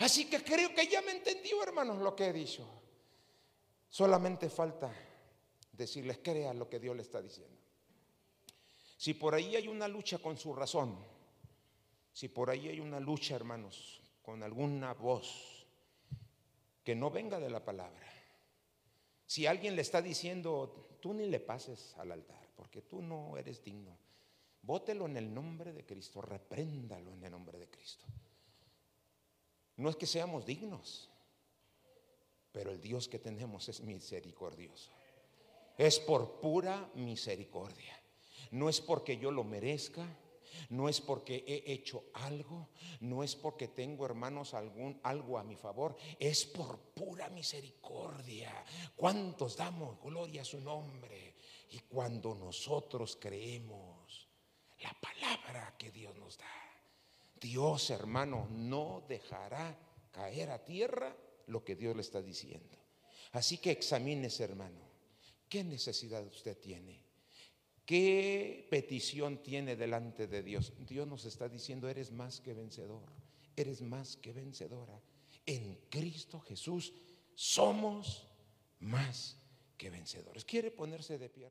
Así 0.00 0.26
que 0.26 0.44
creo 0.44 0.74
que 0.74 0.86
ya 0.86 1.00
me 1.00 1.12
entendió, 1.12 1.62
hermanos, 1.62 1.98
lo 1.98 2.14
que 2.14 2.26
he 2.26 2.32
dicho. 2.32 2.66
Solamente 3.88 4.50
falta 4.50 4.92
decirles, 5.72 6.18
crea 6.22 6.52
lo 6.52 6.68
que 6.68 6.78
Dios 6.78 6.94
le 6.94 7.02
está 7.02 7.22
diciendo. 7.22 7.56
Si 8.96 9.14
por 9.14 9.34
ahí 9.34 9.56
hay 9.56 9.68
una 9.68 9.88
lucha 9.88 10.18
con 10.18 10.36
su 10.36 10.52
razón, 10.52 10.98
si 12.12 12.28
por 12.28 12.50
ahí 12.50 12.68
hay 12.68 12.80
una 12.80 13.00
lucha, 13.00 13.34
hermanos, 13.34 14.03
con 14.24 14.42
alguna 14.42 14.94
voz 14.94 15.66
que 16.82 16.94
no 16.94 17.10
venga 17.10 17.38
de 17.38 17.50
la 17.50 17.64
palabra, 17.64 18.10
si 19.26 19.46
alguien 19.46 19.76
le 19.76 19.82
está 19.82 20.00
diciendo, 20.00 20.98
tú 21.00 21.12
ni 21.12 21.26
le 21.26 21.40
pases 21.40 21.94
al 21.98 22.10
altar, 22.10 22.48
porque 22.56 22.82
tú 22.82 23.02
no 23.02 23.36
eres 23.36 23.62
digno, 23.62 23.96
bótelo 24.62 25.04
en 25.06 25.18
el 25.18 25.32
nombre 25.32 25.72
de 25.72 25.84
Cristo, 25.84 26.22
repréndalo 26.22 27.12
en 27.12 27.24
el 27.24 27.30
nombre 27.30 27.58
de 27.58 27.68
Cristo. 27.68 28.06
No 29.76 29.90
es 29.90 29.96
que 29.96 30.06
seamos 30.06 30.46
dignos, 30.46 31.10
pero 32.50 32.70
el 32.70 32.80
Dios 32.80 33.08
que 33.08 33.18
tenemos 33.18 33.68
es 33.68 33.80
misericordioso. 33.80 34.90
Es 35.76 35.98
por 35.98 36.40
pura 36.40 36.90
misericordia. 36.94 38.00
No 38.52 38.68
es 38.68 38.80
porque 38.80 39.18
yo 39.18 39.30
lo 39.32 39.44
merezca, 39.44 40.06
no 40.70 40.88
es 40.88 41.00
porque 41.00 41.44
he 41.46 41.72
hecho 41.72 42.04
algo, 42.14 42.68
no 43.00 43.22
es 43.22 43.36
porque 43.36 43.68
tengo 43.68 44.06
hermanos 44.06 44.54
algún 44.54 45.00
algo 45.02 45.38
a 45.38 45.44
mi 45.44 45.56
favor, 45.56 45.96
es 46.18 46.44
por 46.46 46.78
pura 46.78 47.28
misericordia. 47.30 48.64
¿Cuántos 48.96 49.56
damos 49.56 50.00
gloria 50.00 50.42
a 50.42 50.44
su 50.44 50.60
nombre? 50.60 51.34
Y 51.70 51.78
cuando 51.80 52.34
nosotros 52.34 53.16
creemos 53.20 54.28
la 54.80 54.94
palabra 55.00 55.74
que 55.78 55.90
Dios 55.90 56.16
nos 56.16 56.38
da, 56.38 56.44
Dios, 57.40 57.90
hermano, 57.90 58.48
no 58.50 59.04
dejará 59.08 59.76
caer 60.10 60.50
a 60.50 60.64
tierra 60.64 61.14
lo 61.46 61.64
que 61.64 61.76
Dios 61.76 61.94
le 61.94 62.02
está 62.02 62.22
diciendo. 62.22 62.78
Así 63.32 63.58
que 63.58 63.70
examínese, 63.70 64.44
hermano, 64.44 64.80
qué 65.48 65.64
necesidad 65.64 66.24
usted 66.26 66.56
tiene. 66.58 67.03
¿Qué 67.86 68.66
petición 68.70 69.42
tiene 69.42 69.76
delante 69.76 70.26
de 70.26 70.42
Dios? 70.42 70.72
Dios 70.88 71.06
nos 71.06 71.24
está 71.26 71.48
diciendo, 71.48 71.88
eres 71.88 72.12
más 72.12 72.40
que 72.40 72.54
vencedor, 72.54 73.04
eres 73.56 73.82
más 73.82 74.16
que 74.16 74.32
vencedora. 74.32 74.98
En 75.44 75.78
Cristo 75.90 76.40
Jesús 76.40 76.92
somos 77.34 78.26
más 78.80 79.36
que 79.76 79.90
vencedores. 79.90 80.44
¿Quiere 80.44 80.70
ponerse 80.70 81.18
de 81.18 81.28
pie? 81.28 81.50